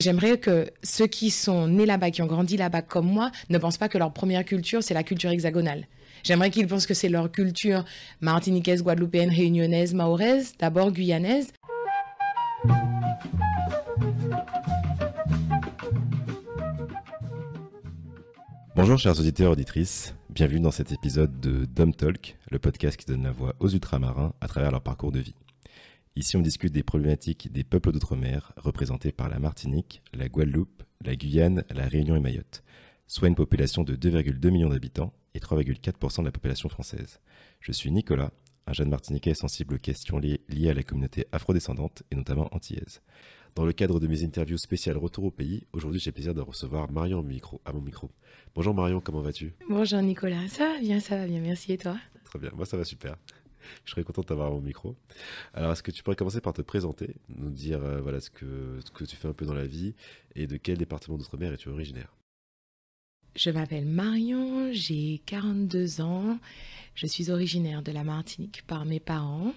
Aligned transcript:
J'aimerais 0.00 0.38
que 0.38 0.70
ceux 0.84 1.08
qui 1.08 1.28
sont 1.28 1.66
nés 1.66 1.84
là-bas, 1.84 2.12
qui 2.12 2.22
ont 2.22 2.26
grandi 2.26 2.56
là-bas 2.56 2.82
comme 2.82 3.06
moi, 3.06 3.32
ne 3.50 3.58
pensent 3.58 3.78
pas 3.78 3.88
que 3.88 3.98
leur 3.98 4.12
première 4.12 4.44
culture, 4.44 4.80
c'est 4.80 4.94
la 4.94 5.02
culture 5.02 5.30
hexagonale. 5.30 5.88
J'aimerais 6.22 6.52
qu'ils 6.52 6.68
pensent 6.68 6.86
que 6.86 6.94
c'est 6.94 7.08
leur 7.08 7.32
culture 7.32 7.84
martiniquaise, 8.20 8.84
guadeloupéenne, 8.84 9.30
réunionnaise, 9.30 9.94
mahoraise, 9.94 10.52
d'abord 10.60 10.92
guyanaise. 10.92 11.52
Bonjour 18.76 18.98
chers 19.00 19.18
auditeurs 19.18 19.48
et 19.48 19.52
auditrices, 19.54 20.14
bienvenue 20.30 20.60
dans 20.60 20.70
cet 20.70 20.92
épisode 20.92 21.40
de 21.40 21.64
Dom 21.64 21.92
Talk, 21.92 22.36
le 22.52 22.60
podcast 22.60 22.96
qui 22.96 23.06
donne 23.06 23.24
la 23.24 23.32
voix 23.32 23.56
aux 23.58 23.68
ultramarins 23.68 24.32
à 24.40 24.46
travers 24.46 24.70
leur 24.70 24.80
parcours 24.80 25.10
de 25.10 25.18
vie. 25.18 25.34
Ici 26.18 26.36
on 26.36 26.40
discute 26.40 26.72
des 26.72 26.82
problématiques 26.82 27.52
des 27.52 27.62
peuples 27.62 27.92
d'outre-mer 27.92 28.52
représentés 28.56 29.12
par 29.12 29.28
la 29.28 29.38
Martinique, 29.38 30.02
la 30.12 30.28
Guadeloupe, 30.28 30.82
la 31.04 31.14
Guyane, 31.14 31.62
la 31.70 31.86
Réunion 31.86 32.16
et 32.16 32.20
Mayotte, 32.20 32.64
soit 33.06 33.28
une 33.28 33.36
population 33.36 33.84
de 33.84 33.94
2,2 33.94 34.50
millions 34.50 34.68
d'habitants 34.68 35.12
et 35.34 35.38
3,4% 35.38 36.22
de 36.22 36.24
la 36.24 36.32
population 36.32 36.68
française. 36.68 37.20
Je 37.60 37.70
suis 37.70 37.92
Nicolas, 37.92 38.32
un 38.66 38.72
jeune 38.72 38.88
martiniquais 38.88 39.32
sensible 39.32 39.74
aux 39.74 39.78
questions 39.78 40.18
liées 40.18 40.68
à 40.68 40.74
la 40.74 40.82
communauté 40.82 41.28
afrodescendante 41.30 42.02
et 42.10 42.16
notamment 42.16 42.52
antillaise. 42.52 43.00
Dans 43.54 43.64
le 43.64 43.72
cadre 43.72 44.00
de 44.00 44.08
mes 44.08 44.24
interviews 44.24 44.58
spéciales 44.58 44.96
Retour 44.96 45.22
au 45.26 45.30
pays, 45.30 45.68
aujourd'hui 45.72 46.00
j'ai 46.00 46.10
le 46.10 46.14
plaisir 46.14 46.34
de 46.34 46.40
recevoir 46.40 46.90
Marion 46.90 47.22
micro, 47.22 47.60
à 47.64 47.72
mon 47.72 47.80
micro. 47.80 48.10
Bonjour 48.56 48.74
Marion, 48.74 49.00
comment 49.00 49.22
vas-tu? 49.22 49.54
Bonjour 49.70 50.02
Nicolas, 50.02 50.48
ça 50.48 50.64
va 50.64 50.80
bien, 50.80 50.98
ça 50.98 51.16
va 51.16 51.28
bien, 51.28 51.38
merci 51.38 51.74
et 51.74 51.78
toi? 51.78 51.96
Très 52.24 52.40
bien, 52.40 52.50
moi 52.56 52.66
ça 52.66 52.76
va 52.76 52.84
super. 52.84 53.14
Je 53.84 53.90
serais 53.90 54.04
content 54.04 54.22
d'avoir 54.22 54.50
mon 54.50 54.60
micro. 54.60 54.96
Alors, 55.54 55.72
est-ce 55.72 55.82
que 55.82 55.90
tu 55.90 56.02
pourrais 56.02 56.16
commencer 56.16 56.40
par 56.40 56.52
te 56.52 56.62
présenter, 56.62 57.16
nous 57.28 57.50
dire 57.50 57.82
euh, 57.82 58.00
voilà 58.00 58.20
ce 58.20 58.30
que, 58.30 58.80
ce 58.84 58.90
que 58.90 59.04
tu 59.04 59.16
fais 59.16 59.28
un 59.28 59.32
peu 59.32 59.46
dans 59.46 59.54
la 59.54 59.66
vie 59.66 59.94
et 60.34 60.46
de 60.46 60.56
quel 60.56 60.78
département 60.78 61.16
d'outre-mer 61.16 61.52
es-tu 61.52 61.68
originaire? 61.68 62.14
Je 63.36 63.50
m'appelle 63.50 63.86
Marion, 63.86 64.72
j'ai 64.72 65.20
42 65.26 66.00
ans, 66.00 66.38
je 66.94 67.06
suis 67.06 67.30
originaire 67.30 67.82
de 67.82 67.92
la 67.92 68.02
Martinique 68.02 68.62
par 68.66 68.84
mes 68.84 69.00
parents 69.00 69.54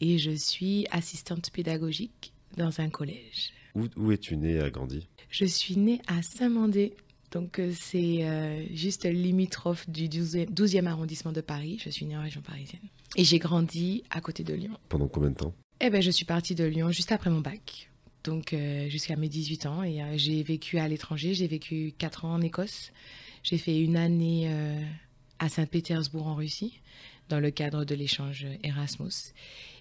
et 0.00 0.18
je 0.18 0.32
suis 0.32 0.86
assistante 0.90 1.50
pédagogique 1.50 2.32
dans 2.56 2.80
un 2.80 2.90
collège. 2.90 3.52
Où, 3.74 3.86
où 3.96 4.10
es-tu 4.12 4.36
née 4.36 4.58
et 4.58 4.70
grandi 4.70 5.08
Je 5.30 5.44
suis 5.44 5.76
née 5.76 6.00
à 6.08 6.22
Saint-Mandé, 6.22 6.94
donc 7.32 7.58
euh, 7.58 7.72
c'est 7.74 8.24
euh, 8.24 8.64
juste 8.74 9.04
limitrophe 9.04 9.88
du 9.88 10.08
12e, 10.08 10.52
12e, 10.52 10.86
arrondissement 10.86 11.32
de 11.32 11.40
Paris. 11.40 11.80
Je 11.82 11.90
suis 11.90 12.04
née 12.04 12.16
en 12.16 12.22
région 12.22 12.42
parisienne. 12.42 12.82
Et 13.16 13.24
j'ai 13.24 13.38
grandi 13.38 14.04
à 14.10 14.20
côté 14.20 14.42
de 14.42 14.54
Lyon. 14.54 14.76
Pendant 14.88 15.08
combien 15.08 15.30
de 15.30 15.36
temps? 15.36 15.54
Eh 15.80 15.90
ben, 15.90 16.00
je 16.00 16.10
suis 16.10 16.24
partie 16.24 16.54
de 16.54 16.64
Lyon 16.64 16.90
juste 16.90 17.12
après 17.12 17.30
mon 17.30 17.40
bac. 17.40 17.90
Donc 18.24 18.52
euh, 18.52 18.88
jusqu'à 18.88 19.16
mes 19.16 19.28
18 19.28 19.66
ans. 19.66 19.82
Et 19.82 20.02
euh, 20.02 20.14
j'ai 20.16 20.42
vécu 20.42 20.78
à 20.78 20.88
l'étranger. 20.88 21.34
J'ai 21.34 21.46
vécu 21.46 21.92
4 21.98 22.24
ans 22.24 22.34
en 22.34 22.40
Écosse. 22.40 22.92
J'ai 23.42 23.58
fait 23.58 23.80
une 23.80 23.96
année 23.96 24.46
euh, 24.48 24.80
à 25.38 25.48
Saint-Pétersbourg 25.48 26.26
en 26.26 26.34
Russie 26.36 26.80
dans 27.28 27.40
le 27.40 27.50
cadre 27.50 27.84
de 27.84 27.94
l'échange 27.94 28.46
Erasmus. 28.62 29.32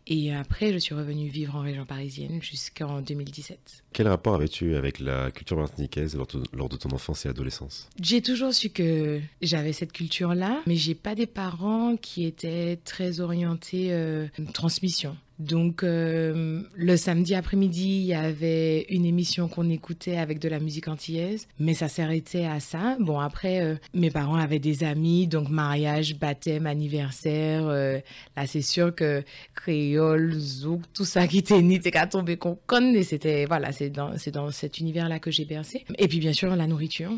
Et 0.08 0.34
après, 0.34 0.74
je 0.74 0.78
suis 0.78 0.96
revenue 0.96 1.28
vivre 1.28 1.56
en 1.56 1.62
région 1.62 1.86
parisienne 1.86 2.42
jusqu'en 2.42 3.02
2017. 3.02 3.84
Quel 3.94 4.08
rapport 4.08 4.36
avais-tu 4.36 4.76
avec 4.76 5.00
la 5.00 5.32
culture 5.32 5.58
martiniquaise 5.58 6.16
lors 6.16 6.28
de, 6.28 6.44
lors 6.54 6.70
de 6.70 6.78
ton 6.78 6.90
enfance 6.92 7.26
et 7.26 7.30
adolescence? 7.30 7.88
J'ai 8.02 8.22
toujours 8.22 8.54
su 8.54 8.70
que 8.70 9.20
j'avais 9.42 9.74
cette 9.74 9.92
culture-là, 9.92 10.62
mais 10.66 10.76
j'ai 10.76 10.96
pas 10.96 11.16
des 11.16 11.28
parents 11.28 11.96
qui 11.98 12.26
étaient 12.26 12.80
très 12.84 13.20
orientés 13.20 13.92
euh, 13.92 14.28
transmission. 14.54 15.16
Donc 15.42 15.84
euh, 15.84 16.62
le 16.76 16.98
samedi 16.98 17.34
après-midi, 17.34 17.88
il 17.88 18.06
y 18.06 18.14
avait 18.14 18.86
une 18.90 19.06
émission 19.06 19.48
qu'on 19.48 19.70
écoutait 19.70 20.18
avec 20.18 20.38
de 20.38 20.48
la 20.48 20.60
musique 20.60 20.88
antillaise, 20.88 21.48
mais 21.58 21.74
ça 21.74 21.88
s'arrêtait 21.88 22.46
à 22.46 22.60
ça. 22.60 22.96
Bon 23.00 23.20
après, 23.20 23.62
euh, 23.62 23.76
mes 23.96 24.12
parents 24.12 24.36
avaient 24.36 24.60
des 24.60 24.84
amis, 24.84 25.28
donc 25.28 25.50
mariage, 25.50 26.20
baptême, 26.20 26.68
anniversaire. 26.68 27.66
Euh, 27.66 28.00
là, 28.38 28.46
c'est 28.46 28.62
sûr 28.62 28.94
que 28.94 29.24
créole, 29.56 30.34
zouk, 30.34 30.84
tout 30.94 31.06
ça 31.06 31.28
qui 31.28 31.40
était 31.40 31.62
ni 31.62 31.80
qu'à 31.80 32.06
tomber 32.06 32.38
qu'on 32.38 32.60
connaît. 32.68 33.02
C'était 33.02 33.46
voilà, 33.46 33.72
c'est 33.72 33.90
dans 33.90 34.16
c'est 34.20 34.32
dans 34.32 34.52
cet 34.52 34.78
univers-là 34.78 35.18
que 35.18 35.32
j'ai 35.32 35.46
bercé. 35.46 35.86
Et 35.98 36.08
puis 36.08 36.20
bien 36.20 36.34
sûr 36.34 36.56
la 36.56 36.68
nourriture. 36.68 37.14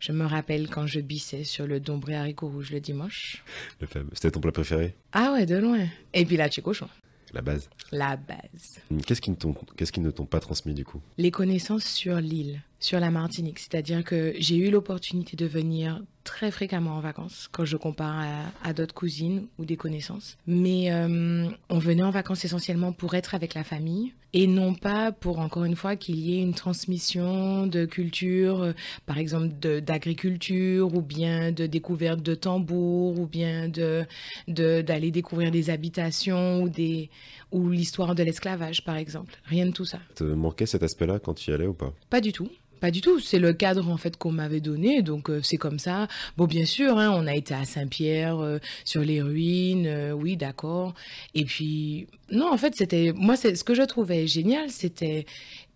Je 0.00 0.12
me 0.12 0.24
rappelle 0.24 0.68
quand 0.68 0.86
je 0.86 1.00
bissais 1.00 1.44
sur 1.44 1.66
le 1.66 1.80
dombré 1.80 2.16
haricot 2.16 2.48
rouge 2.48 2.72
le 2.72 2.80
dimanche. 2.80 3.44
Le 3.78 3.86
fameux. 3.86 4.08
C'était 4.14 4.30
ton 4.30 4.40
plat 4.40 4.50
préféré? 4.50 4.94
Ah 5.12 5.32
ouais, 5.34 5.46
de 5.46 5.56
loin. 5.56 5.86
Et 6.14 6.24
puis 6.24 6.36
la 6.36 6.48
cochon. 6.48 6.88
La 7.32 7.40
base. 7.40 7.68
La 7.92 8.16
base. 8.16 8.78
Qu'est-ce 9.06 9.20
qui, 9.20 9.32
qui 9.34 10.00
ne 10.00 10.10
t'ont 10.10 10.26
pas 10.26 10.40
transmis 10.40 10.74
du 10.74 10.84
coup? 10.84 11.00
Les 11.16 11.30
connaissances 11.30 11.84
sur 11.84 12.16
l'île, 12.20 12.60
sur 12.78 13.00
la 13.00 13.10
Martinique. 13.10 13.58
C'est-à-dire 13.58 14.04
que 14.04 14.34
j'ai 14.38 14.56
eu 14.56 14.70
l'opportunité 14.70 15.36
de 15.36 15.46
venir 15.46 16.02
très 16.24 16.50
fréquemment 16.50 16.96
en 16.96 17.00
vacances 17.00 17.48
quand 17.50 17.64
je 17.64 17.76
compare 17.76 18.18
à, 18.18 18.68
à 18.68 18.72
d'autres 18.72 18.94
cousines 18.94 19.46
ou 19.58 19.64
des 19.64 19.76
connaissances. 19.76 20.36
Mais 20.46 20.92
euh, 20.92 21.48
on 21.70 21.78
venait 21.78 22.02
en 22.02 22.10
vacances 22.10 22.44
essentiellement 22.44 22.92
pour 22.92 23.14
être 23.14 23.34
avec 23.34 23.54
la 23.54 23.64
famille 23.64 24.12
et 24.34 24.46
non 24.46 24.74
pas 24.74 25.12
pour, 25.12 25.38
encore 25.38 25.64
une 25.64 25.76
fois, 25.76 25.96
qu'il 25.96 26.18
y 26.18 26.38
ait 26.38 26.42
une 26.42 26.54
transmission 26.54 27.66
de 27.66 27.84
culture, 27.84 28.62
euh, 28.62 28.72
par 29.06 29.18
exemple 29.18 29.48
d'agriculture 29.80 30.94
ou 30.94 31.02
bien 31.02 31.52
de 31.52 31.66
découverte 31.66 32.22
de 32.22 32.34
tambours 32.34 33.18
ou 33.18 33.26
bien 33.26 33.68
de 33.68 34.04
d'aller 34.48 35.10
de, 35.10 35.14
découvrir 35.14 35.50
des 35.50 35.70
habitations 35.70 36.62
ou, 36.62 36.68
des, 36.68 37.10
ou 37.50 37.68
l'histoire 37.68 38.14
de 38.14 38.22
l'esclavage, 38.22 38.84
par 38.84 38.96
exemple. 38.96 39.34
Rien 39.44 39.66
de 39.66 39.72
tout 39.72 39.84
ça. 39.84 39.98
Te 40.14 40.24
manquait 40.24 40.66
cet 40.66 40.82
aspect-là 40.82 41.18
quand 41.18 41.34
tu 41.34 41.50
y 41.50 41.54
allais 41.54 41.66
ou 41.66 41.74
pas? 41.74 41.92
Pas 42.10 42.20
du 42.20 42.32
tout. 42.32 42.48
Pas 42.82 42.90
du 42.90 43.00
tout, 43.00 43.20
c'est 43.20 43.38
le 43.38 43.52
cadre 43.52 43.88
en 43.88 43.96
fait 43.96 44.16
qu'on 44.16 44.32
m'avait 44.32 44.58
donné, 44.58 45.02
donc 45.02 45.30
euh, 45.30 45.40
c'est 45.40 45.56
comme 45.56 45.78
ça. 45.78 46.08
Bon, 46.36 46.46
bien 46.46 46.64
sûr, 46.64 46.98
hein, 46.98 47.12
on 47.14 47.28
a 47.28 47.36
été 47.36 47.54
à 47.54 47.64
Saint-Pierre, 47.64 48.40
euh, 48.40 48.58
sur 48.84 49.02
les 49.02 49.22
ruines, 49.22 49.86
euh, 49.86 50.10
oui, 50.10 50.36
d'accord. 50.36 50.92
Et 51.36 51.44
puis, 51.44 52.08
non, 52.32 52.52
en 52.52 52.56
fait, 52.56 52.74
c'était, 52.74 53.12
moi, 53.14 53.36
c'est 53.36 53.54
ce 53.54 53.62
que 53.62 53.76
je 53.76 53.82
trouvais 53.82 54.26
génial, 54.26 54.68
c'était 54.68 55.26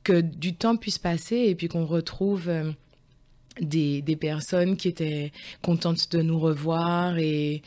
que 0.03 0.21
du 0.21 0.55
temps 0.55 0.77
puisse 0.77 0.99
passer 0.99 1.37
et 1.37 1.55
puis 1.55 1.69
qu'on 1.69 1.87
retrouve 1.87 2.51
des, 3.61 4.03
des 4.03 4.17
personnes 4.17 4.77
qui 4.77 4.89
étaient 4.89 5.31
contentes 5.63 6.11
de 6.11 6.23
nous 6.23 6.41
revoir 6.41 7.19
et 7.19 7.63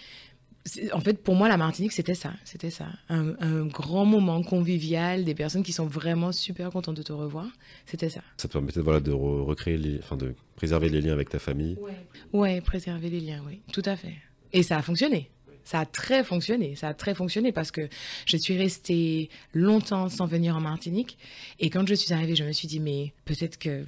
en 0.94 1.00
fait, 1.00 1.22
pour 1.22 1.35
moi, 1.35 1.47
la 1.47 1.57
Martinique, 1.57 1.91
c'était 1.91 2.16
ça. 2.16 2.34
C'était 2.44 2.69
ça. 2.69 2.88
Un, 3.09 3.35
un, 3.40 3.66
grand 3.66 4.06
moment 4.06 4.41
convivial, 4.44 5.24
des 5.24 5.35
personnes 5.35 5.63
qui 5.63 5.74
sont 5.74 5.85
vraiment 5.85 6.31
super 6.31 6.69
contentes 6.69 6.97
de 6.97 7.03
te 7.03 7.13
revoir. 7.13 7.47
C'était 7.85 8.09
ça. 8.09 8.22
Ça 8.38 8.47
te 8.47 8.53
permettait 8.53 8.81
voilà, 8.81 9.00
de 9.00 9.12
re 9.12 9.46
recréer, 9.46 9.78
les, 9.78 10.00
enfin, 10.00 10.18
de 10.18 10.35
préserver 10.56 10.90
les 10.90 11.02
liens 11.02 11.13
avec 11.13 11.30
ta 11.30 11.40
famille. 11.40 11.78
Ouais. 11.80 11.94
ouais, 12.34 12.62
préserver 12.62 13.09
les 13.09 13.19
liens, 13.19 13.41
oui. 13.47 13.62
Tout 13.72 13.84
à 13.85 13.96
fait. 13.96 14.16
Et 14.53 14.63
ça 14.63 14.78
a 14.78 14.81
fonctionné. 14.81 15.30
Ça 15.63 15.81
a 15.81 15.85
très 15.85 16.24
fonctionné. 16.24 16.75
Ça 16.75 16.90
a 16.90 16.94
très 16.94 17.13
fonctionné 17.13 17.51
parce 17.51 17.72
que 17.72 17.88
je 18.25 18.38
suis 18.38 18.57
restée 18.57 19.30
longtemps 19.53 20.09
sans 20.09 20.25
venir 20.25 20.56
en 20.56 20.62
Martinique. 20.62 21.18
Et 21.59 21.69
quand 21.69 21.88
je 21.88 21.94
suis 21.94 22.13
arrivée, 22.13 22.36
je 22.36 22.44
me 22.44 22.51
suis 22.51 22.68
dit, 22.68 22.80
mais 22.80 23.13
peut-être 23.25 23.59
que, 23.59 23.86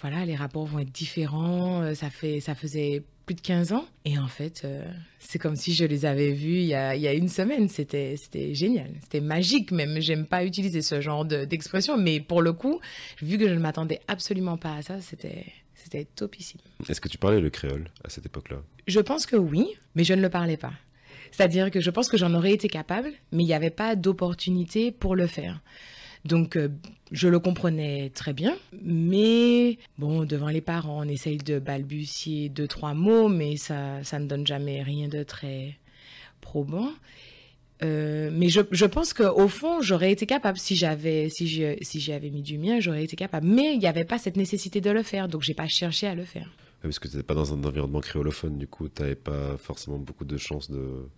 voilà, 0.00 0.24
les 0.24 0.34
rapports 0.34 0.66
vont 0.66 0.80
être 0.80 0.90
différents. 0.90 1.94
Ça 1.94 2.10
fait, 2.10 2.40
ça 2.40 2.56
faisait 2.56 3.04
plus 3.32 3.34
de 3.34 3.40
15 3.40 3.72
ans. 3.72 3.86
Et 4.04 4.18
en 4.18 4.28
fait, 4.28 4.62
euh, 4.64 4.84
c'est 5.18 5.38
comme 5.38 5.56
si 5.56 5.74
je 5.74 5.84
les 5.84 6.04
avais 6.04 6.32
vus 6.32 6.58
il 6.58 6.64
y 6.66 6.74
a, 6.74 6.94
il 6.94 7.02
y 7.02 7.08
a 7.08 7.14
une 7.14 7.28
semaine. 7.28 7.68
C'était, 7.68 8.16
c'était 8.16 8.54
génial. 8.54 8.90
C'était 9.02 9.20
magique 9.20 9.70
même. 9.70 10.00
J'aime 10.00 10.26
pas 10.26 10.44
utiliser 10.44 10.82
ce 10.82 11.00
genre 11.00 11.24
de, 11.24 11.44
d'expression, 11.44 11.96
mais 11.96 12.20
pour 12.20 12.42
le 12.42 12.52
coup, 12.52 12.80
vu 13.22 13.38
que 13.38 13.48
je 13.48 13.54
ne 13.54 13.60
m'attendais 13.60 14.00
absolument 14.08 14.56
pas 14.56 14.74
à 14.74 14.82
ça, 14.82 15.00
c'était, 15.00 15.46
c'était 15.74 16.04
topissime. 16.04 16.60
Est-ce 16.88 17.00
que 17.00 17.08
tu 17.08 17.18
parlais 17.18 17.40
le 17.40 17.50
créole 17.50 17.88
à 18.04 18.10
cette 18.10 18.26
époque-là? 18.26 18.58
Je 18.86 19.00
pense 19.00 19.26
que 19.26 19.36
oui, 19.36 19.66
mais 19.94 20.04
je 20.04 20.14
ne 20.14 20.20
le 20.20 20.28
parlais 20.28 20.56
pas. 20.56 20.72
C'est-à-dire 21.30 21.70
que 21.70 21.80
je 21.80 21.90
pense 21.90 22.08
que 22.08 22.18
j'en 22.18 22.34
aurais 22.34 22.52
été 22.52 22.68
capable, 22.68 23.10
mais 23.30 23.42
il 23.42 23.46
n'y 23.46 23.54
avait 23.54 23.70
pas 23.70 23.96
d'opportunité 23.96 24.92
pour 24.92 25.16
le 25.16 25.26
faire. 25.26 25.60
Donc, 26.24 26.56
euh, 26.56 26.68
je 27.10 27.28
le 27.28 27.40
comprenais 27.40 28.10
très 28.14 28.32
bien, 28.32 28.56
mais 28.80 29.78
bon, 29.98 30.24
devant 30.24 30.48
les 30.48 30.60
parents, 30.60 31.00
on 31.00 31.08
essaye 31.08 31.36
de 31.38 31.58
balbutier 31.58 32.48
deux, 32.48 32.68
trois 32.68 32.94
mots, 32.94 33.28
mais 33.28 33.56
ça, 33.56 34.02
ça 34.04 34.18
ne 34.18 34.26
donne 34.26 34.46
jamais 34.46 34.82
rien 34.82 35.08
de 35.08 35.22
très 35.24 35.78
probant. 36.40 36.90
Euh, 37.82 38.30
mais 38.32 38.48
je, 38.48 38.60
je 38.70 38.86
pense 38.86 39.12
qu'au 39.12 39.48
fond, 39.48 39.82
j'aurais 39.82 40.12
été 40.12 40.24
capable, 40.24 40.58
si 40.58 40.76
j'avais 40.76 41.28
si 41.28 41.48
je, 41.48 41.76
si 41.80 41.98
j'avais 41.98 42.30
mis 42.30 42.42
du 42.42 42.56
mien, 42.56 42.78
j'aurais 42.78 43.02
été 43.02 43.16
capable. 43.16 43.48
Mais 43.48 43.72
il 43.74 43.80
n'y 43.80 43.88
avait 43.88 44.04
pas 44.04 44.18
cette 44.18 44.36
nécessité 44.36 44.80
de 44.80 44.90
le 44.90 45.02
faire, 45.02 45.26
donc 45.26 45.42
j'ai 45.42 45.54
pas 45.54 45.66
cherché 45.66 46.06
à 46.06 46.14
le 46.14 46.24
faire. 46.24 46.48
Parce 46.82 46.98
que 46.98 47.08
tu 47.08 47.16
n'étais 47.16 47.26
pas 47.26 47.34
dans 47.34 47.52
un 47.52 47.62
environnement 47.64 48.00
créolophone, 48.00 48.58
du 48.58 48.66
coup, 48.66 48.88
tu 48.88 49.02
n'avais 49.02 49.14
pas 49.14 49.56
forcément 49.56 49.98
beaucoup 49.98 50.24
de 50.24 50.36
chances 50.36 50.70
de, 50.70 51.08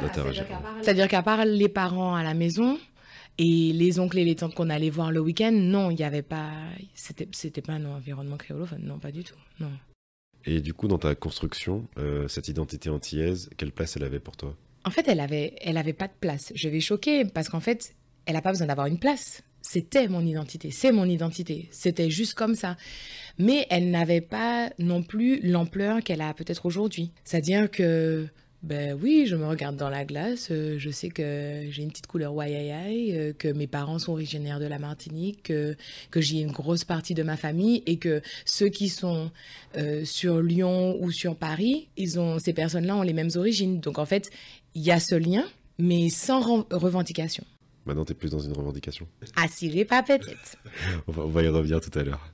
d'interagir. 0.00 0.46
C'est-à-dire 0.82 1.08
qu'à 1.08 1.22
part 1.22 1.44
les 1.44 1.68
parents 1.68 2.14
à 2.14 2.22
la 2.22 2.34
maison, 2.34 2.78
et 3.38 3.72
les 3.72 3.98
oncles 3.98 4.18
et 4.18 4.24
les 4.24 4.36
tantes 4.36 4.54
qu'on 4.54 4.70
allait 4.70 4.90
voir 4.90 5.10
le 5.10 5.20
week-end, 5.20 5.52
non, 5.52 5.90
il 5.90 5.96
n'y 5.96 6.04
avait 6.04 6.22
pas. 6.22 6.52
C'était, 6.94 7.28
c'était 7.32 7.62
pas 7.62 7.72
un 7.72 7.84
environnement 7.84 8.36
créolophone, 8.36 8.82
non, 8.82 8.98
pas 8.98 9.10
du 9.10 9.24
tout, 9.24 9.36
non. 9.60 9.70
Et 10.46 10.60
du 10.60 10.74
coup, 10.74 10.88
dans 10.88 10.98
ta 10.98 11.14
construction, 11.14 11.86
euh, 11.98 12.28
cette 12.28 12.48
identité 12.48 12.90
antillaise, 12.90 13.50
quelle 13.56 13.72
place 13.72 13.96
elle 13.96 14.04
avait 14.04 14.20
pour 14.20 14.36
toi? 14.36 14.54
En 14.84 14.90
fait, 14.90 15.08
elle 15.08 15.20
avait, 15.20 15.54
elle 15.62 15.78
avait 15.78 15.94
pas 15.94 16.08
de 16.08 16.12
place. 16.20 16.52
Je 16.54 16.68
vais 16.68 16.80
choquer 16.80 17.24
parce 17.24 17.48
qu'en 17.48 17.60
fait, 17.60 17.94
elle 18.26 18.34
n'a 18.34 18.42
pas 18.42 18.50
besoin 18.50 18.66
d'avoir 18.66 18.86
une 18.86 18.98
place. 18.98 19.42
c'était 19.62 20.08
mon 20.08 20.24
identité, 20.26 20.70
c'est 20.70 20.92
mon 20.92 21.06
identité. 21.06 21.68
C'était 21.70 22.10
juste 22.10 22.34
comme 22.34 22.54
ça. 22.54 22.76
Mais 23.38 23.66
elle 23.70 23.90
n'avait 23.90 24.20
pas 24.20 24.70
non 24.78 25.02
plus 25.02 25.40
l'ampleur 25.40 26.02
qu'elle 26.02 26.20
a 26.20 26.34
peut-être 26.34 26.66
aujourd'hui. 26.66 27.12
C'est-à-dire 27.24 27.70
que 27.70 28.28
ben 28.64 28.98
oui, 29.00 29.26
je 29.26 29.36
me 29.36 29.46
regarde 29.46 29.76
dans 29.76 29.90
la 29.90 30.06
glace, 30.06 30.48
euh, 30.50 30.76
je 30.78 30.88
sais 30.88 31.10
que 31.10 31.66
j'ai 31.68 31.82
une 31.82 31.90
petite 31.90 32.06
couleur 32.06 32.32
waiaïaï, 32.32 33.14
euh, 33.14 33.32
que 33.34 33.48
mes 33.48 33.66
parents 33.66 33.98
sont 33.98 34.12
originaires 34.12 34.58
de 34.58 34.64
la 34.64 34.78
Martinique, 34.78 35.42
que, 35.42 35.76
que 36.10 36.22
j'ai 36.22 36.40
une 36.40 36.50
grosse 36.50 36.82
partie 36.82 37.12
de 37.12 37.22
ma 37.22 37.36
famille 37.36 37.82
et 37.84 37.98
que 37.98 38.22
ceux 38.46 38.70
qui 38.70 38.88
sont 38.88 39.30
euh, 39.76 40.06
sur 40.06 40.40
Lyon 40.40 40.96
ou 40.98 41.10
sur 41.10 41.36
Paris, 41.36 41.88
ils 41.98 42.18
ont, 42.18 42.38
ces 42.38 42.54
personnes-là 42.54 42.96
ont 42.96 43.02
les 43.02 43.12
mêmes 43.12 43.28
origines. 43.36 43.80
Donc 43.80 43.98
en 43.98 44.06
fait, 44.06 44.30
il 44.74 44.80
y 44.82 44.90
a 44.90 44.98
ce 44.98 45.14
lien, 45.14 45.44
mais 45.78 46.08
sans 46.08 46.64
revendication. 46.70 47.44
Maintenant, 47.84 48.06
tu 48.06 48.12
es 48.12 48.14
plus 48.14 48.30
dans 48.30 48.38
une 48.38 48.54
revendication? 48.54 49.06
Ah, 49.36 49.44
si 49.46 49.70
j'ai 49.70 49.84
pas 49.84 50.02
peut-être. 50.02 50.56
on, 51.06 51.12
va, 51.12 51.24
on, 51.24 51.28
va, 51.28 51.42
y 51.42 51.48
revenir 51.48 51.82
tout 51.82 51.98
à 51.98 52.02
l'heure. 52.02 52.32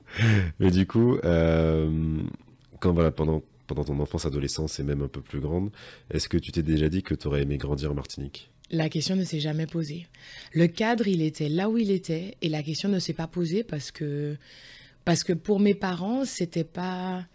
Mais 0.61 0.71
du 0.71 0.87
coup, 0.87 1.17
quand 1.21 2.93
voilà, 2.93 3.11
pendant 3.11 3.43
pendant 3.73 3.85
ton 3.85 3.99
enfance, 4.01 4.25
adolescence 4.25 4.81
et 4.81 4.83
même 4.83 5.01
un 5.01 5.07
peu 5.07 5.21
plus 5.21 5.39
grande, 5.39 5.71
est-ce 6.09 6.27
que 6.27 6.37
tu 6.37 6.51
t'es 6.51 6.61
déjà 6.61 6.89
dit 6.89 7.03
que 7.03 7.15
tu 7.15 7.27
aurais 7.27 7.43
aimé 7.43 7.57
grandir 7.57 7.91
en 7.91 7.93
Martinique? 7.93 8.51
La 8.69 8.89
question 8.89 9.15
ne 9.15 9.23
s'est 9.23 9.39
jamais 9.39 9.65
posée. 9.65 10.07
Le 10.53 10.67
cadre, 10.67 11.07
il 11.07 11.21
était 11.21 11.47
là 11.47 11.69
où 11.69 11.77
il 11.77 11.89
était 11.89 12.35
et 12.41 12.49
la 12.49 12.63
question 12.63 12.89
ne 12.89 12.99
s'est 12.99 13.13
pas 13.13 13.27
posée 13.27 13.63
parce 13.63 13.91
que 13.91 14.35
parce 15.05 15.23
que 15.23 15.31
pour 15.33 15.59
mes 15.61 15.73
parents, 15.73 16.25
c'était 16.25 16.65
pas 16.65 17.25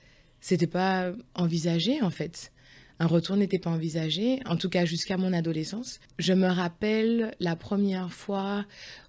c'était 0.40 0.66
pas 0.66 1.12
envisagé 1.34 2.02
en 2.02 2.10
fait. 2.10 2.52
Un 2.98 3.06
retour 3.06 3.36
n'était 3.36 3.58
pas 3.58 3.70
envisagé, 3.70 4.40
en 4.46 4.56
tout 4.56 4.70
cas 4.70 4.84
jusqu'à 4.84 5.18
mon 5.18 5.32
adolescence. 5.32 6.00
Je 6.18 6.32
me 6.32 6.48
rappelle 6.48 7.34
la 7.40 7.56
première 7.56 8.12
fois 8.12 8.64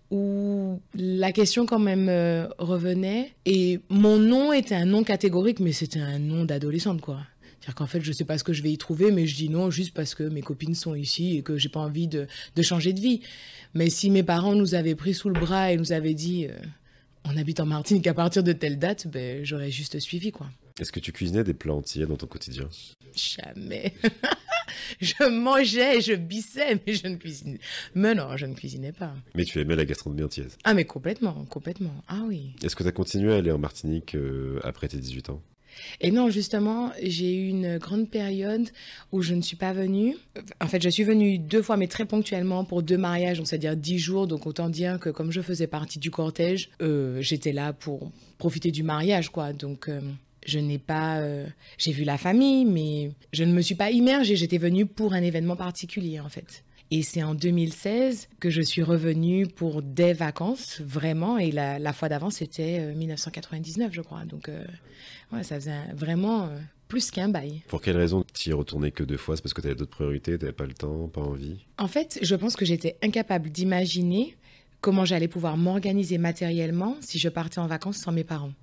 où 0.09 0.79
la 0.93 1.31
question 1.31 1.65
quand 1.65 1.79
même 1.79 2.07
euh, 2.09 2.47
revenait 2.59 3.33
et 3.45 3.79
mon 3.89 4.17
nom 4.17 4.53
était 4.53 4.75
un 4.75 4.85
nom 4.85 5.03
catégorique 5.03 5.59
mais 5.59 5.73
c'était 5.73 5.99
un 5.99 6.19
nom 6.19 6.45
d'adolescente 6.45 7.01
quoi. 7.01 7.19
C'est-à-dire 7.59 7.75
qu'en 7.75 7.87
fait 7.87 8.01
je 8.01 8.11
sais 8.11 8.23
pas 8.23 8.37
ce 8.37 8.43
que 8.43 8.53
je 8.53 8.63
vais 8.63 8.71
y 8.71 8.77
trouver 8.77 9.11
mais 9.11 9.27
je 9.27 9.35
dis 9.35 9.49
non 9.49 9.69
juste 9.69 9.93
parce 9.93 10.15
que 10.15 10.23
mes 10.23 10.41
copines 10.41 10.75
sont 10.75 10.95
ici 10.95 11.37
et 11.37 11.41
que 11.41 11.57
j'ai 11.57 11.69
pas 11.69 11.81
envie 11.81 12.07
de, 12.07 12.27
changer 12.61 12.93
de 12.93 12.99
vie. 12.99 13.21
Mais 13.73 13.89
si 13.89 14.09
mes 14.09 14.23
parents 14.23 14.55
nous 14.55 14.75
avaient 14.75 14.95
pris 14.95 15.13
sous 15.13 15.29
le 15.29 15.39
bras 15.39 15.71
et 15.71 15.77
nous 15.77 15.91
avaient 15.91 16.13
dit 16.13 16.47
euh, 16.47 16.53
on 17.25 17.35
habite 17.35 17.59
en 17.59 17.65
Martinique 17.65 18.07
à 18.07 18.13
partir 18.13 18.43
de 18.43 18.53
telle 18.53 18.79
date, 18.79 19.07
ben 19.07 19.43
j'aurais 19.43 19.71
juste 19.71 19.99
suivi 19.99 20.31
quoi. 20.31 20.47
Est-ce 20.79 20.91
que 20.91 20.99
tu 20.99 21.11
cuisinais 21.11 21.43
des 21.43 21.53
plats 21.53 21.73
entiers 21.73 22.05
dans 22.05 22.17
ton 22.17 22.27
quotidien? 22.27 22.69
Jamais. 23.15 23.93
je 25.01 25.27
mangeais, 25.27 26.01
je 26.01 26.13
bissais, 26.13 26.79
mais 26.85 26.93
je 26.93 27.07
ne 27.07 27.15
cuisinais. 27.15 27.59
Mais 27.95 28.13
non, 28.13 28.37
je 28.37 28.45
ne 28.45 28.53
cuisinais 28.53 28.91
pas. 28.91 29.13
Mais 29.33 29.43
tu 29.43 29.59
aimais 29.59 29.75
la 29.75 29.85
gastronomie 29.85 30.23
entière 30.23 30.49
Ah, 30.63 30.75
mais 30.75 30.85
complètement, 30.85 31.45
complètement. 31.49 32.03
Ah 32.07 32.21
oui. 32.27 32.55
Est-ce 32.63 32.75
que 32.75 32.83
tu 32.83 32.89
as 32.89 32.91
continué 32.91 33.33
à 33.33 33.37
aller 33.37 33.51
en 33.51 33.57
Martinique 33.57 34.15
euh, 34.15 34.59
après 34.63 34.87
tes 34.87 34.97
18 34.97 35.31
ans? 35.31 35.41
Et 36.01 36.11
non, 36.11 36.29
justement, 36.29 36.91
j'ai 37.01 37.35
eu 37.35 37.47
une 37.49 37.77
grande 37.77 38.09
période 38.09 38.69
où 39.11 39.21
je 39.21 39.33
ne 39.33 39.41
suis 39.41 39.55
pas 39.55 39.73
venue. 39.73 40.15
En 40.61 40.67
fait, 40.67 40.81
je 40.81 40.89
suis 40.89 41.03
venue 41.03 41.37
deux 41.37 41.61
fois, 41.61 41.77
mais 41.77 41.87
très 41.87 42.05
ponctuellement 42.05 42.63
pour 42.65 42.83
deux 42.83 42.97
mariages, 42.97 43.37
donc 43.37 43.47
c'est-à-dire 43.47 43.75
dix 43.75 43.99
jours. 43.99 44.27
Donc 44.27 44.47
autant 44.47 44.69
dire 44.69 44.99
que 44.99 45.09
comme 45.09 45.31
je 45.31 45.41
faisais 45.41 45.67
partie 45.67 45.99
du 45.99 46.11
cortège, 46.11 46.69
euh, 46.81 47.21
j'étais 47.21 47.51
là 47.51 47.73
pour 47.73 48.11
profiter 48.37 48.71
du 48.71 48.83
mariage, 48.83 49.29
quoi. 49.29 49.53
Donc 49.53 49.89
euh, 49.89 50.01
je 50.47 50.59
n'ai 50.59 50.79
pas, 50.79 51.17
euh, 51.17 51.45
j'ai 51.77 51.91
vu 51.91 52.03
la 52.03 52.17
famille, 52.17 52.65
mais 52.65 53.11
je 53.33 53.43
ne 53.43 53.53
me 53.53 53.61
suis 53.61 53.75
pas 53.75 53.91
immergée. 53.91 54.35
J'étais 54.35 54.57
venue 54.57 54.85
pour 54.85 55.13
un 55.13 55.21
événement 55.21 55.57
particulier, 55.57 56.19
en 56.19 56.29
fait. 56.29 56.63
Et 56.89 57.03
c'est 57.03 57.21
en 57.21 57.35
2016 57.35 58.29
que 58.39 58.49
je 58.49 58.61
suis 58.61 58.81
revenue 58.81 59.45
pour 59.45 59.81
des 59.81 60.13
vacances, 60.13 60.79
vraiment. 60.81 61.37
Et 61.37 61.51
la, 61.51 61.93
fois 61.93 62.07
d'avant, 62.07 62.29
c'était 62.29 62.93
1999, 62.95 63.87
euh, 63.87 63.91
je 63.91 64.01
crois. 64.01 64.23
Donc, 64.23 64.47
euh, 64.47 64.63
ouais, 65.33 65.43
ça 65.43 65.55
faisait 65.55 65.93
vraiment 65.93 66.49
plus 66.87 67.11
qu'un 67.11 67.27
bail. 67.27 67.61
Pour 67.67 67.81
quelle 67.81 67.97
raison 67.97 68.23
tu 68.33 68.47
y 68.47 68.51
es 68.53 68.55
retournée 68.55 68.91
que 68.91 69.03
deux 69.03 69.17
fois? 69.17 69.35
C'est 69.35 69.41
parce 69.41 69.53
que 69.53 69.59
tu 69.59 69.67
avais 69.67 69.75
d'autres 69.75 69.91
priorités, 69.91 70.37
tu 70.37 70.45
n'avais 70.45 70.55
pas 70.55 70.65
le 70.65 70.73
temps, 70.73 71.09
pas 71.09 71.19
envie? 71.19 71.57
En 71.77 71.89
fait, 71.89 72.19
je 72.21 72.35
pense 72.35 72.55
que 72.55 72.63
j'étais 72.63 72.95
incapable 73.03 73.49
d'imaginer 73.49 74.37
comment 74.79 75.03
j'allais 75.03 75.27
pouvoir 75.27 75.57
m'organiser 75.57 76.17
matériellement 76.17 76.95
si 77.01 77.19
je 77.19 77.27
partais 77.27 77.59
en 77.59 77.67
vacances 77.67 77.97
sans 77.97 78.13
mes 78.13 78.23
parents. 78.23 78.53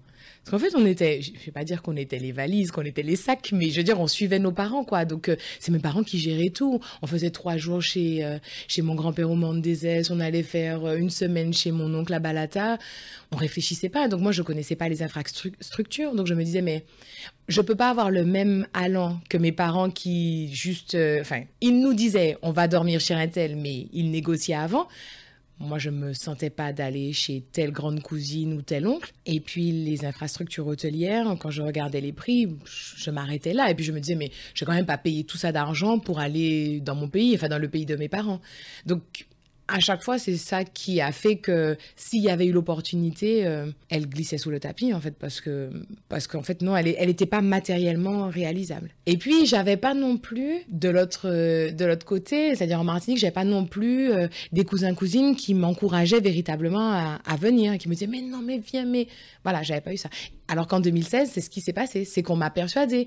Parce 0.44 0.62
qu'en 0.62 0.68
fait, 0.68 0.76
on 0.76 0.84
était, 0.84 1.22
je 1.22 1.32
vais 1.46 1.52
pas 1.52 1.64
dire 1.64 1.80
qu'on 1.80 1.96
était 1.96 2.18
les 2.18 2.32
valises, 2.32 2.70
qu'on 2.70 2.82
était 2.82 3.02
les 3.02 3.16
sacs, 3.16 3.52
mais 3.52 3.70
je 3.70 3.78
veux 3.78 3.82
dire, 3.82 3.98
on 3.98 4.06
suivait 4.06 4.38
nos 4.38 4.52
parents, 4.52 4.84
quoi. 4.84 5.06
Donc, 5.06 5.30
euh, 5.30 5.36
c'est 5.58 5.72
mes 5.72 5.78
parents 5.78 6.02
qui 6.02 6.18
géraient 6.18 6.50
tout. 6.50 6.80
On 7.00 7.06
faisait 7.06 7.30
trois 7.30 7.56
jours 7.56 7.80
chez, 7.80 8.22
euh, 8.22 8.38
chez 8.68 8.82
mon 8.82 8.94
grand-père 8.94 9.30
au 9.30 9.36
Mont 9.36 9.54
des 9.54 10.10
on 10.10 10.20
allait 10.20 10.42
faire 10.42 10.84
euh, 10.84 10.96
une 10.96 11.08
semaine 11.08 11.54
chez 11.54 11.72
mon 11.72 11.94
oncle 11.94 12.12
à 12.12 12.18
Balata. 12.18 12.78
On 13.32 13.36
réfléchissait 13.36 13.88
pas. 13.88 14.06
Donc, 14.06 14.20
moi, 14.20 14.32
je 14.32 14.42
connaissais 14.42 14.76
pas 14.76 14.90
les 14.90 15.02
infrastructures. 15.02 16.14
Donc, 16.14 16.26
je 16.26 16.34
me 16.34 16.44
disais, 16.44 16.60
mais 16.60 16.84
je 17.48 17.62
peux 17.62 17.74
pas 17.74 17.88
avoir 17.88 18.10
le 18.10 18.26
même 18.26 18.66
allant 18.74 19.20
que 19.30 19.38
mes 19.38 19.52
parents 19.52 19.88
qui 19.88 20.52
juste, 20.52 20.94
enfin, 21.20 21.44
ils 21.62 21.80
nous 21.80 21.94
disaient, 21.94 22.36
on 22.42 22.50
va 22.50 22.68
dormir 22.68 23.00
chez 23.00 23.14
un 23.14 23.28
tel, 23.28 23.56
mais 23.56 23.86
ils 23.94 24.10
négociaient 24.10 24.54
avant. 24.54 24.88
Moi, 25.60 25.78
je 25.78 25.90
me 25.90 26.12
sentais 26.12 26.50
pas 26.50 26.72
d'aller 26.72 27.12
chez 27.12 27.42
telle 27.52 27.70
grande 27.70 28.02
cousine 28.02 28.54
ou 28.54 28.62
tel 28.62 28.86
oncle. 28.88 29.12
Et 29.24 29.40
puis, 29.40 29.70
les 29.70 30.04
infrastructures 30.04 30.66
hôtelières, 30.66 31.36
quand 31.40 31.50
je 31.50 31.62
regardais 31.62 32.00
les 32.00 32.12
prix, 32.12 32.48
je 32.64 33.10
m'arrêtais 33.10 33.52
là. 33.52 33.70
Et 33.70 33.74
puis, 33.74 33.84
je 33.84 33.92
me 33.92 34.00
disais, 34.00 34.16
mais 34.16 34.30
je 34.52 34.60
vais 34.60 34.66
quand 34.66 34.74
même 34.74 34.84
pas 34.84 34.98
payer 34.98 35.24
tout 35.24 35.36
ça 35.36 35.52
d'argent 35.52 35.98
pour 36.00 36.18
aller 36.18 36.80
dans 36.80 36.96
mon 36.96 37.08
pays, 37.08 37.34
enfin, 37.36 37.48
dans 37.48 37.58
le 37.58 37.68
pays 37.68 37.86
de 37.86 37.94
mes 37.94 38.08
parents. 38.08 38.40
Donc, 38.84 39.26
à 39.66 39.80
chaque 39.80 40.02
fois, 40.02 40.18
c'est 40.18 40.36
ça 40.36 40.64
qui 40.64 41.00
a 41.00 41.10
fait 41.10 41.36
que 41.36 41.76
s'il 41.96 42.22
y 42.22 42.28
avait 42.28 42.46
eu 42.46 42.52
l'opportunité, 42.52 43.46
euh, 43.46 43.66
elle 43.88 44.06
glissait 44.08 44.36
sous 44.36 44.50
le 44.50 44.60
tapis 44.60 44.92
en 44.92 45.00
fait 45.00 45.16
parce 45.18 45.40
que 45.40 45.70
parce 46.08 46.26
qu'en 46.26 46.42
fait 46.42 46.60
non, 46.60 46.76
elle 46.76 46.94
elle 46.98 47.08
était 47.08 47.26
pas 47.26 47.40
matériellement 47.40 48.28
réalisable. 48.28 48.90
Et 49.06 49.16
puis 49.16 49.46
j'avais 49.46 49.76
pas 49.76 49.94
non 49.94 50.18
plus 50.18 50.58
de 50.68 50.88
l'autre 50.88 51.28
de 51.28 51.84
l'autre 51.84 52.04
côté, 52.04 52.54
c'est-à-dire 52.54 52.80
en 52.80 52.84
Martinique, 52.84 53.18
j'avais 53.18 53.32
pas 53.32 53.44
non 53.44 53.64
plus 53.64 54.12
euh, 54.12 54.28
des 54.52 54.64
cousins 54.64 54.94
cousines 54.94 55.34
qui 55.34 55.54
m'encourageaient 55.54 56.20
véritablement 56.20 56.92
à, 56.92 57.20
à, 57.24 57.36
venir, 57.36 57.78
qui 57.78 57.88
me 57.88 57.94
disaient 57.94 58.06
mais 58.06 58.20
non 58.20 58.42
mais 58.42 58.58
viens 58.58 58.84
mais 58.84 59.08
voilà, 59.44 59.62
j'avais 59.62 59.80
pas 59.80 59.92
eu 59.92 59.96
ça. 59.96 60.10
Alors 60.48 60.66
qu'en 60.66 60.80
2016, 60.80 61.30
c'est 61.32 61.40
ce 61.40 61.50
qui 61.50 61.60
s'est 61.60 61.72
passé, 61.72 62.04
c'est 62.04 62.22
qu'on 62.22 62.36
m'a 62.36 62.50
persuadé. 62.50 63.06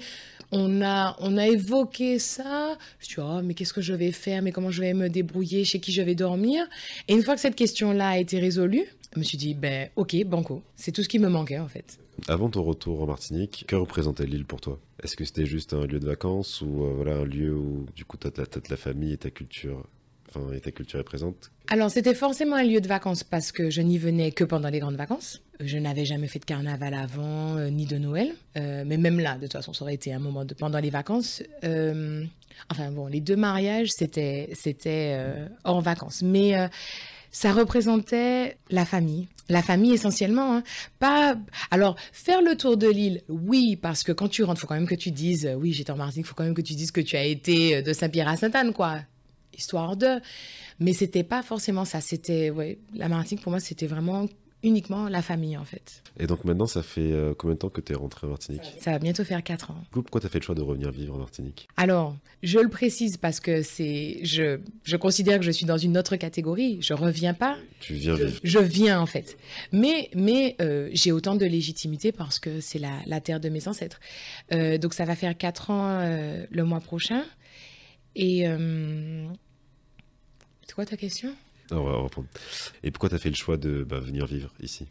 On 0.51 0.81
a, 0.81 1.15
on 1.19 1.37
a 1.37 1.47
évoqué 1.47 2.19
ça. 2.19 2.77
Je 2.99 3.05
suis 3.05 3.21
oh, 3.21 3.41
mais 3.43 3.53
qu'est-ce 3.53 3.73
que 3.73 3.81
je 3.81 3.93
vais 3.93 4.11
faire? 4.11 4.41
Mais 4.41 4.51
comment 4.51 4.71
je 4.71 4.81
vais 4.81 4.93
me 4.93 5.09
débrouiller? 5.09 5.65
Chez 5.65 5.79
qui 5.79 5.91
je 5.91 6.01
vais 6.01 6.15
dormir? 6.15 6.65
Et 7.07 7.13
une 7.13 7.21
fois 7.21 7.35
que 7.35 7.41
cette 7.41 7.55
question-là 7.55 8.09
a 8.09 8.17
été 8.17 8.39
résolue, 8.39 8.85
je 9.13 9.19
me 9.19 9.23
suis 9.23 9.37
dit, 9.37 9.53
ben 9.53 9.89
ok, 9.95 10.15
banco. 10.25 10.63
C'est 10.75 10.91
tout 10.91 11.03
ce 11.03 11.09
qui 11.09 11.19
me 11.19 11.29
manquait 11.29 11.59
en 11.59 11.67
fait. 11.67 11.99
Avant 12.27 12.49
ton 12.49 12.63
retour 12.63 13.03
en 13.03 13.05
Martinique, 13.05 13.65
que 13.67 13.75
représentait 13.75 14.25
l'île 14.25 14.45
pour 14.45 14.59
toi? 14.59 14.79
Est-ce 15.03 15.15
que 15.15 15.25
c'était 15.25 15.45
juste 15.45 15.73
un 15.73 15.85
lieu 15.85 15.99
de 15.99 16.07
vacances 16.07 16.61
ou 16.61 16.83
euh, 16.83 16.93
voilà 16.95 17.17
un 17.17 17.25
lieu 17.25 17.53
où 17.53 17.85
du 17.95 18.05
coup 18.05 18.17
tu 18.17 18.27
as, 18.27 18.31
as, 18.41 18.69
la 18.69 18.77
famille 18.77 19.13
et 19.13 19.17
ta 19.17 19.29
culture? 19.29 19.85
Enfin, 20.29 20.53
et 20.53 20.59
ta 20.59 20.71
culture 20.71 20.99
est 20.99 21.03
présente 21.03 21.51
Alors 21.69 21.91
c'était 21.91 22.15
forcément 22.15 22.55
un 22.55 22.63
lieu 22.63 22.81
de 22.81 22.87
vacances 22.87 23.23
parce 23.23 23.51
que 23.51 23.69
je 23.69 23.81
n'y 23.81 23.97
venais 23.97 24.31
que 24.31 24.43
pendant 24.43 24.69
les 24.69 24.79
grandes 24.79 24.95
vacances. 24.95 25.41
Je 25.59 25.77
n'avais 25.77 26.05
jamais 26.05 26.27
fait 26.27 26.39
de 26.39 26.45
carnaval 26.45 26.93
avant, 26.93 27.57
euh, 27.57 27.69
ni 27.69 27.85
de 27.85 27.97
Noël. 27.97 28.33
Euh, 28.57 28.83
mais 28.85 28.97
même 28.97 29.19
là, 29.19 29.35
de 29.35 29.41
toute 29.41 29.53
façon, 29.53 29.73
ça 29.73 29.83
aurait 29.83 29.95
été 29.95 30.13
un 30.13 30.19
moment 30.19 30.45
de, 30.45 30.53
pendant 30.53 30.79
les 30.79 30.91
vacances. 30.91 31.41
Euh, 31.63 32.23
enfin 32.71 32.91
bon, 32.91 33.07
les 33.07 33.21
deux 33.21 33.35
mariages, 33.35 33.89
c'était 33.91 34.49
hors 35.63 35.81
vacances. 35.81 36.21
Mais 36.21 36.69
ça 37.31 37.53
représentait 37.53 38.57
la 38.69 38.85
famille. 38.85 39.27
La 39.49 39.61
famille 39.61 39.93
essentiellement, 39.93 40.57
hein. 40.57 40.63
pas. 40.99 41.37
Alors 41.71 41.95
faire 42.11 42.41
le 42.41 42.57
tour 42.57 42.75
de 42.75 42.89
l'île, 42.89 43.21
oui, 43.29 43.77
parce 43.77 44.03
que 44.03 44.11
quand 44.11 44.27
tu 44.27 44.43
rentres, 44.43 44.59
faut 44.59 44.67
quand 44.67 44.75
même 44.75 44.87
que 44.87 44.95
tu 44.95 45.09
dises, 45.09 45.49
oui, 45.57 45.71
j'étais 45.71 45.91
en 45.91 45.95
Martinique, 45.95 46.27
faut 46.27 46.35
quand 46.35 46.43
même 46.43 46.53
que 46.53 46.61
tu 46.61 46.73
dises 46.73 46.91
que 46.91 46.99
tu 46.99 47.15
as 47.15 47.23
été 47.23 47.81
de 47.81 47.93
Saint-Pierre 47.93 48.27
à 48.27 48.35
Sainte-Anne, 48.35 48.73
quoi, 48.73 48.99
histoire 49.57 49.97
de. 49.97 50.19
Mais 50.79 50.93
c'était 50.93 51.23
pas 51.23 51.43
forcément 51.43 51.85
ça. 51.85 52.01
C'était, 52.01 52.49
ouais, 52.49 52.79
la 52.93 53.09
Martinique 53.09 53.43
pour 53.43 53.51
moi, 53.51 53.59
c'était 53.59 53.87
vraiment 53.87 54.27
uniquement 54.63 55.07
la 55.07 55.21
famille 55.21 55.55
en 55.57 55.65
fait. 55.65 56.03
Et 56.19 56.25
donc 56.25 56.43
maintenant, 56.43 56.65
ça 56.65 56.81
fait 56.81 57.11
euh, 57.11 57.33
combien 57.37 57.53
de 57.53 57.59
temps 57.59 57.69
que 57.69 57.81
tu 57.81 57.93
es 57.93 57.95
rentré 57.95 58.25
en 58.25 58.31
Martinique? 58.31 58.73
Ça 58.79 58.91
va 58.91 58.99
bientôt 58.99 59.23
faire 59.23 59.43
4 59.43 59.71
ans. 59.71 59.83
Pourquoi 59.91 60.19
tu 60.19 60.27
as 60.27 60.29
fait 60.29 60.39
le 60.39 60.43
choix 60.43 60.55
de 60.55 60.61
revenir 60.61 60.91
vivre 60.91 61.15
en 61.15 61.19
Martinique? 61.19 61.67
Alors, 61.77 62.15
je 62.41 62.59
le 62.59 62.69
précise 62.69 63.17
parce 63.17 63.39
que 63.39 63.61
c'est 63.61 64.19
je, 64.23 64.59
je 64.83 64.97
considère 64.97 65.39
que 65.39 65.45
je 65.45 65.51
suis 65.51 65.65
dans 65.65 65.77
une 65.77 65.97
autre 65.97 66.15
catégorie. 66.15 66.79
Je 66.81 66.93
reviens 66.93 67.33
pas. 67.33 67.57
Tu 67.79 67.93
viens 67.93 68.15
vivre. 68.15 68.39
Je 68.43 68.59
viens 68.59 68.99
en 68.99 69.05
fait. 69.05 69.37
Mais, 69.71 70.09
mais 70.15 70.55
euh, 70.59 70.89
j'ai 70.91 71.11
autant 71.11 71.35
de 71.35 71.45
légitimité 71.45 72.11
parce 72.11 72.39
que 72.39 72.59
c'est 72.59 72.79
la, 72.79 72.99
la, 73.05 73.21
terre 73.21 73.39
de 73.39 73.49
mes 73.49 73.67
ancêtres. 73.67 73.99
Euh, 74.53 74.77
donc 74.77 74.93
ça 74.93 75.05
va 75.05 75.15
faire 75.15 75.37
4 75.37 75.69
ans 75.69 75.99
le 76.49 76.63
mois 76.63 76.79
prochain. 76.79 77.23
Et 78.15 78.47
quoi 80.77 80.85
ta 80.85 80.95
question? 80.95 81.33
On 81.71 81.83
va 81.83 81.93
reprendre. 81.93 82.27
Et 82.83 82.91
pourquoi 82.91 83.09
tu 83.09 83.15
as 83.15 83.17
fait 83.17 83.29
le 83.29 83.35
choix 83.35 83.57
de 83.57 83.83
bah, 83.83 83.99
venir 83.99 84.27
vivre 84.27 84.53
ici? 84.61 84.85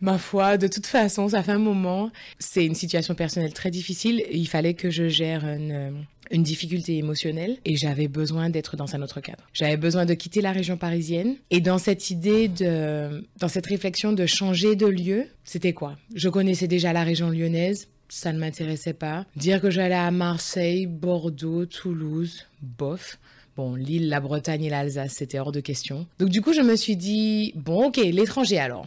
Ma 0.00 0.16
foi, 0.16 0.56
de 0.56 0.66
toute 0.66 0.86
façon, 0.86 1.28
ça 1.28 1.42
fait 1.42 1.52
un 1.52 1.58
moment. 1.58 2.10
C'est 2.38 2.64
une 2.64 2.74
situation 2.74 3.14
personnelle 3.14 3.52
très 3.52 3.70
difficile. 3.70 4.24
Il 4.32 4.48
fallait 4.48 4.72
que 4.72 4.88
je 4.88 5.08
gère 5.08 5.44
une, 5.46 6.06
une 6.30 6.42
difficulté 6.42 6.96
émotionnelle 6.96 7.58
et 7.66 7.76
j'avais 7.76 8.08
besoin 8.08 8.48
d'être 8.48 8.78
dans 8.78 8.94
un 8.94 9.02
autre 9.02 9.20
cadre. 9.20 9.44
J'avais 9.52 9.76
besoin 9.76 10.06
de 10.06 10.14
quitter 10.14 10.40
la 10.40 10.52
région 10.52 10.78
parisienne 10.78 11.36
et 11.50 11.60
dans 11.60 11.76
cette 11.76 12.08
idée 12.08 12.48
de, 12.48 13.26
dans 13.38 13.48
cette 13.48 13.66
réflexion 13.66 14.14
de 14.14 14.24
changer 14.24 14.74
de 14.74 14.86
lieu, 14.86 15.26
c'était 15.44 15.74
quoi? 15.74 15.98
Je 16.14 16.30
connaissais 16.30 16.66
déjà 16.66 16.94
la 16.94 17.04
région 17.04 17.28
lyonnaise, 17.28 17.88
ça 18.08 18.32
ne 18.32 18.38
m'intéressait 18.38 18.94
pas. 18.94 19.26
Dire 19.36 19.60
que 19.60 19.68
j'allais 19.68 19.94
à 19.96 20.10
Marseille, 20.10 20.86
Bordeaux, 20.86 21.66
Toulouse, 21.66 22.46
bof. 22.62 23.18
Bon, 23.56 23.74
Lille, 23.74 24.08
la 24.10 24.20
Bretagne 24.20 24.64
et 24.64 24.70
l'Alsace, 24.70 25.14
c'était 25.14 25.38
hors 25.38 25.52
de 25.52 25.60
question. 25.60 26.06
Donc 26.18 26.28
du 26.28 26.42
coup, 26.42 26.52
je 26.52 26.60
me 26.60 26.76
suis 26.76 26.96
dit, 26.96 27.52
bon, 27.56 27.86
ok, 27.86 27.96
l'étranger 27.96 28.58
alors. 28.58 28.86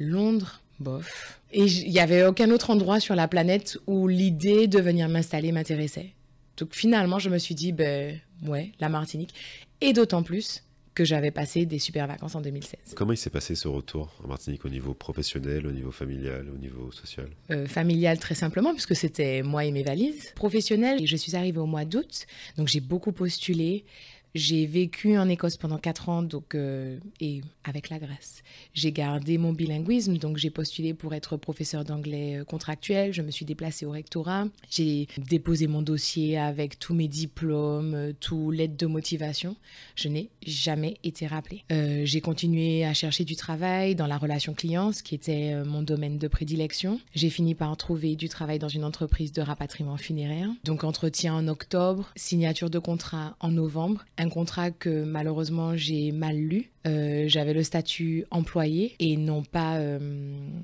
Londres, 0.00 0.60
bof. 0.80 1.38
Et 1.52 1.64
il 1.64 1.90
n'y 1.90 2.00
avait 2.00 2.24
aucun 2.24 2.50
autre 2.50 2.70
endroit 2.70 2.98
sur 2.98 3.14
la 3.14 3.28
planète 3.28 3.78
où 3.86 4.08
l'idée 4.08 4.66
de 4.66 4.80
venir 4.80 5.08
m'installer 5.08 5.52
m'intéressait. 5.52 6.10
Donc 6.56 6.74
finalement, 6.74 7.18
je 7.18 7.30
me 7.30 7.38
suis 7.38 7.54
dit, 7.54 7.72
ben 7.72 8.18
ouais, 8.46 8.72
la 8.80 8.88
Martinique. 8.88 9.34
Et 9.80 9.92
d'autant 9.92 10.22
plus 10.22 10.64
que 10.94 11.04
j'avais 11.04 11.30
passé 11.30 11.66
des 11.66 11.78
super 11.78 12.06
vacances 12.06 12.34
en 12.34 12.40
2016. 12.40 12.94
Comment 12.94 13.12
il 13.12 13.16
s'est 13.16 13.30
passé 13.30 13.54
ce 13.54 13.68
retour 13.68 14.12
en 14.24 14.28
Martinique 14.28 14.64
au 14.64 14.68
niveau 14.68 14.94
professionnel, 14.94 15.66
au 15.66 15.72
niveau 15.72 15.92
familial, 15.92 16.46
au 16.52 16.58
niveau 16.58 16.90
social? 16.92 17.28
Euh, 17.50 17.66
Familial 17.66 18.18
très 18.18 18.34
simplement, 18.34 18.72
puisque 18.72 18.96
c'était 18.96 19.42
moi 19.42 19.64
et 19.64 19.70
mes 19.72 19.82
valises. 19.82 20.32
Professionnel, 20.34 21.06
je 21.06 21.16
suis 21.16 21.36
arrivée 21.36 21.58
au 21.58 21.66
mois 21.66 21.84
d'août, 21.84 22.26
donc 22.56 22.68
j'ai 22.68 22.80
beaucoup 22.80 23.12
postulé. 23.12 23.84
J'ai 24.34 24.66
vécu 24.66 25.18
en 25.18 25.28
Écosse 25.28 25.56
pendant 25.56 25.78
quatre 25.78 26.08
ans, 26.08 26.22
donc 26.22 26.54
euh, 26.54 26.98
et 27.20 27.40
avec 27.64 27.90
la 27.90 27.98
grâce, 27.98 28.42
j'ai 28.74 28.92
gardé 28.92 29.38
mon 29.38 29.52
bilinguisme, 29.52 30.18
donc 30.18 30.36
j'ai 30.36 30.50
postulé 30.50 30.94
pour 30.94 31.14
être 31.14 31.36
professeur 31.36 31.84
d'anglais 31.84 32.38
euh, 32.38 32.44
contractuel. 32.44 33.12
Je 33.12 33.22
me 33.22 33.32
suis 33.32 33.44
déplacée 33.44 33.86
au 33.86 33.90
rectorat. 33.90 34.46
J'ai 34.70 35.08
déposé 35.18 35.66
mon 35.66 35.82
dossier 35.82 36.38
avec 36.38 36.78
tous 36.78 36.94
mes 36.94 37.08
diplômes, 37.08 37.94
euh, 37.94 38.12
tout 38.18 38.52
l'aide 38.52 38.76
de 38.76 38.86
motivation. 38.86 39.56
Je 39.96 40.08
n'ai 40.08 40.30
jamais 40.46 40.98
été 41.02 41.26
rappelée. 41.26 41.64
j'ai 42.04 42.20
continué 42.20 42.84
à 42.84 42.94
chercher 42.94 43.24
du 43.24 43.36
travail 43.36 43.94
dans 43.94 44.06
la 44.06 44.16
relation 44.16 44.54
client, 44.54 44.92
ce 44.92 45.02
qui 45.02 45.14
était 45.14 45.54
mon 45.64 45.82
domaine 45.82 46.18
de 46.18 46.28
prédilection. 46.28 47.00
J'ai 47.14 47.30
fini 47.30 47.54
par 47.54 47.76
trouver 47.76 48.16
du 48.16 48.28
travail 48.28 48.58
dans 48.58 48.68
une 48.68 48.84
entreprise 48.84 49.32
de 49.32 49.42
rapatriement 49.42 49.96
funéraire. 49.96 50.48
Donc 50.64 50.84
entretien 50.84 51.34
en 51.34 51.48
octobre, 51.48 52.10
signature 52.16 52.70
de 52.70 52.78
contrat 52.78 53.36
en 53.40 53.50
novembre 53.50 54.04
un 54.20 54.28
contrat 54.28 54.70
que 54.70 55.04
malheureusement 55.04 55.76
j'ai 55.76 56.12
mal 56.12 56.36
lu. 56.36 56.70
Euh, 56.86 57.24
j'avais 57.28 57.52
le 57.52 57.62
statut 57.62 58.24
employé 58.30 58.94
et 58.98 59.16
non 59.16 59.42
pas. 59.42 59.76
Euh, 59.76 59.98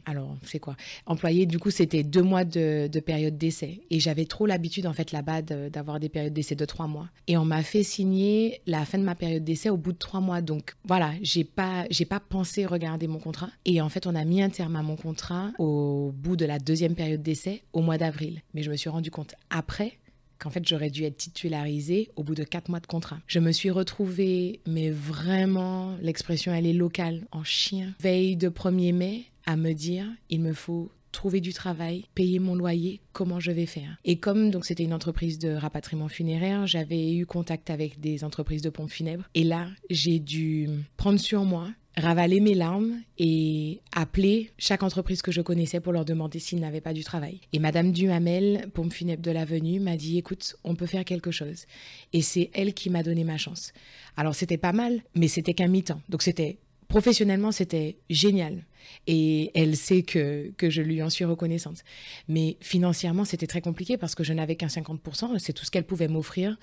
alors, 0.06 0.36
c'est 0.42 0.58
quoi? 0.58 0.76
Employé, 1.04 1.44
du 1.46 1.58
coup, 1.58 1.70
c'était 1.70 2.02
deux 2.02 2.22
mois 2.22 2.44
de, 2.44 2.88
période 3.00 3.36
d'essai. 3.36 3.82
Et 3.90 4.00
j'avais 4.00 4.24
trop 4.24 4.46
l'habitude, 4.46 4.86
en 4.86 4.94
fait, 4.94 5.12
là-bas, 5.12 5.42
d'avoir 5.42 6.00
des 6.00 6.08
périodes 6.08 6.32
d'essai 6.32 6.54
de 6.54 6.64
trois 6.64 6.86
mois. 6.86 7.08
Et 7.26 7.36
on 7.36 7.44
m'a 7.44 7.62
fait 7.62 7.82
signer 7.82 8.60
la 8.66 8.84
fin 8.86 8.98
de 8.98 9.04
ma 9.04 9.14
période 9.14 9.44
d'essai 9.44 9.68
au 9.68 9.76
bout 9.76 9.92
de 9.92 9.98
trois 9.98 10.20
mois. 10.20 10.40
Donc, 10.40 10.74
voilà, 10.84 11.12
j'ai 11.20 11.44
pas, 11.44 11.84
pas 12.08 12.20
pensé 12.20 12.64
regarder 12.64 13.06
mon 13.08 13.18
contrat. 13.18 13.50
Et 13.66 13.80
en 13.80 13.90
fait, 13.90 14.06
on 14.06 14.14
a 14.14 14.24
mis 14.24 14.42
un 14.42 14.48
terme 14.48 14.76
à 14.76 14.82
mon 14.82 14.96
contrat 14.96 15.50
au 15.58 16.12
bout 16.14 16.36
de 16.36 16.46
la 16.46 16.58
deuxième 16.58 16.94
période 16.94 17.22
d'essai, 17.22 17.62
au 17.74 17.82
mois 17.82 17.98
d'avril. 17.98 18.40
Mais 18.54 18.62
je 18.62 18.70
me 18.70 18.76
suis 18.76 18.88
rendu 18.88 19.10
compte 19.10 19.34
après 19.50 19.98
qu'en 20.38 20.50
fait 20.50 20.66
j'aurais 20.66 20.90
dû 20.90 21.04
être 21.04 21.16
titularisée 21.16 22.10
au 22.16 22.22
bout 22.22 22.34
de 22.34 22.44
quatre 22.44 22.68
mois 22.68 22.80
de 22.80 22.86
contrat. 22.86 23.20
Je 23.26 23.38
me 23.38 23.52
suis 23.52 23.70
retrouvée, 23.70 24.60
mais 24.66 24.90
vraiment, 24.90 25.96
l'expression 26.02 26.52
elle 26.52 26.66
est 26.66 26.72
locale, 26.72 27.26
en 27.32 27.44
chien, 27.44 27.94
veille 28.00 28.36
de 28.36 28.48
1er 28.48 28.92
mai, 28.92 29.24
à 29.46 29.56
me 29.56 29.72
dire, 29.72 30.06
il 30.28 30.40
me 30.40 30.52
faut 30.52 30.90
trouver 31.12 31.40
du 31.40 31.54
travail, 31.54 32.04
payer 32.14 32.38
mon 32.38 32.54
loyer, 32.54 33.00
comment 33.14 33.40
je 33.40 33.50
vais 33.50 33.64
faire? 33.64 33.96
Et 34.04 34.16
comme 34.18 34.50
donc 34.50 34.66
c'était 34.66 34.84
une 34.84 34.92
entreprise 34.92 35.38
de 35.38 35.48
rapatriement 35.48 36.08
funéraire, 36.08 36.66
j'avais 36.66 37.14
eu 37.14 37.24
contact 37.24 37.70
avec 37.70 38.00
des 38.00 38.22
entreprises 38.22 38.60
de 38.60 38.68
pompes 38.68 38.90
funèbres 38.90 39.24
et 39.34 39.42
là, 39.42 39.68
j'ai 39.88 40.18
dû 40.18 40.68
prendre 40.98 41.18
sur 41.18 41.44
moi 41.44 41.70
ravaler 41.96 42.40
mes 42.40 42.54
larmes 42.54 43.00
et 43.18 43.80
appeler 43.92 44.50
chaque 44.58 44.82
entreprise 44.82 45.22
que 45.22 45.32
je 45.32 45.40
connaissais 45.40 45.80
pour 45.80 45.92
leur 45.92 46.04
demander 46.04 46.38
s'ils 46.38 46.60
n'avaient 46.60 46.80
pas 46.80 46.92
du 46.92 47.04
travail. 47.04 47.40
Et 47.52 47.58
Madame 47.58 47.92
Duhamel, 47.92 48.68
pompe 48.74 48.92
funèbre 48.92 49.22
de 49.22 49.30
l'avenue, 49.30 49.80
m'a 49.80 49.96
dit 49.96 50.18
écoute, 50.18 50.56
on 50.64 50.74
peut 50.74 50.86
faire 50.86 51.04
quelque 51.04 51.30
chose. 51.30 51.64
Et 52.12 52.22
c'est 52.22 52.50
elle 52.52 52.74
qui 52.74 52.90
m'a 52.90 53.02
donné 53.02 53.24
ma 53.24 53.38
chance. 53.38 53.72
Alors 54.16 54.34
c'était 54.34 54.58
pas 54.58 54.72
mal, 54.72 55.02
mais 55.14 55.28
c'était 55.28 55.54
qu'un 55.54 55.68
mi-temps. 55.68 56.02
Donc 56.08 56.22
c'était 56.22 56.58
professionnellement, 56.88 57.52
c'était 57.52 57.96
génial. 58.10 58.64
Et 59.06 59.50
elle 59.54 59.76
sait 59.76 60.02
que, 60.02 60.50
que 60.56 60.70
je 60.70 60.82
lui 60.82 61.02
en 61.02 61.10
suis 61.10 61.24
reconnaissante. 61.24 61.84
Mais 62.28 62.56
financièrement, 62.60 63.24
c'était 63.24 63.46
très 63.46 63.60
compliqué 63.60 63.96
parce 63.96 64.14
que 64.14 64.24
je 64.24 64.32
n'avais 64.32 64.56
qu'un 64.56 64.66
50%, 64.66 65.38
c'est 65.38 65.52
tout 65.52 65.64
ce 65.64 65.70
qu'elle 65.70 65.84
pouvait 65.84 66.08
m'offrir. 66.08 66.56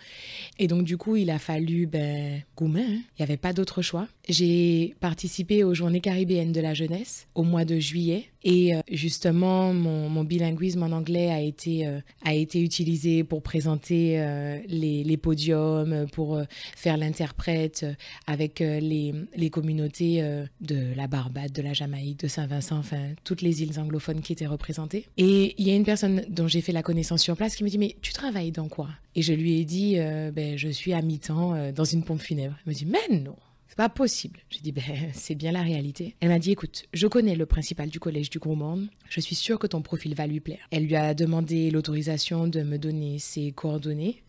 Et 0.60 0.68
donc, 0.68 0.84
du 0.84 0.98
coup, 0.98 1.16
il 1.16 1.30
a 1.30 1.40
fallu, 1.40 1.86
ben, 1.86 2.42
gourmet, 2.56 2.84
hein. 2.84 3.02
il 3.18 3.20
n'y 3.20 3.24
avait 3.24 3.38
pas 3.38 3.54
d'autre 3.54 3.82
choix. 3.82 4.08
J'ai 4.28 4.96
participé 5.00 5.64
aux 5.64 5.74
Journées 5.74 6.02
caribéennes 6.02 6.52
de 6.52 6.62
la 6.62 6.74
jeunesse 6.74 7.28
au 7.36 7.44
mois 7.44 7.66
de 7.66 7.80
juillet. 7.80 8.30
Et 8.44 8.76
euh, 8.76 8.82
justement, 8.92 9.74
mon, 9.74 10.10
mon, 10.10 10.24
bilinguisme 10.24 10.84
en 10.84 10.92
anglais 10.92 11.32
a 11.32 11.40
été, 11.40 11.88
euh, 11.88 12.00
a 12.26 12.34
été 12.34 12.62
utilisé 12.62 13.24
pour 13.24 13.42
présenter 13.42 14.20
euh, 14.20 14.60
les, 14.68 15.04
les, 15.04 15.18
podiums, 15.18 16.08
pour 16.12 16.42
faire 16.76 16.98
l'interprète 16.98 17.86
avec 18.28 18.60
les, 18.60 19.14
les 19.36 19.50
communautés 19.50 20.22
de 20.62 20.94
la 20.96 21.08
Barbade, 21.08 21.52
de 21.52 21.62
la 21.62 21.74
Jamaïque 21.74 22.13
de 22.14 22.28
Saint-Vincent, 22.28 22.78
enfin 22.78 23.10
toutes 23.24 23.42
les 23.42 23.62
îles 23.64 23.80
anglophones 23.80 24.22
qui 24.22 24.34
étaient 24.34 24.48
représentées. 24.48 25.06
Et 25.18 25.56
il 25.58 25.68
y 25.68 25.72
a 25.72 25.76
une 25.76 25.86
personne 25.86 26.24
dont 26.30 26.48
j'ai 26.48 26.62
fait 26.62 26.72
la 26.72 26.84
connaissance 26.84 27.22
sur 27.22 27.36
place 27.36 27.56
qui 27.56 27.64
me 27.64 27.70
dit 27.70 27.78
mais 27.78 27.96
tu 28.02 28.14
travailles 28.14 28.52
dans 28.52 28.68
quoi? 28.68 28.90
Et 29.16 29.22
je 29.22 29.34
lui 29.34 29.60
ai 29.60 29.66
dit 29.66 29.96
euh, 29.98 30.32
ben 30.32 30.58
je 30.58 30.70
suis 30.70 30.94
à 30.94 31.02
mi-temps 31.02 31.54
euh, 31.56 31.72
dans 31.72 31.86
une 31.86 32.04
pompe 32.04 32.22
funèbre. 32.22 32.56
Elle 32.66 32.74
me 32.74 32.78
dit 32.78 32.86
mais 32.86 33.18
non. 33.18 33.36
C'est 33.74 33.78
pas 33.78 33.90
possible. 33.90 34.40
J'ai 34.52 34.60
dit, 34.60 34.72
ben, 34.72 34.84
c'est 35.14 35.34
bien 35.34 35.52
la 35.52 35.64
réalité. 35.64 36.16
Elle 36.20 36.30
m'a 36.30 36.38
dit, 36.38 36.52
écoute, 36.52 36.84
je 36.94 37.08
connais 37.08 37.36
le 37.36 37.48
principal 37.48 37.90
du 37.90 38.00
collège 38.00 38.30
du 38.30 38.38
Gros 38.38 38.54
Monde. 38.54 38.88
Je 39.10 39.20
suis 39.20 39.34
sûre 39.34 39.58
que 39.58 39.66
ton 39.66 39.82
profil 39.82 40.14
va 40.14 40.28
lui 40.28 40.40
plaire. 40.40 40.60
Elle 40.70 40.86
lui 40.86 40.96
a 40.96 41.16
demandé 41.16 41.72
l'autorisation 41.72 42.48
de 42.48 42.62
me 42.62 42.78
donner 42.78 43.18
ses 43.18 43.52
coordonnées. 43.52 44.22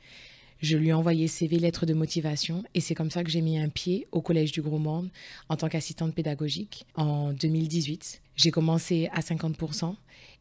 Je 0.64 0.78
lui 0.78 0.88
ai 0.88 0.92
envoyé 0.94 1.28
CV, 1.28 1.58
lettres 1.58 1.84
de 1.84 1.92
motivation, 1.92 2.64
et 2.72 2.80
c'est 2.80 2.94
comme 2.94 3.10
ça 3.10 3.22
que 3.22 3.30
j'ai 3.30 3.42
mis 3.42 3.58
un 3.58 3.68
pied 3.68 4.06
au 4.12 4.22
Collège 4.22 4.50
du 4.50 4.62
Gros 4.62 4.78
Monde 4.78 5.10
en 5.50 5.56
tant 5.56 5.68
qu'assistante 5.68 6.14
pédagogique 6.14 6.86
en 6.94 7.34
2018. 7.34 8.22
J'ai 8.36 8.50
commencé 8.50 9.08
à 9.12 9.20
50%, 9.20 9.94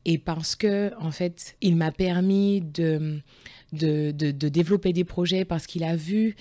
et 0.05 0.17
parce 0.17 0.55
que, 0.55 0.91
en 1.00 1.12
fait, 1.12 1.55
il 1.62 1.75
m'a 1.75 1.91
permis 1.91 2.62
de, 2.62 3.21
de, 3.71 4.12
développer 4.50 4.93
des 4.93 5.03
projets, 5.03 5.45
parce 5.45 5.65
qu'il 5.67 5.83
a 5.83 5.95
vu 5.95 6.35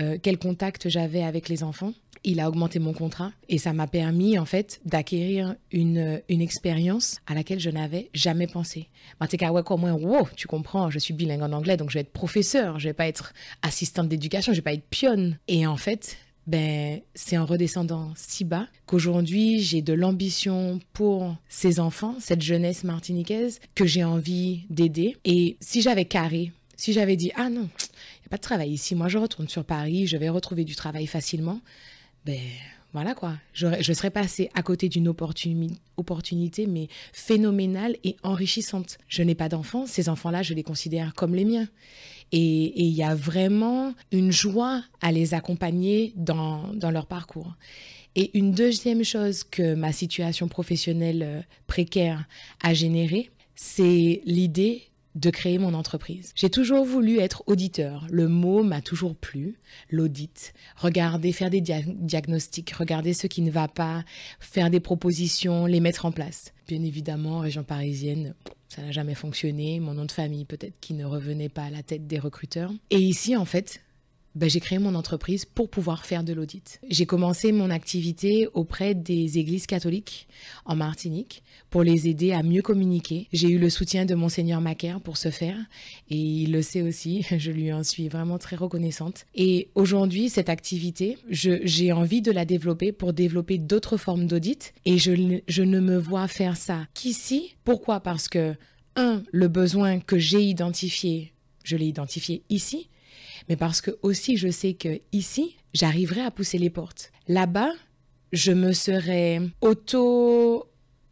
euh, 0.00 0.18
quel 0.22 0.38
contact 0.38 0.88
j'avais 0.88 1.22
avec 1.22 1.48
les 1.48 1.62
enfants 1.62 1.92
il 2.24 2.40
a 2.40 2.48
augmenté 2.48 2.78
mon 2.78 2.92
contrat 2.92 3.32
et 3.48 3.58
ça 3.58 3.72
m'a 3.72 3.86
permis 3.86 4.38
en 4.38 4.44
fait 4.44 4.80
d'acquérir 4.84 5.54
une, 5.70 6.20
une 6.28 6.40
expérience 6.40 7.18
à 7.26 7.34
laquelle 7.34 7.60
je 7.60 7.70
n'avais 7.70 8.10
jamais 8.14 8.46
pensé. 8.46 8.88
moins, 9.20 9.92
wow, 9.92 10.28
tu 10.36 10.46
comprends, 10.46 10.90
je 10.90 10.98
suis 10.98 11.14
bilingue 11.14 11.42
en 11.42 11.52
anglais 11.52 11.76
donc 11.76 11.90
je 11.90 11.94
vais 11.94 12.00
être 12.00 12.12
professeur, 12.12 12.78
je 12.78 12.88
vais 12.88 12.94
pas 12.94 13.06
être 13.06 13.32
assistante 13.62 14.08
d'éducation, 14.08 14.52
je 14.52 14.58
vais 14.58 14.62
pas 14.62 14.72
être 14.72 14.88
pionne. 14.88 15.38
Et 15.48 15.66
en 15.66 15.76
fait, 15.76 16.16
ben, 16.48 17.02
c'est 17.14 17.36
en 17.36 17.44
redescendant 17.44 18.12
si 18.16 18.44
bas 18.44 18.66
qu'aujourd'hui 18.86 19.60
j'ai 19.60 19.82
de 19.82 19.92
l'ambition 19.92 20.80
pour 20.94 21.36
ces 21.50 21.78
enfants, 21.78 22.16
cette 22.20 22.40
jeunesse 22.40 22.84
martiniquaise 22.84 23.60
que 23.74 23.84
j'ai 23.84 24.02
envie 24.02 24.62
d'aider. 24.70 25.16
Et 25.26 25.58
si 25.60 25.82
j'avais 25.82 26.06
carré, 26.06 26.52
si 26.74 26.94
j'avais 26.94 27.16
dit 27.16 27.30
ah 27.36 27.50
non, 27.50 27.68
il 27.78 28.22
n'y 28.22 28.26
a 28.26 28.30
pas 28.30 28.38
de 28.38 28.42
travail 28.42 28.70
ici, 28.70 28.94
moi 28.94 29.08
je 29.08 29.18
retourne 29.18 29.48
sur 29.48 29.62
Paris, 29.62 30.06
je 30.06 30.16
vais 30.16 30.30
retrouver 30.30 30.64
du 30.64 30.74
travail 30.74 31.06
facilement, 31.06 31.60
ben 32.24 32.40
voilà 32.94 33.14
quoi, 33.14 33.34
je, 33.52 33.92
serais 33.92 34.10
passée 34.10 34.48
à 34.54 34.62
côté 34.62 34.88
d'une 34.88 35.08
opportunité, 35.08 36.66
mais 36.66 36.88
phénoménale 37.12 37.96
et 38.02 38.16
enrichissante. 38.22 38.96
Je 39.08 39.22
n'ai 39.22 39.34
pas 39.34 39.50
d'enfants, 39.50 39.84
ces 39.86 40.08
enfants-là, 40.08 40.42
je 40.42 40.54
les 40.54 40.62
considère 40.62 41.12
comme 41.14 41.34
les 41.34 41.44
miens. 41.44 41.68
Et 42.32 42.82
il 42.82 42.90
y 42.90 43.02
a 43.02 43.14
vraiment 43.14 43.94
une 44.12 44.32
joie 44.32 44.82
à 45.00 45.12
les 45.12 45.34
accompagner 45.34 46.12
dans, 46.16 46.74
dans 46.74 46.90
leur 46.90 47.06
parcours. 47.06 47.54
Et 48.16 48.36
une 48.36 48.52
deuxième 48.52 49.04
chose 49.04 49.44
que 49.44 49.74
ma 49.74 49.92
situation 49.92 50.48
professionnelle 50.48 51.22
euh, 51.22 51.40
précaire 51.66 52.26
a 52.62 52.74
généré, 52.74 53.30
c'est 53.54 54.22
l'idée 54.24 54.82
de 55.14 55.30
créer 55.30 55.58
mon 55.58 55.74
entreprise. 55.74 56.32
J'ai 56.34 56.50
toujours 56.50 56.84
voulu 56.84 57.18
être 57.18 57.42
auditeur. 57.46 58.06
Le 58.10 58.28
mot 58.28 58.62
m'a 58.62 58.80
toujours 58.80 59.16
plu, 59.16 59.58
l'audit. 59.90 60.52
Regarder, 60.76 61.32
faire 61.32 61.50
des 61.50 61.60
diagnostics, 61.60 62.70
regarder 62.70 63.14
ce 63.14 63.26
qui 63.26 63.42
ne 63.42 63.50
va 63.50 63.68
pas, 63.68 64.04
faire 64.38 64.70
des 64.70 64.80
propositions, 64.80 65.66
les 65.66 65.80
mettre 65.80 66.04
en 66.04 66.12
place. 66.12 66.52
Bien 66.68 66.82
évidemment, 66.82 67.38
région 67.38 67.64
parisienne, 67.64 68.34
ça 68.68 68.82
n'a 68.82 68.92
jamais 68.92 69.14
fonctionné. 69.14 69.80
Mon 69.80 69.94
nom 69.94 70.04
de 70.04 70.12
famille, 70.12 70.44
peut-être 70.44 70.78
qui 70.82 70.92
ne 70.92 71.06
revenait 71.06 71.48
pas 71.48 71.62
à 71.62 71.70
la 71.70 71.82
tête 71.82 72.06
des 72.06 72.18
recruteurs. 72.18 72.70
Et 72.90 72.98
ici, 72.98 73.34
en 73.36 73.46
fait, 73.46 73.80
ben, 74.34 74.48
j'ai 74.48 74.60
créé 74.60 74.78
mon 74.78 74.94
entreprise 74.94 75.44
pour 75.44 75.68
pouvoir 75.68 76.04
faire 76.04 76.22
de 76.22 76.32
l'audit. 76.32 76.80
J'ai 76.88 77.06
commencé 77.06 77.50
mon 77.50 77.70
activité 77.70 78.48
auprès 78.54 78.94
des 78.94 79.38
églises 79.38 79.66
catholiques 79.66 80.28
en 80.64 80.76
Martinique 80.76 81.42
pour 81.70 81.82
les 81.82 82.08
aider 82.08 82.32
à 82.32 82.42
mieux 82.42 82.62
communiquer. 82.62 83.26
J'ai 83.32 83.48
eu 83.48 83.58
le 83.58 83.70
soutien 83.70 84.04
de 84.04 84.14
monseigneur 84.14 84.60
Macaire 84.60 85.00
pour 85.00 85.16
ce 85.16 85.30
faire 85.30 85.58
et 86.10 86.16
il 86.16 86.52
le 86.52 86.62
sait 86.62 86.82
aussi. 86.82 87.26
Je 87.38 87.50
lui 87.50 87.72
en 87.72 87.82
suis 87.82 88.08
vraiment 88.08 88.38
très 88.38 88.56
reconnaissante. 88.56 89.26
Et 89.34 89.68
aujourd'hui, 89.74 90.28
cette 90.28 90.48
activité, 90.48 91.18
j'ai 91.30 91.92
envie 91.92 92.22
de 92.22 92.30
la 92.30 92.44
développer 92.44 92.92
pour 92.92 93.12
développer 93.12 93.58
d'autres 93.58 93.96
formes 93.96 94.26
d'audit 94.26 94.72
et 94.84 94.98
je, 94.98 95.40
je 95.46 95.62
ne 95.62 95.80
me 95.80 95.96
vois 95.96 96.28
faire 96.28 96.56
ça 96.56 96.86
qu'ici. 96.94 97.56
Pourquoi? 97.64 98.00
Parce 98.00 98.28
que, 98.28 98.54
un, 98.96 99.22
le 99.30 99.48
besoin 99.48 100.00
que 100.00 100.18
j'ai 100.18 100.42
identifié, 100.42 101.32
je 101.64 101.76
l'ai 101.76 101.86
identifié 101.86 102.42
ici 102.50 102.88
mais 103.48 103.56
parce 103.56 103.80
que 103.80 103.98
aussi 104.02 104.36
je 104.36 104.48
sais 104.48 104.74
que 104.74 105.00
ici, 105.12 105.56
j'arriverai 105.74 106.22
à 106.22 106.30
pousser 106.30 106.58
les 106.58 106.70
portes. 106.70 107.12
Là-bas, 107.28 107.72
je 108.32 108.52
me 108.52 108.72
serais 108.72 109.40
auto 109.60 110.68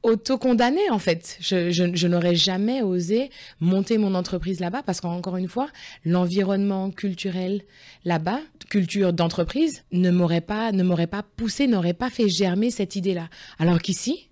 auto-condamnée 0.07 0.89
en 0.91 0.99
fait. 0.99 1.37
Je, 1.41 2.07
n'aurais 2.07 2.37
jamais 2.37 2.83
osé 2.83 3.31
monter 3.61 3.99
mon 3.99 4.15
entreprise 4.15 4.61
là-bas 4.61 4.83
parce 4.83 5.01
qu'encore 5.01 5.37
une 5.37 5.49
fois, 5.49 5.69
l'environnement 6.05 6.91
culturel 6.91 7.63
là-bas, 8.05 8.41
culture 8.71 9.13
d'entreprise, 9.13 9.83
ne 9.93 10.11
m'aurait 10.11 10.41
pas, 10.41 10.71
ne 10.73 10.83
m'aurait 10.83 11.09
pas 11.09 11.23
poussé, 11.23 11.67
n'aurait 11.67 11.95
pas 11.95 12.11
fait 12.11 12.29
germer 12.29 12.71
cette 12.71 12.95
idée-là. 12.95 13.29
Alors 13.59 13.81
qu'ici, 13.81 14.29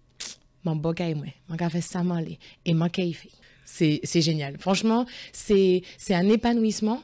mon 0.64 0.76
bogaï 0.76 1.14
moi, 1.14 1.26
mon 1.48 1.68
fait 1.68 1.80
ça 1.80 2.02
et 2.64 2.74
mon 2.74 2.88
C'est, 3.64 4.00
c'est 4.04 4.22
génial. 4.22 4.56
Franchement, 4.58 5.06
c'est 5.32 5.82
un 6.10 6.28
épanouissement 6.28 7.02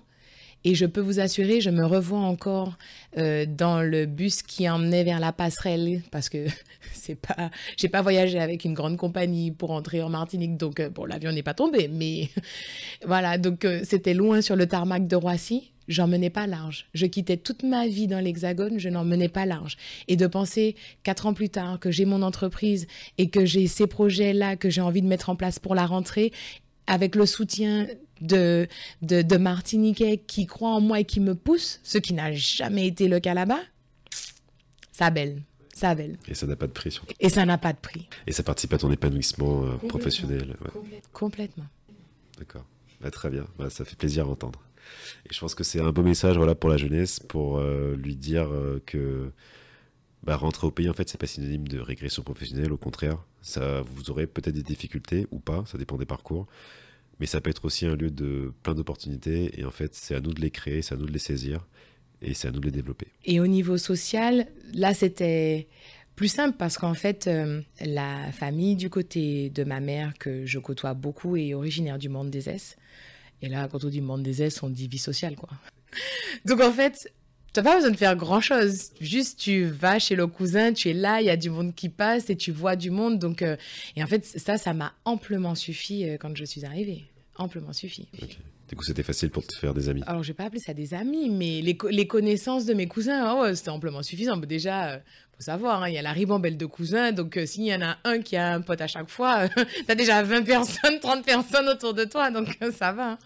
et 0.65 0.75
je 0.75 0.85
peux 0.85 1.01
vous 1.01 1.21
assurer, 1.21 1.61
je 1.61 1.71
me 1.71 1.87
revois 1.87 2.19
encore 2.19 2.77
euh, 3.17 3.47
dans 3.49 3.81
le 3.81 4.05
bus 4.07 4.43
qui 4.43 4.69
emmenait 4.69 5.05
vers 5.05 5.19
la 5.19 5.33
passerelle 5.33 6.03
parce 6.11 6.29
que 6.29 6.47
c'est 6.93 7.15
pas, 7.15 7.51
j'ai 7.77 7.89
pas 7.89 8.03
voyagé 8.03 8.39
avec 8.39 8.65
une 8.65 8.75
grande 8.75 8.97
compagnie 8.97 9.51
pour 9.53 9.71
entrer 9.71 10.03
en 10.03 10.11
Martinique, 10.11 10.57
donc 10.57 10.81
euh, 10.81 10.91
bon, 10.91 11.07
l'avion 11.07 11.33
n'est 11.33 11.43
pas 11.43 11.55
tombé, 11.55 11.89
mais 11.89 12.29
voilà, 13.07 13.39
donc 13.39 13.65
euh, 13.65 13.81
c'était 13.85 14.15
loin 14.15 14.43
sur 14.43 14.57
le 14.57 14.67
tarmac 14.67 15.07
de 15.07 15.17
Roissy. 15.17 15.73
J'en 15.89 16.07
menais 16.07 16.31
pas 16.31 16.47
large. 16.47 16.87
Je 16.95 17.05
quittais 17.07 17.37
toute 17.37 17.65
ma 17.65 17.89
vie 17.89 18.07
dans 18.07 18.21
l'Hexagone, 18.21 18.79
je 18.79 18.89
n'en 18.89 19.05
menais 19.05 19.29
pas 19.29 19.45
large. 19.45 19.77
Et 20.07 20.15
de 20.15 20.29
penser 20.29 20.77
quatre 21.03 21.27
ans 21.27 21.35
plus 21.35 21.49
tard 21.49 21.81
que 21.81 21.91
j'ai 21.91 22.05
mon 22.05 22.23
entreprise 22.23 22.87
et 23.19 23.29
que 23.29 23.45
j'ai 23.45 23.67
ces 23.67 23.89
projets-là 23.89 24.55
que 24.55 24.71
j'ai 24.71 24.83
envie 24.83 25.03
de 25.03 25.09
mettre 25.09 25.31
en 25.31 25.37
place 25.37 25.59
pour 25.59 25.75
la 25.75 25.87
rentrée, 25.87 26.31
avec 26.87 27.17
le 27.17 27.27
soutien 27.27 27.89
de, 28.21 28.69
de, 29.03 29.23
de 29.23 29.37
Martiniquais 29.37 30.19
qui 30.19 30.47
croient 30.47 30.75
en 30.75 30.81
moi 30.81 31.01
et 31.01 31.05
qui 31.05 31.21
me 31.21 31.35
poussent, 31.35 31.81
ce 31.83 31.99
qui 31.99 32.15
n'a 32.15 32.33
jamais 32.33 32.87
été 32.87 33.09
le 33.09 33.21
cas 33.21 33.35
là-bas, 33.35 33.61
ça 34.93 35.11
belle. 35.11 35.43
Ça 35.75 35.95
belle. 35.95 36.19
Et 36.29 36.35
ça 36.35 36.47
n'a 36.47 36.57
pas 36.57 36.67
de 36.67 36.73
prix 36.73 36.93
surtout. 36.93 37.15
Et 37.21 37.31
ça 37.31 37.47
n'a 37.47 37.57
pas 37.57 37.73
de 37.73 37.79
prix. 37.79 38.09
Et 38.27 38.33
ça 38.33 38.43
participe 38.43 38.75
à 38.75 38.79
ton 38.79 38.91
épanouissement 38.91 39.65
euh, 39.65 39.77
professionnel. 39.89 40.57
Complètement. 41.13 41.65
D'accord. 42.39 42.67
Bah, 43.01 43.11
très 43.11 43.31
bien. 43.31 43.47
Bah, 43.59 43.71
ça 43.71 43.85
fait 43.85 43.97
plaisir 43.97 44.27
à 44.27 44.29
entendre. 44.29 44.61
Et 45.25 45.33
je 45.33 45.41
pense 45.41 45.55
que 45.55 45.65
c'est 45.65 45.81
un 45.81 45.93
beau 45.93 46.03
message 46.03 46.37
voilà, 46.37 46.55
pour 46.55 46.69
la 46.69 46.77
jeunesse, 46.77 47.21
pour 47.21 47.59
euh, 47.59 47.97
lui 47.97 48.15
dire 48.17 48.53
euh, 48.53 48.83
que 48.85 49.33
bah, 50.23 50.37
rentrer 50.37 50.67
au 50.67 50.71
pays, 50.71 50.91
en 50.91 50.93
fait, 50.93 51.09
c'est 51.09 51.19
pas 51.19 51.27
synonyme 51.27 51.67
de 51.67 51.79
régression 51.79 52.23
professionnelle. 52.23 52.73
Au 52.73 52.77
contraire, 52.77 53.25
ça, 53.41 53.81
vous 53.81 54.11
aurez 54.11 54.27
peut-être 54.27 54.55
des 54.55 54.63
difficultés 54.63 55.27
ou 55.31 55.39
pas, 55.39 55.65
ça 55.67 55.79
dépend 55.79 55.97
des 55.97 56.05
parcours 56.05 56.47
mais 57.21 57.27
ça 57.27 57.41
peut 57.41 57.51
être 57.51 57.67
aussi 57.67 57.87
un 57.87 57.95
lieu 57.95 58.11
de 58.11 58.53
plein 58.63 58.75
d'opportunités. 58.75 59.61
Et 59.61 59.65
en 59.65 59.71
fait, 59.71 59.95
c'est 59.95 60.15
à 60.15 60.21
nous 60.21 60.33
de 60.33 60.41
les 60.41 60.51
créer, 60.51 60.81
c'est 60.83 60.95
à 60.95 60.97
nous 60.97 61.07
de 61.07 61.13
les 61.13 61.19
saisir 61.19 61.67
et 62.23 62.35
c'est 62.35 62.49
à 62.49 62.51
nous 62.51 62.61
de 62.61 62.67
les 62.67 62.73
développer. 62.73 63.09
Et 63.25 63.41
au 63.41 63.47
niveau 63.47 63.77
social, 63.77 64.47
là, 64.73 64.95
c'était 64.95 65.69
plus 66.17 66.29
simple 66.29 66.57
parce 66.59 66.79
qu'en 66.79 66.95
fait, 66.95 67.27
euh, 67.27 67.61
la 67.81 68.33
famille 68.33 68.75
du 68.75 68.91
côté 68.91 69.51
de 69.51 69.65
ma 69.65 69.81
mère, 69.81 70.15
que 70.19 70.47
je 70.47 70.59
côtoie 70.59 70.95
beaucoup, 70.95 71.37
est 71.37 71.55
originaire 71.55 71.99
du 71.99 72.09
monde 72.09 72.31
des 72.31 72.49
S. 72.49 72.77
Et 73.43 73.49
là, 73.49 73.69
quand 73.69 73.85
on 73.85 73.89
dit 73.89 74.01
monde 74.01 74.23
des 74.23 74.43
S, 74.43 74.63
on 74.63 74.71
dit 74.71 74.89
vie 74.89 74.99
sociale, 74.99 75.37
quoi. 75.37 75.51
Donc 76.47 76.61
en 76.61 76.73
fait, 76.73 77.11
tu 77.53 77.59
n'as 77.61 77.65
pas 77.65 77.77
besoin 77.77 77.91
de 77.91 77.97
faire 77.97 78.17
grand 78.17 78.41
chose. 78.41 78.91
Juste, 79.01 79.41
tu 79.41 79.65
vas 79.65 79.99
chez 79.99 80.15
le 80.15 80.27
cousin, 80.27 80.73
tu 80.73 80.89
es 80.89 80.93
là, 80.93 81.21
il 81.21 81.27
y 81.27 81.31
a 81.31 81.37
du 81.37 81.51
monde 81.51 81.75
qui 81.75 81.89
passe 81.89 82.31
et 82.31 82.37
tu 82.37 82.53
vois 82.53 82.77
du 82.77 82.91
monde. 82.91 83.19
Donc, 83.19 83.43
euh, 83.43 83.57
et 83.97 84.05
en 84.05 84.07
fait, 84.07 84.25
ça, 84.25 84.57
ça 84.57 84.73
m'a 84.73 84.95
amplement 85.05 85.55
suffi 85.55 86.09
euh, 86.09 86.17
quand 86.17 86.37
je 86.37 86.45
suis 86.45 86.65
arrivée 86.65 87.10
amplement 87.37 87.73
suffi. 87.73 88.09
Du 88.71 88.77
coup, 88.77 88.85
c'était 88.85 89.03
facile 89.03 89.31
pour 89.31 89.45
te 89.45 89.53
faire 89.53 89.75
des 89.75 89.89
amis. 89.89 90.03
Alors, 90.07 90.23
je 90.23 90.29
vais 90.29 90.35
pas 90.35 90.45
appeler 90.45 90.61
ça 90.61 90.75
des 90.75 90.95
amis, 90.95 91.29
mais 91.29 91.61
les, 91.61 91.77
les 91.91 92.07
connaissances 92.07 92.67
de 92.67 92.73
mes 92.75 92.87
cousins, 92.87 93.35
oh, 93.35 93.53
c'était 93.53 93.71
amplement 93.71 94.01
suffisant. 94.05 94.37
Déjà, 94.37 94.91
euh, 94.93 94.99
faut 95.37 95.43
savoir, 95.43 95.83
hein, 95.83 95.89
il 95.89 95.95
y 95.95 95.99
a 95.99 96.03
la 96.03 96.13
ribambelle 96.13 96.57
de 96.57 96.67
cousins, 96.67 97.11
donc 97.11 97.37
euh, 97.37 97.47
s'il 97.47 97.65
y 97.65 97.75
en 97.75 97.83
a 97.83 97.99
un 98.05 98.21
qui 98.21 98.37
a 98.37 98.53
un 98.53 98.61
pote 98.61 98.81
à 98.81 98.87
chaque 98.87 99.11
fois, 99.11 99.49
tu 99.49 99.91
as 99.91 99.95
déjà 99.97 100.23
20 100.23 100.43
personnes, 100.43 101.01
30 101.01 101.25
personnes 101.25 101.69
autour 101.69 101.95
de 101.95 102.05
toi, 102.05 102.31
donc 102.31 102.57
euh, 102.63 102.71
ça 102.71 102.93
va. 102.93 103.13
Hein. 103.13 103.19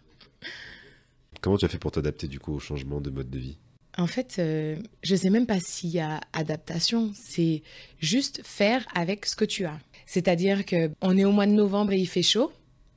Comment 1.43 1.59
tu 1.59 1.67
as 1.67 1.69
fait 1.69 1.77
pour 1.77 1.93
t'adapter 1.93 2.27
du 2.27 2.38
coup 2.38 2.55
au 2.55 2.59
changement 2.59 3.03
de 3.03 3.11
mode 3.11 3.29
de 3.29 3.38
vie? 3.38 3.59
En 3.99 4.07
fait, 4.07 4.40
je 4.40 5.14
sais 5.14 5.31
même 5.31 5.47
pas 5.47 5.61
s'il 5.61 5.90
y 5.90 6.01
a 6.01 6.21
adaptation, 6.33 7.12
c'est 7.14 7.62
juste 8.01 8.40
faire 8.43 8.85
avec 8.95 9.27
ce 9.27 9.37
que 9.37 9.45
tu 9.45 9.67
as. 9.67 9.79
C'est-à-dire 10.07 10.64
que 10.64 10.90
on 11.01 11.17
est 11.17 11.25
au 11.25 11.31
mois 11.31 11.47
de 11.47 11.53
novembre 11.53 11.93
et 11.93 11.99
il 11.99 12.09
fait 12.09 12.23
chaud. 12.23 12.51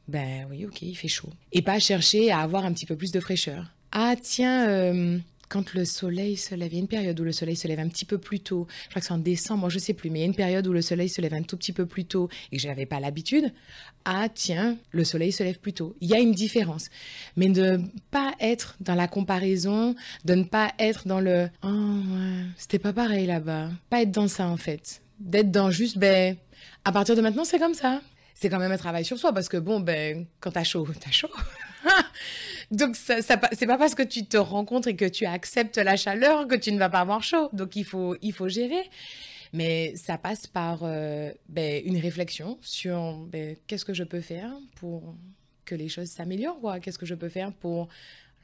Ben 0.07 0.47
oui, 0.49 0.65
ok, 0.65 0.81
il 0.81 0.95
fait 0.95 1.07
chaud. 1.07 1.29
Et 1.51 1.61
pas 1.61 1.79
chercher 1.79 2.31
à 2.31 2.39
avoir 2.39 2.65
un 2.65 2.73
petit 2.73 2.85
peu 2.85 2.95
plus 2.95 3.11
de 3.11 3.19
fraîcheur. 3.19 3.73
Ah 3.91 4.15
tiens, 4.21 4.67
euh, 4.69 5.17
quand 5.49 5.73
le 5.73 5.85
soleil 5.85 6.37
se 6.37 6.55
lève, 6.55 6.73
il 6.73 6.75
y 6.75 6.79
a 6.79 6.81
une 6.81 6.87
période 6.87 7.19
où 7.19 7.23
le 7.23 7.31
soleil 7.31 7.55
se 7.55 7.67
lève 7.67 7.79
un 7.79 7.87
petit 7.87 8.05
peu 8.05 8.17
plus 8.17 8.39
tôt. 8.39 8.67
Je 8.85 8.89
crois 8.89 8.99
que 9.01 9.07
c'est 9.07 9.13
en 9.13 9.17
décembre, 9.17 9.69
je 9.69 9.79
sais 9.79 9.93
plus, 9.93 10.09
mais 10.09 10.19
il 10.19 10.21
y 10.21 10.25
a 10.25 10.27
une 10.27 10.35
période 10.35 10.67
où 10.67 10.73
le 10.73 10.81
soleil 10.81 11.09
se 11.09 11.21
lève 11.21 11.33
un 11.33 11.41
tout 11.41 11.57
petit 11.57 11.73
peu 11.73 11.85
plus 11.85 12.05
tôt 12.05 12.29
et 12.51 12.57
que 12.57 12.61
je 12.61 12.67
n'avais 12.67 12.85
pas 12.85 12.99
l'habitude. 12.99 13.53
Ah 14.05 14.27
tiens, 14.33 14.77
le 14.91 15.03
soleil 15.03 15.31
se 15.31 15.43
lève 15.43 15.59
plus 15.59 15.73
tôt. 15.73 15.95
Il 16.01 16.09
y 16.09 16.15
a 16.15 16.19
une 16.19 16.33
différence. 16.33 16.89
Mais 17.35 17.49
de 17.49 17.77
ne 17.77 17.87
pas 18.11 18.33
être 18.39 18.77
dans 18.79 18.95
la 18.95 19.07
comparaison, 19.07 19.95
de 20.25 20.35
ne 20.35 20.43
pas 20.43 20.73
être 20.79 21.07
dans 21.07 21.19
le 21.19 21.49
«Oh 21.63 21.67
c'était 22.57 22.79
pas 22.79 22.93
pareil 22.93 23.25
là-bas». 23.25 23.71
Pas 23.89 24.01
être 24.01 24.11
dans 24.11 24.27
ça 24.27 24.47
en 24.47 24.57
fait. 24.57 25.01
D'être 25.19 25.51
dans 25.51 25.71
juste 25.71 25.97
«Ben, 25.99 26.35
à 26.85 26.91
partir 26.91 27.15
de 27.15 27.21
maintenant, 27.21 27.43
c'est 27.43 27.59
comme 27.59 27.73
ça» 27.73 28.01
c'est 28.39 28.49
quand 28.49 28.59
même 28.59 28.71
un 28.71 28.77
travail 28.77 29.03
sur 29.03 29.17
soi 29.17 29.33
parce 29.33 29.49
que 29.49 29.57
bon, 29.57 29.79
ben, 29.79 30.27
quand 30.39 30.51
t'as 30.51 30.63
chaud, 30.63 30.87
t'as 30.99 31.09
chaud. 31.09 31.31
Donc, 32.71 32.95
ça, 32.95 33.21
ça 33.23 33.39
c'est 33.53 33.65
pas 33.65 33.79
parce 33.79 33.95
que 33.95 34.03
tu 34.03 34.27
te 34.27 34.37
rencontres 34.37 34.89
et 34.89 34.95
que 34.95 35.05
tu 35.05 35.25
acceptes 35.25 35.77
la 35.77 35.97
chaleur 35.97 36.47
que 36.47 36.55
tu 36.55 36.71
ne 36.71 36.77
vas 36.77 36.89
pas 36.89 36.99
avoir 36.99 37.23
chaud. 37.23 37.49
Donc, 37.53 37.75
il 37.75 37.83
faut, 37.83 38.15
il 38.21 38.33
faut 38.33 38.47
gérer. 38.47 38.89
Mais 39.53 39.95
ça 39.95 40.19
passe 40.19 40.45
par 40.45 40.81
euh, 40.83 41.31
ben, 41.49 41.81
une 41.83 41.97
réflexion 41.97 42.59
sur 42.61 43.17
ben, 43.31 43.55
qu'est-ce 43.65 43.85
que 43.85 43.95
je 43.95 44.03
peux 44.03 44.21
faire 44.21 44.51
pour 44.75 45.15
que 45.65 45.73
les 45.73 45.89
choses 45.89 46.09
s'améliorent. 46.09 46.77
Qu'est-ce 46.79 46.99
que 46.99 47.07
je 47.07 47.15
peux 47.15 47.29
faire 47.29 47.51
pour 47.53 47.87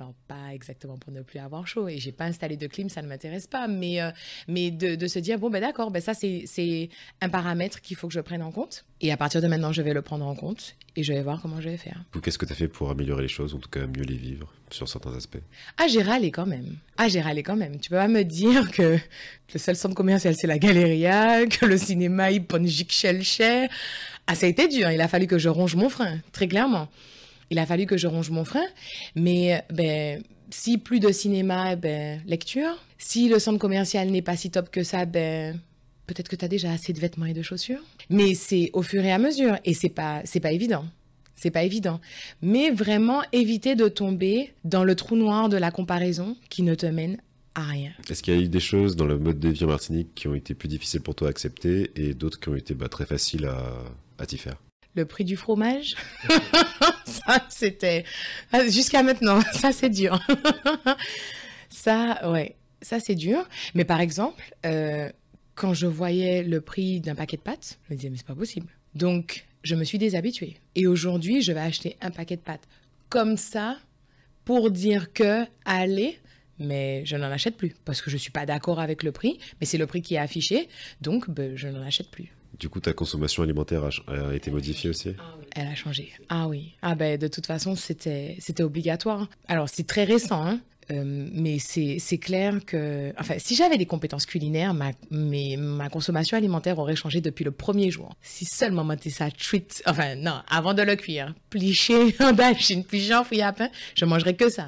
alors, 0.03 0.15
pas 0.27 0.53
exactement 0.53 0.97
pour 0.97 1.13
ne 1.13 1.21
plus 1.21 1.39
avoir 1.39 1.65
chaud, 1.65 1.87
et 1.87 1.97
j'ai 1.97 2.11
pas 2.11 2.25
installé 2.25 2.57
de 2.57 2.67
clim, 2.67 2.89
ça 2.89 3.01
ne 3.01 3.07
m'intéresse 3.07 3.47
pas, 3.47 3.69
mais, 3.69 4.01
euh, 4.01 4.11
mais 4.49 4.69
de, 4.69 5.07
se 5.07 5.17
dire, 5.19 5.39
bon, 5.39 5.49
ben 5.49 5.61
d'accord, 5.61 5.91
ben 5.91 6.01
ça, 6.01 6.13
c'est 6.13 6.89
un 7.21 7.29
paramètre 7.29 7.79
qu'il 7.79 7.95
faut 7.95 8.07
que 8.07 8.13
je 8.13 8.19
prenne 8.19 8.41
en 8.41 8.51
compte. 8.51 8.83
Et 8.99 9.13
à 9.13 9.17
partir 9.17 9.41
de 9.41 9.47
maintenant, 9.47 9.71
je 9.71 9.81
vais 9.81 9.93
le 9.93 10.01
prendre 10.01 10.25
en 10.25 10.35
compte, 10.35 10.75
et 10.97 11.03
je 11.03 11.13
vais 11.13 11.21
voir 11.21 11.41
comment 11.41 11.61
je 11.61 11.69
vais 11.69 11.77
faire. 11.77 12.03
Qu'est-ce 12.21 12.37
que 12.37 12.45
tu 12.45 12.51
as 12.51 12.55
fait 12.55 12.67
pour 12.67 12.89
améliorer 12.89 13.21
les 13.21 13.27
choses, 13.29 13.55
en 13.55 13.59
tout 13.59 13.69
cas 13.69 13.87
mieux 13.87 14.03
les 14.03 14.17
vivre 14.17 14.51
sur 14.71 14.89
certains 14.89 15.15
aspects? 15.15 15.41
Ah, 15.77 15.87
j'ai 15.87 16.01
râlé 16.01 16.31
quand 16.31 16.45
même. 16.45 16.75
Ah, 16.97 17.07
j'ai 17.07 17.21
râlé 17.21 17.41
quand 17.41 17.55
même. 17.55 17.79
Tu 17.79 17.89
peux 17.89 17.95
pas 17.95 18.09
me 18.09 18.23
dire 18.23 18.71
que 18.71 18.97
le 19.53 19.59
seul 19.59 19.77
centre 19.77 19.95
commercial, 19.95 20.35
c'est 20.35 20.47
la 20.47 20.59
Galeria, 20.59 21.45
que 21.45 21.65
le 21.65 21.77
cinéma, 21.77 22.29
il 22.31 22.43
cher. 23.23 23.69
Ah, 24.27 24.35
ça 24.35 24.47
a 24.47 24.49
été 24.49 24.67
dur. 24.67 24.91
Il 24.91 24.99
a 24.99 25.07
fallu 25.07 25.27
que 25.27 25.37
je 25.37 25.47
ronge 25.47 25.75
mon 25.75 25.87
frein, 25.87 26.19
très 26.33 26.49
clairement 26.49 26.89
il 27.49 27.59
a 27.59 27.65
fallu 27.65 27.85
que 27.85 27.97
je 27.97 28.07
ronge 28.07 28.29
mon 28.29 28.45
frein. 28.45 28.65
Mais 29.15 29.63
ben, 29.71 30.23
si 30.49 30.77
plus 30.77 30.99
de 30.99 31.11
cinéma, 31.11 31.75
ben, 31.75 32.21
lecture. 32.25 32.83
Si 32.97 33.27
le 33.27 33.39
centre 33.39 33.59
commercial 33.59 34.09
n'est 34.09 34.21
pas 34.21 34.37
si 34.37 34.51
top 34.51 34.69
que 34.69 34.83
ça, 34.83 35.05
ben, 35.05 35.59
peut-être 36.07 36.29
que 36.29 36.35
tu 36.35 36.45
as 36.45 36.47
déjà 36.47 36.71
assez 36.71 36.93
de 36.93 36.99
vêtements 36.99 37.25
et 37.25 37.33
de 37.33 37.41
chaussures. 37.41 37.81
Mais 38.09 38.33
c'est 38.33 38.69
au 38.73 38.81
fur 38.81 39.03
et 39.03 39.11
à 39.11 39.17
mesure 39.17 39.57
et 39.65 39.73
c'est 39.73 39.89
pas 39.89 40.21
c'est 40.25 40.39
pas 40.39 40.51
évident. 40.51 40.85
C'est 41.35 41.51
pas 41.51 41.63
évident. 41.63 41.99
Mais 42.41 42.69
vraiment 42.69 43.21
éviter 43.31 43.75
de 43.75 43.87
tomber 43.87 44.53
dans 44.63 44.83
le 44.83 44.95
trou 44.95 45.15
noir 45.15 45.49
de 45.49 45.57
la 45.57 45.71
comparaison 45.71 46.37
qui 46.49 46.61
ne 46.61 46.75
te 46.75 46.85
mène 46.85 47.17
à 47.55 47.63
rien. 47.63 47.91
Est-ce 48.09 48.23
qu'il 48.23 48.33
y 48.33 48.37
a 48.37 48.41
eu 48.41 48.47
des 48.47 48.59
choses 48.59 48.95
dans 48.95 49.05
le 49.05 49.17
mode 49.17 49.39
de 49.39 49.49
vie 49.49 49.63
en 49.63 49.67
Martinique 49.67 50.09
qui 50.15 50.27
ont 50.27 50.35
été 50.35 50.53
plus 50.53 50.67
difficiles 50.67 51.01
pour 51.01 51.15
toi 51.15 51.27
à 51.27 51.31
accepter 51.31 51.91
et 51.95 52.13
d'autres 52.13 52.39
qui 52.39 52.49
ont 52.49 52.55
été 52.55 52.73
bah, 52.73 52.87
très 52.87 53.05
faciles 53.05 53.49
à 54.17 54.25
t'y 54.25 54.37
faire? 54.37 54.57
Le 54.95 55.05
prix 55.05 55.23
du 55.23 55.35
fromage. 55.35 55.95
ça, 57.05 57.45
c'était. 57.49 58.03
Ah, 58.51 58.67
jusqu'à 58.67 59.03
maintenant, 59.03 59.39
ça, 59.53 59.71
c'est 59.71 59.89
dur. 59.89 60.19
ça, 61.69 62.31
ouais, 62.31 62.55
ça, 62.81 62.99
c'est 62.99 63.15
dur. 63.15 63.47
Mais 63.75 63.85
par 63.85 64.01
exemple, 64.01 64.53
euh, 64.65 65.09
quand 65.55 65.73
je 65.73 65.87
voyais 65.87 66.43
le 66.43 66.61
prix 66.61 66.99
d'un 67.01 67.15
paquet 67.15 67.37
de 67.37 67.41
pâtes, 67.41 67.79
je 67.87 67.93
me 67.93 67.97
disais, 67.97 68.09
mais 68.09 68.17
c'est 68.17 68.27
pas 68.27 68.35
possible. 68.35 68.67
Donc, 68.95 69.45
je 69.63 69.75
me 69.75 69.83
suis 69.83 69.97
déshabituée. 69.97 70.57
Et 70.75 70.87
aujourd'hui, 70.87 71.41
je 71.41 71.51
vais 71.51 71.61
acheter 71.61 71.97
un 72.01 72.11
paquet 72.11 72.35
de 72.35 72.41
pâtes 72.41 72.67
comme 73.09 73.37
ça 73.37 73.77
pour 74.45 74.71
dire 74.71 75.13
que, 75.13 75.45
allez, 75.65 76.19
mais 76.59 77.05
je 77.05 77.15
n'en 77.15 77.31
achète 77.31 77.57
plus 77.57 77.73
parce 77.85 78.01
que 78.01 78.09
je 78.09 78.17
suis 78.17 78.31
pas 78.31 78.45
d'accord 78.45 78.79
avec 78.79 79.03
le 79.03 79.11
prix, 79.11 79.39
mais 79.59 79.65
c'est 79.65 79.77
le 79.77 79.87
prix 79.87 80.01
qui 80.01 80.15
est 80.15 80.19
affiché, 80.19 80.67
donc 81.01 81.29
ben, 81.29 81.55
je 81.55 81.67
n'en 81.67 81.81
achète 81.81 82.09
plus. 82.09 82.33
Du 82.59 82.69
coup, 82.69 82.79
ta 82.79 82.93
consommation 82.93 83.43
alimentaire 83.43 83.83
a, 84.07 84.33
été 84.33 84.51
modifiée 84.51 84.89
aussi? 84.89 85.15
Elle 85.55 85.67
a 85.67 85.75
changé. 85.75 86.11
Ah 86.29 86.47
oui. 86.47 86.75
Ah 86.81 86.95
ben 86.95 87.17
de 87.17 87.27
toute 87.27 87.45
façon, 87.45 87.75
c'était 87.75 88.37
obligatoire. 88.61 89.27
Alors 89.47 89.69
c'est 89.69 89.87
très 89.87 90.03
récent, 90.03 90.45
hein, 90.45 90.59
euh, 90.91 91.29
mais 91.33 91.57
c'est 91.59 92.17
clair 92.17 92.59
que, 92.65 93.13
enfin, 93.17 93.35
si 93.37 93.55
j'avais 93.55 93.77
des 93.77 93.85
compétences 93.85 94.25
culinaires, 94.25 94.73
ma, 94.73 94.91
mais, 95.11 95.55
ma 95.57 95.89
consommation 95.89 96.37
alimentaire 96.37 96.79
aurait 96.79 96.95
changé 96.95 97.21
depuis 97.21 97.43
le 97.43 97.51
premier 97.51 97.91
jour. 97.91 98.15
Si 98.21 98.45
seulement 98.45 98.83
moi, 98.83 98.95
ça 99.09 99.29
treat, 99.31 99.81
enfin, 99.85 100.15
non, 100.15 100.41
avant 100.49 100.73
de 100.73 100.81
le 100.81 100.95
cuire, 100.95 101.33
pliché 101.49 102.15
en 102.19 102.31
dachine, 102.33 102.83
pliché 102.83 103.13
en 103.15 103.23
pain, 103.23 103.69
je 103.95 104.05
mangerais 104.05 104.35
que 104.35 104.49
ça. 104.49 104.67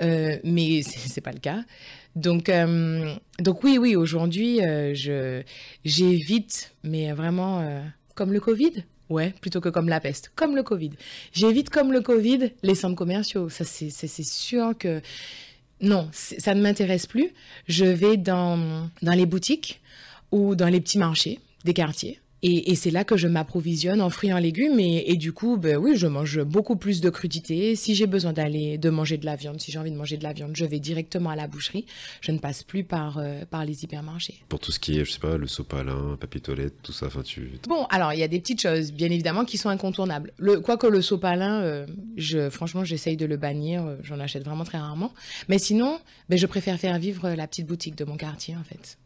Euh, 0.00 0.38
mais 0.44 0.82
c'est 0.82 1.20
pas 1.20 1.32
le 1.32 1.40
cas. 1.40 1.62
Donc, 2.16 2.48
euh, 2.48 3.14
donc 3.38 3.64
oui, 3.64 3.78
oui, 3.78 3.96
aujourd'hui, 3.96 4.58
je 4.58 5.42
j'évite, 5.84 6.74
mais 6.84 7.12
vraiment 7.12 7.64
comme 8.14 8.32
le 8.32 8.40
Covid? 8.40 8.84
Ouais, 9.08 9.34
plutôt 9.40 9.60
que 9.60 9.68
comme 9.68 9.88
la 9.88 10.00
peste, 10.00 10.32
comme 10.34 10.56
le 10.56 10.62
Covid. 10.62 10.92
J'évite 11.32 11.68
comme 11.68 11.92
le 11.92 12.00
Covid 12.00 12.52
les 12.62 12.74
centres 12.74 12.96
commerciaux. 12.96 13.48
Ça, 13.48 13.64
c'est 13.64 14.22
sûr 14.22 14.72
que 14.78 15.02
non, 15.80 16.08
ça 16.12 16.54
ne 16.54 16.62
m'intéresse 16.62 17.06
plus. 17.06 17.30
Je 17.66 17.84
vais 17.84 18.16
dans, 18.16 18.88
dans 19.02 19.12
les 19.12 19.26
boutiques 19.26 19.80
ou 20.30 20.54
dans 20.54 20.68
les 20.68 20.80
petits 20.80 20.98
marchés 20.98 21.40
des 21.64 21.74
quartiers 21.74 22.20
et, 22.44 22.74
c'est 22.74 22.90
là 22.90 23.04
que 23.04 23.16
je 23.16 23.28
m'approvisionne 23.28 24.00
en 24.00 24.10
fruits 24.10 24.30
et 24.30 24.32
en 24.32 24.38
légumes. 24.38 24.80
Et, 24.80 25.16
du 25.16 25.32
coup, 25.32 25.56
ben 25.56 25.76
oui, 25.76 25.96
je 25.96 26.08
mange 26.08 26.42
beaucoup 26.42 26.74
plus 26.74 27.00
de 27.00 27.08
crudités. 27.08 27.76
Si 27.76 27.94
j'ai 27.94 28.06
besoin 28.06 28.32
d'aller 28.32 28.78
de 28.78 28.90
manger 28.90 29.16
de 29.16 29.24
la 29.24 29.36
viande, 29.36 29.60
si 29.60 29.70
j'ai 29.70 29.78
envie 29.78 29.92
de 29.92 29.96
manger 29.96 30.16
de 30.16 30.24
la 30.24 30.32
viande, 30.32 30.56
je 30.56 30.64
vais 30.64 30.80
directement 30.80 31.30
à 31.30 31.36
la 31.36 31.46
boucherie. 31.46 31.86
Je 32.20 32.32
ne 32.32 32.38
passe 32.38 32.64
plus 32.64 32.82
par, 32.82 33.18
euh, 33.18 33.44
par 33.44 33.64
les 33.64 33.84
hypermarchés. 33.84 34.42
Pour 34.48 34.58
tout 34.58 34.72
ce 34.72 34.80
qui 34.80 34.98
est, 34.98 35.04
je 35.04 35.12
sais 35.12 35.20
pas, 35.20 35.36
le 35.36 35.46
sopalin, 35.46 36.16
papier 36.18 36.40
toilette, 36.40 36.74
tout 36.82 36.92
ça, 36.92 37.06
enfin 37.06 37.22
tu. 37.22 37.48
Bon, 37.68 37.84
alors 37.90 38.12
il 38.12 38.18
y 38.18 38.24
a 38.24 38.28
des 38.28 38.40
petites 38.40 38.60
choses, 38.60 38.92
bien 38.92 39.10
évidemment, 39.10 39.44
qui 39.44 39.56
sont 39.56 39.68
incontournables. 39.68 40.32
Le, 40.38 40.60
quoique 40.60 40.88
le 40.88 41.00
sopalin, 41.00 41.62
euh, 41.62 41.86
je, 42.16 42.50
franchement, 42.50 42.84
j'essaye 42.84 43.16
de 43.16 43.26
le 43.26 43.36
bannir. 43.36 43.84
Euh, 43.84 43.96
j'en 44.02 44.18
achète 44.18 44.44
vraiment 44.44 44.64
très 44.64 44.78
rarement. 44.78 45.12
Mais 45.48 45.58
sinon, 45.58 46.00
ben, 46.28 46.36
je 46.36 46.46
préfère 46.46 46.78
faire 46.78 46.98
vivre 46.98 47.30
la 47.30 47.46
petite 47.46 47.66
boutique 47.66 47.96
de 47.96 48.04
mon 48.04 48.16
quartier, 48.16 48.56
en 48.56 48.64
fait 48.64 48.98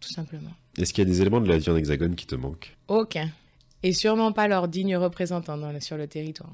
tout 0.00 0.12
simplement. 0.12 0.50
Est-ce 0.76 0.92
qu'il 0.92 1.06
y 1.06 1.06
a 1.06 1.10
des 1.10 1.20
éléments 1.20 1.40
de 1.40 1.48
la 1.48 1.58
vie 1.58 1.68
en 1.70 1.76
hexagone 1.76 2.14
qui 2.14 2.26
te 2.26 2.34
manquent? 2.34 2.76
Aucun. 2.88 3.30
Et 3.82 3.92
sûrement 3.92 4.32
pas 4.32 4.48
leur 4.48 4.68
digne 4.68 4.96
représentant 4.96 5.58
sur 5.80 5.96
le 5.96 6.06
territoire. 6.06 6.52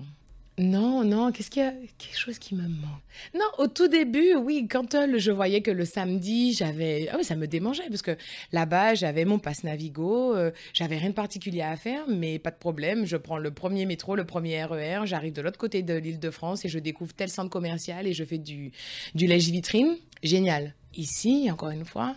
Non, 0.57 1.03
non, 1.03 1.33
qu'est-ce 1.33 1.51
qu'il 1.51 1.63
y 1.63 1.67
a? 1.67 1.73
Quelque 1.99 2.17
chose 2.17 2.39
qui 2.39 2.55
me 2.55 2.63
manque. 2.63 3.03
Non, 3.35 3.47
au 3.59 3.67
tout 3.67 3.89
début, 3.89 4.37
oui, 4.37 4.69
quand 4.71 4.95
euh, 4.95 5.19
je 5.19 5.33
voyais 5.33 5.63
que 5.63 5.73
le 5.73 5.85
samedi, 5.85 6.53
j'avais... 6.53 7.09
Ah 7.11 7.17
oui, 7.19 7.25
ça 7.25 7.35
me 7.35 7.49
démangeait, 7.49 7.89
parce 7.89 8.03
que 8.03 8.17
là-bas, 8.53 8.95
j'avais 8.95 9.25
mon 9.25 9.41
passe 9.41 9.65
Navigo, 9.65 10.37
euh, 10.37 10.53
j'avais 10.73 10.97
rien 10.97 11.09
de 11.09 11.15
particulier 11.15 11.63
à 11.63 11.75
faire, 11.75 12.05
mais 12.09 12.39
pas 12.39 12.53
de 12.53 12.57
problème, 12.57 13.05
je 13.05 13.17
prends 13.17 13.39
le 13.39 13.51
premier 13.51 13.85
métro, 13.85 14.15
le 14.15 14.25
premier 14.25 14.65
RER, 14.65 15.01
e 15.03 15.07
j'arrive 15.07 15.33
de 15.33 15.43
l'autre 15.43 15.59
côté 15.59 15.83
de 15.83 15.95
l'île 15.95 16.21
de 16.21 16.31
France 16.31 16.65
et 16.65 16.69
je 16.69 16.79
découvre 16.79 17.13
tel 17.15 17.31
centre 17.31 17.51
commercial 17.51 18.07
et 18.07 18.13
je 18.13 18.23
fais 18.23 18.39
du, 18.39 18.71
du 19.17 19.27
lèche-vitrine. 19.27 19.97
Génial. 20.23 20.75
Ici, 20.95 21.49
encore 21.51 21.71
une 21.71 21.85
fois, 21.85 22.15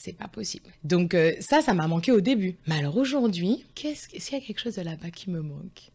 c'est 0.00 0.14
pas 0.14 0.28
possible. 0.28 0.64
Donc 0.82 1.12
euh, 1.12 1.34
ça, 1.40 1.60
ça 1.60 1.74
m'a 1.74 1.86
manqué 1.86 2.10
au 2.10 2.22
début. 2.22 2.56
Mais 2.66 2.76
alors 2.76 2.96
aujourd'hui, 2.96 3.66
qu'est-ce 3.74 4.08
qu'il 4.08 4.38
y 4.38 4.42
a 4.42 4.44
quelque 4.44 4.58
chose 4.58 4.76
de 4.76 4.82
là-bas 4.82 5.10
qui 5.10 5.28
me 5.28 5.42
manque? 5.42 5.90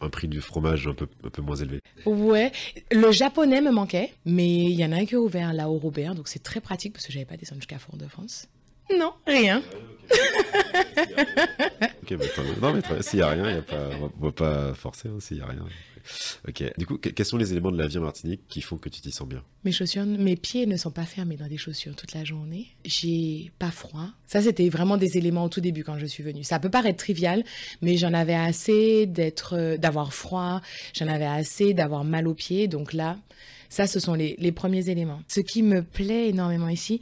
Un, 0.00 0.08
prix 0.08 0.28
du 0.28 0.40
fromage 0.40 0.86
un 0.86 0.94
peu, 0.94 1.08
un 1.24 1.30
peu 1.30 1.42
moins 1.42 1.56
élevé. 1.56 1.80
Ouais, 2.06 2.52
le 2.92 3.10
japonais 3.10 3.60
me 3.60 3.72
manquait, 3.72 4.12
mais 4.24 4.46
il 4.46 4.74
y 4.78 4.84
en 4.84 4.92
a 4.92 4.96
un 4.96 5.04
qui 5.04 5.16
a 5.16 5.20
ouvert 5.20 5.52
là 5.52 5.68
au 5.68 5.78
Robert, 5.78 6.14
donc 6.14 6.28
c'est 6.28 6.42
très 6.42 6.60
pratique 6.60 6.92
parce 6.92 7.04
que 7.06 7.12
j'avais 7.12 7.24
pas 7.24 7.36
descendu 7.36 7.60
jusqu'à 7.60 7.80
Fort-de-France. 7.80 8.46
Non, 8.96 9.12
rien. 9.26 9.62
ok, 12.02 12.10
mais 12.10 12.18
non, 12.60 12.74
mais 12.74 13.02
s'il 13.02 13.18
n'y 13.18 13.24
a 13.24 13.28
rien, 13.30 13.50
y 13.50 13.58
a 13.58 13.62
pas, 13.62 13.90
on 14.20 14.24
va 14.26 14.32
pas 14.32 14.74
forcer 14.74 15.08
hein, 15.08 15.18
s'il 15.18 15.38
n'y 15.38 15.42
a 15.42 15.46
rien. 15.46 15.64
Ok. 16.48 16.64
Du 16.78 16.86
coup, 16.86 16.98
quels 16.98 17.26
sont 17.26 17.36
les 17.36 17.52
éléments 17.52 17.72
de 17.72 17.78
la 17.78 17.86
vie 17.86 17.98
en 17.98 18.02
Martinique 18.02 18.42
qui 18.48 18.60
font 18.60 18.78
que 18.78 18.88
tu 18.88 19.00
t'y 19.00 19.10
sens 19.10 19.28
bien? 19.28 19.42
Mes 19.64 19.72
chaussures, 19.72 20.04
mes 20.04 20.36
pieds 20.36 20.66
ne 20.66 20.76
sont 20.76 20.90
pas 20.90 21.04
fermés 21.04 21.36
dans 21.36 21.48
des 21.48 21.56
chaussures 21.56 21.94
toute 21.94 22.14
la 22.14 22.24
journée. 22.24 22.68
J'ai 22.84 23.52
pas 23.58 23.70
froid. 23.70 24.08
Ça, 24.26 24.42
c'était 24.42 24.68
vraiment 24.68 24.96
des 24.96 25.16
éléments 25.18 25.44
au 25.44 25.48
tout 25.48 25.60
début 25.60 25.84
quand 25.84 25.98
je 25.98 26.06
suis 26.06 26.22
venue. 26.22 26.44
Ça 26.44 26.58
peut 26.58 26.70
paraître 26.70 26.98
trivial, 26.98 27.44
mais 27.82 27.96
j'en 27.96 28.14
avais 28.14 28.34
assez 28.34 29.06
d'être, 29.06 29.56
euh, 29.56 29.76
d'avoir 29.76 30.14
froid. 30.14 30.60
J'en 30.94 31.08
avais 31.08 31.26
assez 31.26 31.74
d'avoir 31.74 32.04
mal 32.04 32.26
aux 32.26 32.34
pieds. 32.34 32.68
Donc 32.68 32.92
là, 32.92 33.18
ça, 33.68 33.86
ce 33.86 34.00
sont 34.00 34.14
les, 34.14 34.36
les 34.38 34.52
premiers 34.52 34.88
éléments. 34.88 35.22
Ce 35.28 35.40
qui 35.40 35.62
me 35.62 35.82
plaît 35.82 36.28
énormément 36.28 36.68
ici, 36.68 37.00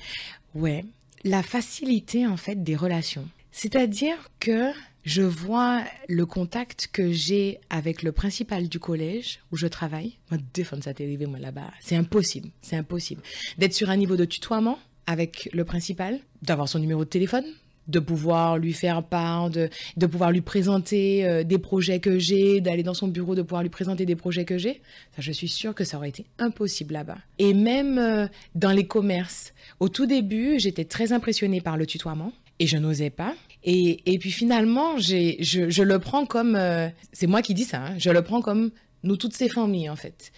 ouais, 0.54 0.84
la 1.24 1.42
facilité 1.42 2.26
en 2.26 2.36
fait 2.36 2.62
des 2.62 2.76
relations. 2.76 3.28
C'est-à-dire 3.50 4.16
que 4.40 4.70
je 5.08 5.22
vois 5.22 5.84
le 6.06 6.26
contact 6.26 6.90
que 6.92 7.12
j'ai 7.12 7.60
avec 7.70 8.02
le 8.02 8.12
principal 8.12 8.68
du 8.68 8.78
collège 8.78 9.40
où 9.50 9.56
je 9.56 9.66
travaille. 9.66 10.18
Moi, 10.30 10.38
défendre 10.52 10.84
ça 10.84 10.90
arrivé, 10.90 11.24
moi, 11.24 11.38
là-bas. 11.38 11.70
C'est 11.80 11.96
impossible. 11.96 12.50
C'est 12.60 12.76
impossible. 12.76 13.22
D'être 13.56 13.72
sur 13.72 13.88
un 13.88 13.96
niveau 13.96 14.16
de 14.16 14.26
tutoiement 14.26 14.78
avec 15.06 15.48
le 15.54 15.64
principal, 15.64 16.20
d'avoir 16.42 16.68
son 16.68 16.78
numéro 16.78 17.06
de 17.06 17.08
téléphone, 17.08 17.46
de 17.86 18.00
pouvoir 18.00 18.58
lui 18.58 18.74
faire 18.74 19.02
part, 19.02 19.48
de, 19.48 19.70
pouvoir 20.06 20.30
lui 20.30 20.42
présenter 20.42 21.26
euh, 21.26 21.42
des 21.42 21.56
projets 21.56 22.00
que 22.00 22.18
j'ai, 22.18 22.60
d'aller 22.60 22.82
dans 22.82 22.92
son 22.92 23.08
bureau, 23.08 23.34
de 23.34 23.40
pouvoir 23.40 23.62
lui 23.62 23.70
présenter 23.70 24.04
des 24.04 24.14
projets 24.14 24.44
que 24.44 24.58
j'ai. 24.58 24.82
Je 25.16 25.32
suis 25.32 25.48
sûre 25.48 25.74
que 25.74 25.84
ça 25.84 25.96
aurait 25.96 26.10
été 26.10 26.26
impossible 26.38 26.92
là-bas. 26.92 27.16
Et 27.38 27.54
même 27.54 27.96
euh, 27.96 28.26
dans 28.54 28.72
les 28.72 28.86
commerces, 28.86 29.54
au 29.80 29.88
tout 29.88 30.04
début, 30.04 30.58
j'étais 30.58 30.84
très 30.84 31.14
impressionnée 31.14 31.62
par 31.62 31.78
le 31.78 31.86
tutoiement 31.86 32.34
et 32.58 32.66
je 32.66 32.76
n'osais 32.76 33.08
pas. 33.08 33.34
Et, 33.64 34.18
puis 34.18 34.30
finalement, 34.30 34.98
je, 34.98 35.82
le 35.82 35.98
prends 35.98 36.26
comme, 36.26 36.56
euh, 36.56 36.88
c'est 37.12 37.26
moi 37.26 37.42
qui 37.42 37.54
dis 37.54 37.64
ça, 37.64 37.84
hein, 37.84 37.98
je 37.98 38.10
le 38.10 38.22
prends 38.22 38.40
comme 38.40 38.70
nous 39.02 39.16
toutes 39.16 39.34
ces 39.34 39.48
familles 39.48 39.90
en 39.90 39.96
fait. 39.96 40.32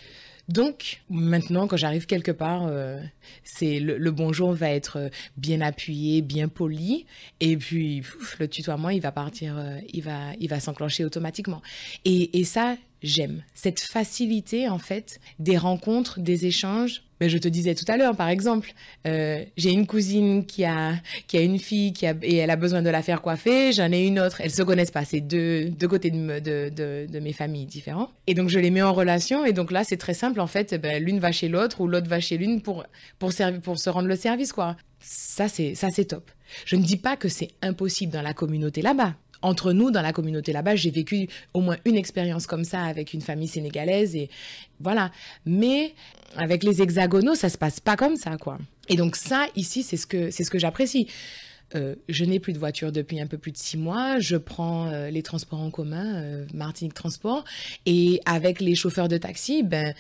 Donc 0.49 1.03
maintenant, 1.09 1.69
quand 1.69 1.77
j'arrive 1.77 2.07
quelque 2.07 2.33
part, 2.33 2.67
euh, 2.67 2.99
c'est 3.45 3.79
le, 3.79 4.11
bonjour 4.11 4.53
va 4.53 4.71
être 4.71 4.97
euh, 4.97 5.09
bien 5.37 5.61
appuyé, 5.61 6.23
bien 6.23 6.49
poli, 6.49 7.07
et 7.39 7.57
puis 7.57 8.03
le 8.39 8.49
tutoiement, 8.49 8.89
il 8.91 9.01
va 9.01 9.13
partir, 9.13 9.63
il 9.93 10.03
va, 10.03 10.33
il 10.41 10.49
va 10.49 10.59
s'enclencher 10.59 11.05
automatiquement. 11.05 11.63
Et 12.05 12.45
ça, 12.45 12.77
j'aime 13.03 13.43
cette 13.55 13.81
facilité 13.81 14.69
en 14.69 14.79
fait 14.79 15.21
des 15.39 15.57
rencontres, 15.57 16.21
des 16.21 16.47
échanges. 16.47 17.03
Mais 17.21 17.29
je 17.29 17.39
te 17.39 17.49
disais 17.49 17.75
tout 17.75 17.85
à 17.89 17.97
l'heure, 17.97 18.17
par 18.17 18.29
exemple, 18.29 18.73
euh, 19.07 19.45
j'ai 19.57 19.71
une 19.71 19.87
cousine 19.87 20.47
qui 20.47 20.65
a 20.65 20.95
qui 21.27 21.37
a 21.37 21.43
une 21.43 21.59
fille 21.59 21.93
qui 21.93 22.07
a 22.07 22.15
et 22.23 22.37
elle 22.37 22.51
a 22.51 22.57
besoin 22.57 22.83
de 22.83 22.91
la 22.91 23.03
faire 23.03 23.23
coiffer. 23.23 23.73
J'en 23.73 23.93
ai 23.93 24.07
une 24.07 24.19
autre, 24.19 24.41
elles 24.41 24.51
se 24.51 24.63
connaissent 24.63 24.91
pas, 24.91 25.05
c'est 25.05 25.21
deux 25.21 25.69
deux 25.69 25.89
côtés 25.89 26.11
de, 26.11 26.39
de, 26.39 27.07
de, 27.07 27.21
mes 27.21 27.33
familles 27.33 27.67
différents. 27.67 28.11
Et 28.27 28.35
donc 28.35 28.49
je 28.49 28.59
les 28.59 28.71
mets 28.71 28.83
en 28.83 28.93
relation. 28.93 29.45
Et 29.45 29.53
donc 29.53 29.71
là, 29.71 29.85
c'est 29.85 29.99
très 29.99 30.15
simple 30.15 30.41
en 30.41 30.47
fait. 30.47 30.81
Ben, 30.81 31.03
l'une 31.03 31.19
va 31.19 31.33
chez 31.33 31.49
l'autre 31.49 31.81
ou 31.81 31.89
l'autre 31.89 32.09
va 32.09 32.21
chez 32.21 32.39
l'une 32.39 32.63
pour 32.63 32.85
pour 33.19 33.33
pour 33.63 33.79
se 33.79 33.91
rendre 33.91 34.09
le 34.09 34.17
service 34.17 34.53
quoi. 34.53 34.77
Ça 35.01 35.49
c'est 35.49 35.75
ça 35.75 35.89
c'est 35.91 36.07
top. 36.07 36.31
Je 36.65 36.77
ne 36.77 36.83
dis 36.83 36.97
pas 36.97 37.17
que 37.17 37.29
c'est 37.29 37.51
impossible 37.63 38.13
dans 38.13 38.23
la 38.23 38.35
communauté 38.35 38.83
là-bas 38.83 39.15
entre 39.43 39.73
nous, 39.73 39.91
dans 39.91 40.03
la 40.03 40.13
communauté 40.13 40.53
là-bas, 40.53 40.77
j'ai 40.77 40.91
vécu 40.91 41.29
au 41.55 41.61
moins 41.61 41.77
une 41.85 41.97
expérience 41.97 42.47
comme 42.47 42.65
ça 42.65 42.83
avec 42.83 43.15
une 43.15 43.21
famille 43.21 43.49
sénégalaise 43.49 44.17
et 44.17 44.29
voilà. 44.81 45.11
Mais 45.47 45.95
avec 46.37 46.63
les 46.63 46.83
hexagonaux, 46.83 47.35
ça 47.35 47.49
se 47.49 47.59
passe 47.59 47.81
pas 47.81 47.97
comme 47.97 48.17
ça, 48.17 48.37
quoi. 48.37 48.59
Et 48.89 48.97
donc 48.97 49.17
ça, 49.17 49.47
ici, 49.57 49.83
c'est 49.83 49.97
ce 49.97 50.07
que 50.07 50.31
c'est 50.31 50.45
ce 50.45 50.51
que 50.51 50.59
j'apprécie. 50.59 51.07
Euh, 51.77 51.95
je 52.09 52.25
n'ai 52.25 52.41
plus 52.41 52.53
de 52.53 52.59
voiture 52.59 52.91
depuis 52.91 53.21
un 53.21 53.27
peu 53.27 53.39
plus 53.39 53.53
de 53.53 53.57
six 53.57 53.77
mois. 53.77 54.19
Je 54.19 54.37
prends 54.37 54.89
euh, 54.89 55.11
les 55.11 55.23
transports 55.23 55.61
en 55.61 55.71
commun, 55.71 56.17
euh, 56.17 56.47
Martinique 56.53 56.95
Transport, 56.95 57.45
et 57.87 58.21
avec 58.27 58.61
les 58.61 58.75
chauffeurs 58.75 59.09
de 59.09 59.17
taxi, 59.17 59.63
ben 59.63 59.95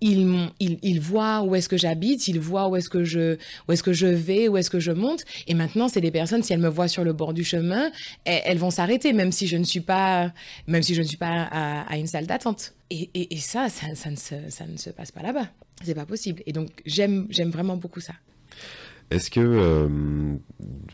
il, 0.00 0.50
il, 0.60 0.78
il 0.82 1.00
voit 1.00 1.42
où 1.42 1.54
est-ce 1.54 1.68
que 1.68 1.76
j'habite, 1.76 2.28
il 2.28 2.38
voit 2.38 2.68
où 2.68 2.76
est-ce 2.76 2.88
que 2.88 3.04
je 3.04 4.06
vais, 4.06 4.48
où 4.48 4.56
est-ce 4.56 4.70
que 4.70 4.80
je 4.80 4.92
monte. 4.92 5.24
Et 5.46 5.54
maintenant, 5.54 5.88
c'est 5.88 6.00
des 6.00 6.10
personnes 6.10 6.42
si 6.42 6.52
elles 6.52 6.60
me 6.60 6.68
voient 6.68 6.88
sur 6.88 7.04
le 7.04 7.12
bord 7.12 7.32
du 7.32 7.44
chemin, 7.44 7.90
elles, 8.24 8.58
vont 8.58 8.70
s'arrêter, 8.70 9.12
même 9.12 9.32
si 9.32 9.46
je 9.46 9.56
ne 9.56 9.64
suis 9.64 9.80
pas 9.80 10.32
même 10.66 10.82
si 10.82 10.94
je 10.94 11.02
ne 11.02 11.06
suis 11.06 11.16
pas 11.16 11.48
à, 11.50 11.96
une 11.96 12.06
salle 12.06 12.26
d'attente. 12.26 12.74
Et, 12.90 13.10
ça, 13.38 13.68
ça, 13.68 14.10
ne 14.10 14.16
se, 14.76 14.90
passe 14.90 15.12
pas 15.12 15.22
là-bas. 15.22 15.48
C'est 15.82 15.94
pas 15.94 16.06
possible. 16.06 16.42
Et 16.46 16.52
donc 16.52 16.70
j'aime 16.84 17.26
j'aime 17.30 17.50
vraiment 17.50 17.76
beaucoup 17.76 18.00
ça. 18.00 18.14
Est-ce 19.10 19.30
que 19.30 19.40
euh, 19.40 20.36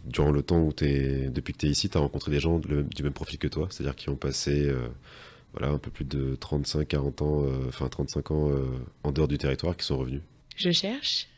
durant 0.05 0.33
le 0.33 0.43
temps 0.43 0.61
où 0.61 0.73
tu 0.73 0.85
es 0.85 1.31
depuis 1.31 1.55
que 1.55 1.59
tu 1.59 1.67
es 1.67 1.71
ici, 1.71 1.89
tu 1.89 1.97
as 1.97 2.01
rencontré 2.01 2.31
des 2.31 2.41
gens 2.41 2.59
du 2.59 3.03
même 3.03 3.13
profil 3.13 3.39
que 3.39 3.49
toi, 3.49 3.69
c'est-à-dire 3.71 3.97
qui 3.97 4.11
ont 4.11 4.17
passé 4.17 4.67
euh, 4.67 4.89
voilà, 5.53 5.73
un 5.73 5.79
peu 5.79 5.91
plus 5.91 6.05
de 6.05 6.37
35, 6.37 6.87
40 6.89 7.23
ans, 7.23 7.45
euh, 7.45 7.69
enfin 7.69 7.89
35 7.89 8.31
ans 8.31 8.51
euh, 8.51 8.65
en 9.05 9.13
dehors 9.13 9.29
du 9.29 9.39
territoire 9.39 9.77
qui 9.77 9.85
sont 9.85 9.99
revenus 9.99 10.23
Je 10.57 10.71
cherche. 10.71 11.29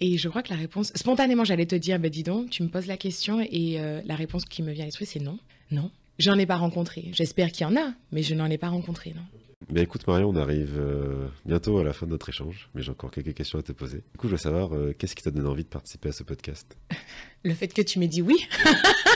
Et 0.00 0.18
je 0.18 0.28
crois 0.28 0.42
que 0.42 0.50
la 0.50 0.58
réponse, 0.58 0.92
spontanément, 0.96 1.44
j'allais 1.44 1.66
te 1.66 1.76
dire, 1.76 1.98
bah, 2.00 2.08
dis 2.08 2.24
donc, 2.24 2.50
tu 2.50 2.62
me 2.64 2.68
poses 2.68 2.86
la 2.86 2.96
question 2.96 3.40
et 3.40 3.78
euh, 3.78 4.00
la 4.04 4.16
réponse 4.16 4.44
qui 4.44 4.62
me 4.62 4.72
vient 4.72 4.82
à 4.82 4.86
l'esprit, 4.86 5.06
c'est 5.06 5.20
non. 5.20 5.38
Non. 5.70 5.90
J'en 6.18 6.36
ai 6.38 6.46
pas 6.46 6.56
rencontré. 6.56 7.10
J'espère 7.12 7.52
qu'il 7.52 7.66
y 7.66 7.70
en 7.70 7.76
a, 7.76 7.92
mais 8.10 8.22
je 8.22 8.34
n'en 8.34 8.50
ai 8.50 8.58
pas 8.58 8.68
rencontré, 8.68 9.12
non. 9.14 9.22
Mais 9.70 9.82
écoute 9.82 10.06
Marion, 10.06 10.30
on 10.30 10.36
arrive 10.36 10.74
euh, 10.76 11.28
bientôt 11.46 11.78
à 11.78 11.84
la 11.84 11.92
fin 11.92 12.06
de 12.06 12.10
notre 12.10 12.28
échange, 12.28 12.68
mais 12.74 12.82
j'ai 12.82 12.90
encore 12.90 13.10
quelques 13.10 13.34
questions 13.34 13.58
à 13.58 13.62
te 13.62 13.72
poser. 13.72 13.98
Du 13.98 14.18
coup, 14.18 14.26
je 14.26 14.32
veux 14.32 14.38
savoir, 14.38 14.74
euh, 14.74 14.94
qu'est-ce 14.98 15.14
qui 15.14 15.22
t'a 15.22 15.30
donné 15.30 15.48
envie 15.48 15.64
de 15.64 15.68
participer 15.68 16.08
à 16.08 16.12
ce 16.12 16.24
podcast? 16.24 16.76
Le 17.44 17.54
fait 17.54 17.68
que 17.68 17.82
tu 17.82 17.98
m'aies 17.98 18.08
dit 18.08 18.22
oui. 18.22 18.36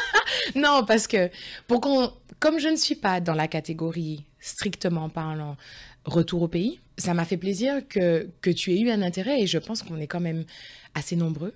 non, 0.55 0.85
parce 0.87 1.07
que 1.07 1.31
pour 1.67 1.81
qu'on, 1.81 2.13
comme 2.39 2.59
je 2.59 2.69
ne 2.69 2.77
suis 2.77 2.95
pas 2.95 3.21
dans 3.21 3.35
la 3.35 3.49
catégorie 3.49 4.25
strictement 4.41 5.09
parlant 5.09 5.57
retour 6.05 6.43
au 6.43 6.49
pays, 6.49 6.81
ça 6.99 7.15
m'a 7.15 7.25
fait 7.25 7.37
plaisir 7.37 7.87
que, 7.89 8.31
que 8.41 8.51
tu 8.51 8.73
aies 8.73 8.81
eu 8.81 8.91
un 8.91 9.03
intérêt 9.03 9.43
et 9.43 9.47
je 9.47 9.59
pense 9.59 9.83
qu'on 9.83 9.99
est 9.99 10.07
quand 10.07 10.21
même 10.21 10.45
assez 10.95 11.17
nombreux 11.17 11.55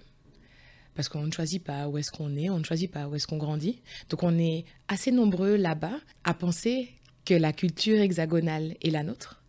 parce 0.95 1.09
qu'on 1.09 1.23
ne 1.23 1.33
choisit 1.33 1.63
pas 1.63 1.89
où 1.89 1.99
est-ce 1.99 2.11
qu'on 2.11 2.37
est, 2.37 2.51
on 2.51 2.59
ne 2.59 2.65
choisit 2.65 2.91
pas 2.91 3.09
où 3.09 3.15
est-ce 3.15 3.27
qu'on 3.27 3.39
grandit. 3.39 3.81
Donc 4.09 4.23
on 4.23 4.39
est 4.39 4.65
assez 4.89 5.13
nombreux 5.13 5.57
là-bas 5.57 5.99
à 6.25 6.35
penser 6.35 6.91
que 7.25 7.35
la 7.35 7.53
culture 7.53 7.99
hexagonale 8.01 8.77
est 8.83 8.91
la 8.91 9.03
nôtre, 9.03 9.43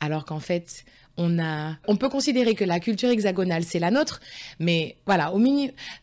alors 0.00 0.24
qu'en 0.24 0.40
fait, 0.40 0.84
on 1.18 1.96
peut 1.96 2.08
considérer 2.08 2.54
que 2.54 2.64
la 2.64 2.80
culture 2.80 3.10
hexagonale 3.10 3.64
c'est 3.64 3.78
la 3.78 3.90
nôtre, 3.90 4.20
mais 4.58 4.96
voilà, 5.06 5.32
au 5.34 5.38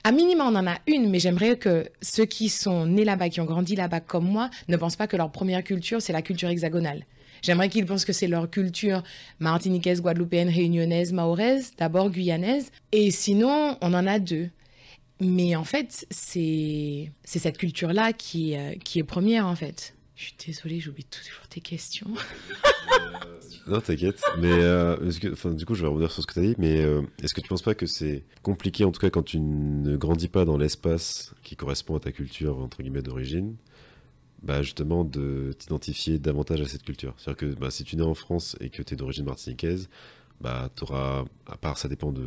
à 0.04 0.12
minima 0.12 0.45
on 0.45 0.56
en 0.56 0.67
a 0.67 0.78
une, 0.88 1.10
mais 1.10 1.19
j'aimerais 1.19 1.58
que 1.58 1.89
ceux 2.01 2.25
qui 2.25 2.49
sont 2.49 2.86
nés 2.86 3.06
là-bas, 3.06 3.30
qui 3.30 3.41
ont 3.41 3.45
grandi 3.45 3.75
là-bas 3.75 4.01
comme 4.01 4.25
moi, 4.25 4.49
ne 4.67 4.78
pensent 4.78 4.95
pas 4.95 5.08
que 5.08 5.17
leur 5.17 5.32
première 5.32 5.63
culture 5.63 6.01
c'est 6.01 6.13
la 6.13 6.21
culture 6.21 6.49
hexagonale. 6.49 7.06
J'aimerais 7.41 7.69
qu'ils 7.69 7.86
pensent 7.86 8.06
que 8.06 8.13
c'est 8.13 8.28
leur 8.28 8.49
culture 8.49 9.04
martiniquaise, 9.39 10.01
guadeloupéenne, 10.01 10.49
réunionnaise, 10.49 11.13
mahoraise, 11.13 11.73
d'abord 11.78 12.10
guyanaise, 12.10 12.71
et 12.91 13.12
sinon 13.12 13.78
on 13.82 13.93
en 13.93 14.08
a 14.08 14.19
deux. 14.19 14.49
Mais 15.21 15.56
en 15.56 15.63
fait, 15.63 16.06
c'est 16.12 17.12
c'est 17.23 17.39
cette 17.39 17.58
culture-là 17.58 18.13
qui, 18.13 18.58
euh, 18.58 18.73
qui 18.84 18.99
est 18.99 19.04
première 19.04 19.47
en 19.47 19.56
fait. 19.56 19.94
Je 20.15 20.23
suis 20.23 20.36
désolée, 20.47 20.80
j'oublie 20.80 21.04
toujours 21.04 21.45
tes 21.49 21.60
questions. 21.60 22.08
non, 23.67 23.82
t'inquiète. 23.82 24.21
Mais 24.39 24.51
euh, 24.51 24.95
que, 25.19 25.54
du 25.54 25.65
coup, 25.65 25.75
je 25.75 25.82
vais 25.82 25.89
revenir 25.89 26.10
sur 26.10 26.21
ce 26.21 26.28
que 26.28 26.34
tu 26.34 26.39
as 26.39 26.43
dit. 26.43 26.56
Mais 26.58 26.82
euh, 26.82 27.01
est-ce 27.21 27.34
que 27.34 27.41
tu 27.41 27.49
penses 27.49 27.62
pas 27.62 27.75
que 27.75 27.86
c'est 27.86 28.23
compliqué, 28.41 28.86
en 28.86 28.91
tout 28.91 29.01
cas, 29.01 29.10
quand 29.10 29.23
tu 29.23 29.39
ne 29.39 29.97
grandis 29.97 30.30
pas 30.30 30.45
dans 30.45 30.58
l'espace 30.58 31.34
qui 31.43 31.58
correspond 31.58 31.97
à 31.97 31.99
ta 31.99 32.13
culture 32.13 32.60
entre 32.60 32.82
guillemets 32.82 33.01
d'origine, 33.01 33.56
bah, 34.41 34.62
justement 34.62 35.04
de 35.04 35.54
t'identifier 35.58 36.17
davantage 36.17 36.62
à 36.62 36.67
cette 36.67 36.84
culture? 36.84 37.13
C'est-à-dire 37.17 37.38
que 37.38 37.60
bah, 37.60 37.69
si 37.69 37.84
tu 37.84 37.97
nais 37.97 38.04
en 38.04 38.15
France 38.15 38.56
et 38.62 38.69
que 38.69 38.82
tu 38.82 38.93
es 38.93 38.97
d'origine 38.97 39.25
martiniquaise, 39.25 39.89
bah, 40.41 40.69
tu 40.75 40.83
auras, 40.83 41.25
à 41.47 41.57
part 41.57 41.77
ça 41.77 41.87
dépend 41.87 42.11
de 42.11 42.23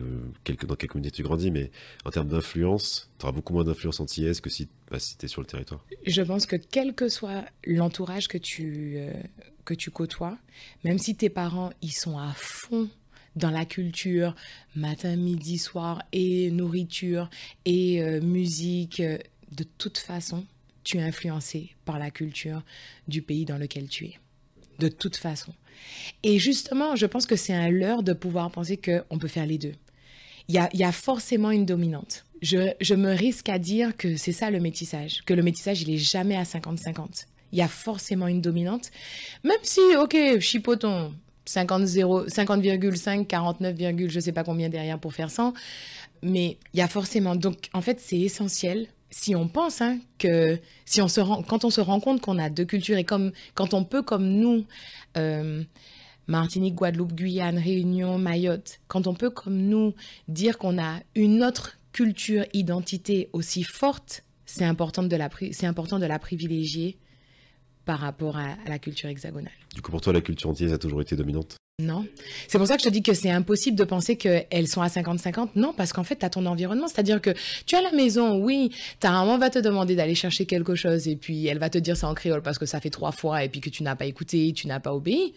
dans 0.66 0.74
quelle 0.74 0.88
communauté 0.88 1.10
tu 1.10 1.22
grandis, 1.22 1.50
mais 1.50 1.70
en 2.04 2.10
termes 2.10 2.28
d'influence, 2.28 3.10
tu 3.18 3.24
auras 3.24 3.32
beaucoup 3.32 3.52
moins 3.52 3.64
d'influence 3.64 4.00
anti-est 4.00 4.40
que 4.40 4.50
si, 4.50 4.68
bah, 4.90 4.98
tu 4.98 5.24
es 5.24 5.28
sur 5.28 5.40
le 5.40 5.46
territoire. 5.46 5.84
Je 6.06 6.22
pense 6.22 6.46
que 6.46 6.56
quel 6.56 6.94
que 6.94 7.08
soit 7.08 7.44
l'entourage 7.64 8.28
que, 8.28 8.38
tu 8.38 8.94
euh, 8.96 9.12
que 9.64 9.74
tu 9.74 9.90
côtoies, 9.90 10.38
même 10.84 10.98
si 10.98 11.14
tes 11.14 11.28
parents 11.28 11.70
ils 11.82 11.92
sont 11.92 12.18
à 12.18 12.32
fond 12.34 12.88
dans 13.36 13.50
la 13.50 13.64
culture, 13.64 14.34
matin, 14.74 15.14
midi, 15.16 15.58
soir, 15.58 16.02
et 16.12 16.50
nourriture, 16.50 17.30
et 17.64 18.02
euh, 18.02 18.20
musique, 18.20 19.00
euh, 19.00 19.18
de 19.52 19.64
toute 19.64 19.98
façon, 19.98 20.44
tu 20.82 20.98
es 20.98 21.02
influencé 21.02 21.74
par 21.84 21.98
la 21.98 22.10
culture 22.10 22.62
du 23.06 23.22
pays 23.22 23.44
dans 23.44 23.58
lequel 23.58 23.88
tu 23.88 24.06
es. 24.06 24.18
De 24.78 24.88
toute 24.88 25.16
façon. 25.16 25.52
Et 26.22 26.38
justement, 26.38 26.96
je 26.96 27.06
pense 27.06 27.26
que 27.26 27.36
c'est 27.36 27.54
un 27.54 27.70
leurre 27.70 28.02
de 28.02 28.12
pouvoir 28.12 28.50
penser 28.50 28.76
qu'on 28.76 29.18
peut 29.18 29.28
faire 29.28 29.46
les 29.46 29.58
deux. 29.58 29.74
Il 30.48 30.54
y 30.54 30.84
a, 30.84 30.92
forcément 30.92 31.50
une 31.50 31.66
dominante. 31.66 32.24
Je, 32.40 32.94
me 32.94 33.10
risque 33.10 33.50
à 33.50 33.58
dire 33.58 33.96
que 33.96 34.16
c'est 34.16 34.32
ça 34.32 34.50
le 34.50 34.60
métissage, 34.60 35.22
que 35.26 35.34
le 35.34 35.42
métissage, 35.42 35.82
il 35.82 35.90
est 35.90 35.98
jamais 35.98 36.36
à 36.36 36.44
50-50. 36.44 37.26
Il 37.52 37.58
y 37.58 37.62
a 37.62 37.68
forcément 37.68 38.28
une 38.28 38.40
dominante, 38.40 38.90
même 39.44 39.58
si, 39.62 39.80
ok, 39.98 40.38
chipoton, 40.40 41.14
50,5, 41.46 42.28
50, 42.28 43.28
49, 43.28 43.76
je 44.08 44.20
sais 44.20 44.32
pas 44.32 44.44
combien 44.44 44.70
derrière 44.70 44.98
pour 44.98 45.12
faire 45.12 45.30
100, 45.30 45.52
mais 46.22 46.56
il 46.72 46.78
y 46.78 46.82
a 46.82 46.88
forcément. 46.88 47.36
Donc, 47.36 47.68
en 47.74 47.82
fait, 47.82 48.00
c'est 48.00 48.18
essentiel 48.18 48.88
si 49.10 49.34
on 49.34 49.48
pense 49.48 49.80
hein, 49.80 49.98
que 50.18 50.58
si 50.84 51.00
on 51.00 51.08
se 51.08 51.20
rend, 51.20 51.42
quand 51.42 51.64
on 51.64 51.70
se 51.70 51.80
rend 51.80 52.00
compte 52.00 52.20
qu'on 52.20 52.38
a 52.38 52.50
deux 52.50 52.64
cultures 52.64 52.96
et 52.96 53.04
comme 53.04 53.32
quand 53.54 53.74
on 53.74 53.84
peut 53.84 54.02
comme 54.02 54.28
nous 54.28 54.66
euh, 55.16 55.62
Martinique, 56.26 56.74
Guadeloupe, 56.74 57.14
Guyane, 57.14 57.58
Réunion, 57.58 58.18
Mayotte, 58.18 58.80
quand 58.86 59.06
on 59.06 59.14
peut 59.14 59.30
comme 59.30 59.56
nous 59.56 59.94
dire 60.28 60.58
qu'on 60.58 60.78
a 60.78 61.00
une 61.14 61.42
autre 61.42 61.78
culture, 61.92 62.44
identité 62.52 63.30
aussi 63.32 63.62
forte, 63.62 64.24
c'est 64.44 64.64
important 64.64 65.02
de 65.02 65.16
la 65.16 65.30
c'est 65.52 65.66
important 65.66 65.98
de 65.98 66.06
la 66.06 66.18
privilégier 66.18 66.98
par 67.84 68.00
rapport 68.00 68.36
à, 68.36 68.56
à 68.66 68.68
la 68.68 68.78
culture 68.78 69.08
hexagonale. 69.08 69.52
Du 69.74 69.80
coup, 69.80 69.90
pour 69.90 70.02
toi, 70.02 70.12
la 70.12 70.20
culture 70.20 70.50
antillaise 70.50 70.74
a 70.74 70.78
toujours 70.78 71.00
été 71.00 71.16
dominante? 71.16 71.56
Non. 71.80 72.04
C'est 72.48 72.58
pour 72.58 72.66
ça 72.66 72.76
que 72.76 72.82
je 72.82 72.88
te 72.88 72.92
dis 72.92 73.02
que 73.02 73.14
c'est 73.14 73.30
impossible 73.30 73.76
de 73.78 73.84
penser 73.84 74.16
qu'elles 74.16 74.66
sont 74.66 74.82
à 74.82 74.88
50-50. 74.88 75.50
Non, 75.54 75.72
parce 75.72 75.92
qu'en 75.92 76.02
fait, 76.02 76.16
tu 76.16 76.26
as 76.26 76.30
ton 76.30 76.44
environnement. 76.44 76.88
C'est-à-dire 76.88 77.20
que 77.20 77.30
tu 77.66 77.76
as 77.76 77.80
la 77.80 77.92
maison, 77.92 78.36
oui, 78.36 78.72
ta 78.98 79.12
maman 79.12 79.38
va 79.38 79.48
te 79.48 79.60
demander 79.60 79.94
d'aller 79.94 80.16
chercher 80.16 80.44
quelque 80.44 80.74
chose 80.74 81.06
et 81.06 81.14
puis 81.14 81.46
elle 81.46 81.58
va 81.58 81.70
te 81.70 81.78
dire 81.78 81.96
ça 81.96 82.08
en 82.08 82.14
créole 82.14 82.42
parce 82.42 82.58
que 82.58 82.66
ça 82.66 82.80
fait 82.80 82.90
trois 82.90 83.12
fois 83.12 83.44
et 83.44 83.48
puis 83.48 83.60
que 83.60 83.70
tu 83.70 83.84
n'as 83.84 83.94
pas 83.94 84.06
écouté, 84.06 84.52
tu 84.52 84.66
n'as 84.66 84.80
pas 84.80 84.92
obéi. 84.92 85.34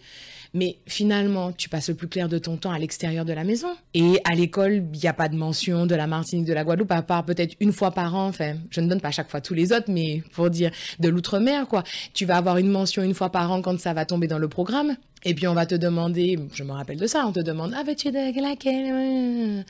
Mais 0.52 0.78
finalement, 0.86 1.52
tu 1.52 1.68
passes 1.68 1.88
le 1.88 1.94
plus 1.94 2.08
clair 2.08 2.28
de 2.28 2.38
ton 2.38 2.56
temps 2.56 2.72
à 2.72 2.78
l'extérieur 2.78 3.24
de 3.24 3.32
la 3.32 3.44
maison. 3.44 3.68
Et 3.94 4.20
à 4.24 4.34
l'école, 4.34 4.84
il 4.92 5.00
n'y 5.00 5.08
a 5.08 5.14
pas 5.14 5.28
de 5.28 5.36
mention 5.36 5.86
de 5.86 5.94
la 5.94 6.06
Martinique, 6.06 6.44
de 6.44 6.52
la 6.52 6.64
Guadeloupe, 6.64 6.92
à 6.92 7.02
part 7.02 7.24
peut-être 7.24 7.54
une 7.60 7.72
fois 7.72 7.92
par 7.92 8.14
an. 8.16 8.26
Enfin, 8.26 8.56
je 8.70 8.80
ne 8.80 8.88
donne 8.88 9.00
pas 9.00 9.12
chaque 9.12 9.30
fois 9.30 9.40
tous 9.40 9.54
les 9.54 9.72
autres, 9.72 9.88
mais 9.88 10.22
pour 10.32 10.50
dire 10.50 10.72
de 10.98 11.08
l'outre-mer, 11.08 11.68
quoi. 11.68 11.84
Tu 12.12 12.26
vas 12.26 12.36
avoir 12.36 12.58
une 12.58 12.68
mention 12.68 13.02
une 13.02 13.14
fois 13.14 13.30
par 13.30 13.50
an 13.52 13.62
quand 13.62 13.78
ça 13.80 13.94
va 13.94 14.04
tomber 14.04 14.26
dans 14.26 14.38
le 14.38 14.48
programme. 14.48 14.96
Et 15.24 15.34
puis 15.34 15.46
on 15.46 15.54
va 15.54 15.66
te 15.66 15.74
demander, 15.74 16.38
je 16.52 16.64
me 16.64 16.72
rappelle 16.72 16.98
de 16.98 17.06
ça, 17.06 17.26
on 17.26 17.32
te 17.32 17.40
demande, 17.40 17.74
ah, 17.76 17.82
veux-tu 17.84 18.10
de 18.10 18.40
laquelle 18.42 19.64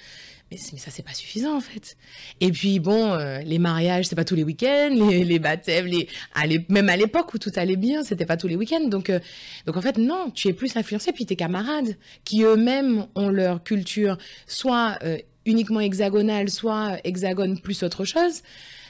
mais, 0.52 0.58
mais, 0.72 0.78
ça, 0.78 0.90
c'est 0.90 1.02
pas 1.02 1.14
suffisant, 1.14 1.56
en 1.56 1.60
fait. 1.60 1.96
Et 2.40 2.52
puis, 2.52 2.78
bon, 2.78 3.12
euh, 3.12 3.38
les 3.38 3.58
mariages, 3.58 4.06
c'est 4.06 4.16
pas 4.16 4.24
tous 4.24 4.34
les 4.34 4.44
week-ends, 4.44 4.90
les, 4.92 5.24
les 5.24 5.38
baptêmes, 5.38 5.86
les, 5.86 6.08
même 6.68 6.88
à 6.88 6.96
l'époque 6.96 7.32
où 7.32 7.38
tout 7.38 7.52
allait 7.56 7.76
bien, 7.76 8.02
c'était 8.04 8.26
pas 8.26 8.36
tous 8.36 8.48
les 8.48 8.56
week-ends. 8.56 8.86
Donc, 8.86 9.08
euh, 9.08 9.18
donc, 9.66 9.76
en 9.76 9.80
fait, 9.80 9.96
non, 9.96 10.30
tu 10.30 10.48
es 10.48 10.52
plus 10.52 10.76
influencé. 10.76 11.12
Puis 11.12 11.24
tes 11.24 11.36
camarades, 11.36 11.96
qui 12.24 12.42
eux-mêmes 12.42 13.06
ont 13.14 13.28
leur 13.28 13.62
culture, 13.62 14.18
soit 14.46 14.98
euh, 15.04 15.16
uniquement 15.46 15.80
hexagonale, 15.80 16.50
soit 16.50 16.98
hexagone 17.04 17.58
plus 17.58 17.82
autre 17.82 18.04
chose. 18.04 18.42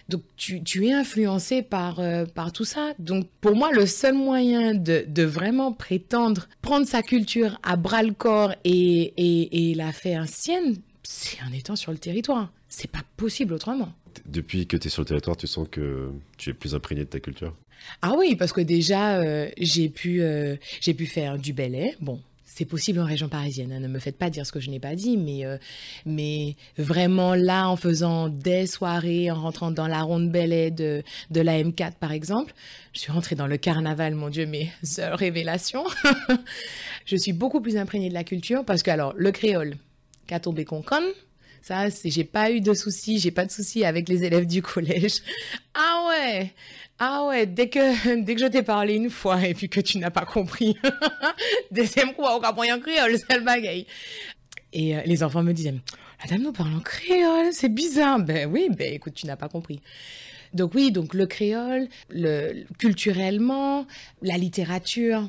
Donc, 0.08 0.22
tu, 0.36 0.62
tu 0.62 0.86
es 0.86 0.92
influencé 0.92 1.62
par, 1.62 2.00
euh, 2.00 2.24
par 2.26 2.52
tout 2.52 2.64
ça. 2.64 2.92
Donc, 2.98 3.28
pour 3.40 3.54
moi, 3.56 3.70
le 3.72 3.86
seul 3.86 4.14
moyen 4.14 4.74
de, 4.74 5.04
de 5.06 5.22
vraiment 5.22 5.72
prétendre 5.72 6.48
prendre 6.60 6.86
sa 6.86 7.02
culture 7.02 7.58
à 7.62 7.76
bras 7.76 8.02
le 8.02 8.12
corps 8.12 8.54
et, 8.64 9.14
et, 9.16 9.70
et 9.70 9.74
la 9.74 9.92
faire 9.92 10.28
sienne, 10.28 10.76
c'est 11.02 11.38
en 11.48 11.52
étant 11.52 11.76
sur 11.76 11.92
le 11.92 11.98
territoire. 11.98 12.52
C'est 12.68 12.90
pas 12.90 13.02
possible 13.16 13.54
autrement. 13.54 13.92
Depuis 14.26 14.66
que 14.66 14.76
tu 14.76 14.88
es 14.88 14.90
sur 14.90 15.02
le 15.02 15.06
territoire, 15.06 15.36
tu 15.36 15.46
sens 15.46 15.66
que 15.70 16.10
tu 16.36 16.50
es 16.50 16.52
plus 16.52 16.74
imprégné 16.74 17.04
de 17.04 17.08
ta 17.08 17.20
culture? 17.20 17.54
Ah 18.00 18.14
oui, 18.16 18.36
parce 18.36 18.52
que 18.52 18.60
déjà, 18.60 19.16
euh, 19.16 19.48
j'ai 19.58 19.88
pu, 19.88 20.22
euh, 20.22 20.56
j'ai 20.80 20.94
pu 20.94 21.06
faire 21.06 21.38
du 21.38 21.52
ballet. 21.52 21.96
Bon, 22.00 22.20
c'est 22.54 22.66
possible 22.66 23.00
en 23.00 23.06
région 23.06 23.28
parisienne. 23.28 23.72
Hein. 23.72 23.80
Ne 23.80 23.88
me 23.88 23.98
faites 23.98 24.18
pas 24.18 24.28
dire 24.28 24.44
ce 24.46 24.52
que 24.52 24.60
je 24.60 24.68
n'ai 24.68 24.78
pas 24.78 24.94
dit, 24.94 25.16
mais, 25.16 25.46
euh, 25.46 25.56
mais 26.04 26.56
vraiment 26.76 27.34
là, 27.34 27.68
en 27.68 27.76
faisant 27.76 28.28
des 28.28 28.66
soirées, 28.66 29.30
en 29.30 29.40
rentrant 29.40 29.70
dans 29.70 29.86
la 29.86 30.02
ronde 30.02 30.30
bellet 30.30 30.70
de, 30.70 31.02
de 31.30 31.40
la 31.40 31.62
M4 31.62 31.92
par 31.98 32.12
exemple, 32.12 32.52
je 32.92 33.00
suis 33.00 33.12
rentrée 33.12 33.36
dans 33.36 33.46
le 33.46 33.56
carnaval, 33.56 34.14
mon 34.14 34.28
Dieu, 34.28 34.44
mes 34.44 34.70
seules 34.82 35.14
révélations. 35.14 35.84
je 37.06 37.16
suis 37.16 37.32
beaucoup 37.32 37.62
plus 37.62 37.78
imprégnée 37.78 38.10
de 38.10 38.14
la 38.14 38.24
culture 38.24 38.64
parce 38.66 38.82
que, 38.82 38.90
alors, 38.90 39.14
le 39.16 39.32
créole, 39.32 39.76
tombé 40.38 40.64
concon, 40.64 41.02
ça, 41.62 41.86
j'ai 42.04 42.24
pas 42.24 42.50
eu 42.50 42.60
de 42.60 42.74
soucis, 42.74 43.18
j'ai 43.18 43.30
pas 43.30 43.46
de 43.46 43.50
soucis 43.50 43.84
avec 43.84 44.08
les 44.08 44.24
élèves 44.24 44.46
du 44.46 44.62
collège. 44.62 45.14
Ah 45.74 46.06
ouais, 46.06 46.52
ah 46.98 47.24
ouais, 47.24 47.46
dès 47.46 47.70
que, 47.70 48.20
dès 48.22 48.34
que 48.34 48.40
je 48.42 48.46
t'ai 48.46 48.62
parlé 48.62 48.94
une 48.94 49.08
fois 49.08 49.42
et 49.42 49.54
puis 49.54 49.70
que 49.70 49.80
tu 49.80 49.96
n'as 49.96 50.10
pas 50.10 50.26
compris, 50.26 50.76
deuxième 51.70 52.14
fois, 52.14 52.36
on 52.36 52.40
comprend 52.40 52.70
en 52.70 52.78
créole, 52.78 53.16
c'est 53.16 53.38
le 53.38 53.44
bagaille. 53.44 53.86
Et 54.74 54.94
euh, 54.94 55.00
les 55.06 55.22
enfants 55.22 55.42
me 55.42 55.52
disaient, 55.52 55.74
la 56.22 56.28
dame 56.28 56.42
nous 56.42 56.52
parle 56.52 56.74
en 56.74 56.80
créole, 56.80 57.52
c'est 57.52 57.70
bizarre. 57.70 58.20
Ben 58.20 58.50
oui, 58.50 58.68
ben 58.70 58.92
écoute, 58.92 59.14
tu 59.14 59.26
n'as 59.26 59.36
pas 59.36 59.48
compris. 59.48 59.80
Donc 60.52 60.74
oui, 60.74 60.92
donc 60.92 61.14
le 61.14 61.26
créole, 61.26 61.88
le, 62.10 62.64
culturellement, 62.78 63.86
la 64.20 64.36
littérature, 64.36 65.28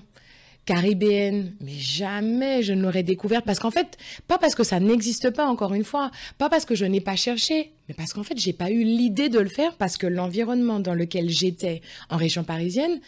caribéenne, 0.65 1.53
mais 1.61 1.73
jamais 1.73 2.63
je 2.63 2.73
ne 2.73 2.81
l'aurais 2.81 3.03
découvert 3.03 3.43
parce 3.43 3.59
qu'en 3.59 3.71
fait, 3.71 3.97
pas 4.27 4.37
parce 4.37 4.55
que 4.55 4.63
ça 4.63 4.79
n'existe 4.79 5.29
pas 5.31 5.45
encore 5.45 5.73
une 5.73 5.83
fois, 5.83 6.11
pas 6.37 6.49
parce 6.49 6.65
que 6.65 6.75
je 6.75 6.85
n'ai 6.85 7.01
pas 7.01 7.15
cherché, 7.15 7.73
mais 7.87 7.93
parce 7.95 8.13
qu'en 8.13 8.23
fait, 8.23 8.37
j'ai 8.37 8.53
pas 8.53 8.71
eu 8.71 8.83
l'idée 8.83 9.29
de 9.29 9.39
le 9.39 9.49
faire 9.49 9.75
parce 9.75 9.97
que 9.97 10.07
l'environnement 10.07 10.79
dans 10.79 10.93
lequel 10.93 11.29
j'étais 11.29 11.81
en 12.09 12.17
région 12.17 12.43
parisienne, 12.43 13.01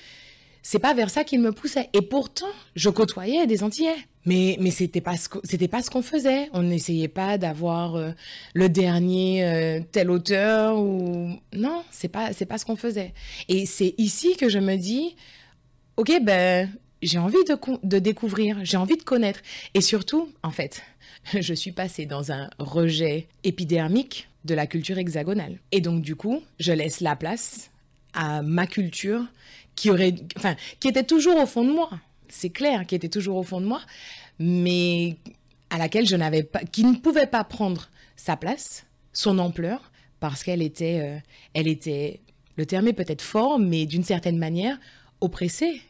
c'est 0.62 0.80
pas 0.80 0.96
vers 0.96 1.12
ça 1.12 1.24
qu'il 1.24 1.42
me 1.42 1.52
poussait. 1.52 1.90
Et 1.94 2.02
pourtant, 2.02 2.50
je 2.76 2.90
côtoyais 2.90 3.46
des 3.46 3.64
Antillais. 3.64 3.96
Mais, 4.26 4.58
mais 4.60 4.72
c'était 4.72 5.02
pas 5.02 5.16
ce 5.16 5.30
c'était 5.44 5.68
pas 5.68 5.84
ce 5.84 5.92
qu'on 5.92 6.02
faisait. 6.02 6.50
On 6.54 6.64
n'essayait 6.64 7.08
pas 7.08 7.38
d'avoir 7.38 7.96
euh, 7.96 8.10
le 8.56 8.68
dernier 8.68 9.46
euh, 9.46 9.80
tel 9.92 10.10
auteur 10.10 10.80
ou 10.80 11.38
non, 11.54 11.84
c'est 11.92 12.08
pas 12.08 12.34
c'est 12.34 12.48
pas 12.48 12.58
ce 12.58 12.66
qu'on 12.66 12.76
faisait. 12.76 13.14
Et 13.48 13.68
c'est 13.68 13.94
ici 14.00 14.36
que 14.36 14.50
je 14.50 14.58
me 14.58 14.76
dis, 14.76 15.16
ok 15.98 16.12
ben 16.24 16.68
j'ai 17.02 17.20
envie 17.20 17.44
de, 17.84 18.00
découvrir, 18.00 18.60
j'ai 18.64 18.78
envie 18.78 18.98
de 18.98 19.04
connaître. 19.04 19.42
Et 19.74 19.82
surtout, 19.82 20.30
en 20.44 20.52
fait, 20.52 20.84
je 21.34 21.54
suis 21.54 21.72
passée 21.72 22.06
dans 22.06 22.32
un 22.32 22.50
rejet 22.60 23.28
épidermique 23.44 24.28
de 24.46 24.54
la 24.54 24.68
culture 24.68 24.98
hexagonale. 24.98 25.60
Et 25.72 25.82
donc, 25.82 26.02
du 26.02 26.16
coup, 26.16 26.42
je 26.60 26.72
laisse 26.72 27.02
la 27.02 27.16
place 27.16 27.72
à 28.14 28.42
ma 28.42 28.68
culture 28.68 29.26
qui 29.76 29.90
aurait, 29.90 30.16
enfin, 30.38 30.56
qui 30.80 30.88
était 30.88 31.04
toujours 31.04 31.38
au 31.38 31.46
fond 31.46 31.64
de 31.64 31.72
moi. 31.72 31.90
C'est 32.30 32.50
clair, 32.50 32.86
qui 32.86 32.96
était 32.96 33.10
toujours 33.10 33.38
au 33.38 33.44
fond 33.44 33.62
de 33.62 33.66
moi, 33.66 33.82
mais 34.40 35.18
à 35.70 35.78
laquelle 35.78 36.08
je 36.08 36.16
n'avais 36.16 36.44
pas, 36.44 36.60
qui 36.60 36.84
ne 36.84 36.96
pouvait 36.96 37.28
pas 37.28 37.44
prendre 37.44 37.90
sa 38.16 38.38
place, 38.38 38.86
son 39.14 39.40
ampleur, 39.40 39.92
parce 40.20 40.44
qu'elle 40.44 40.62
était, 40.62 41.02
euh, 41.02 41.18
elle 41.54 41.68
était, 41.68 42.22
le 42.56 42.66
terme 42.66 42.88
est 42.88 42.94
peut-être 42.94 43.22
fort, 43.22 43.60
mais 43.60 43.86
d'une 43.86 44.04
certaine 44.04 44.38
manière 44.38 44.80
oppressée. 45.22 45.82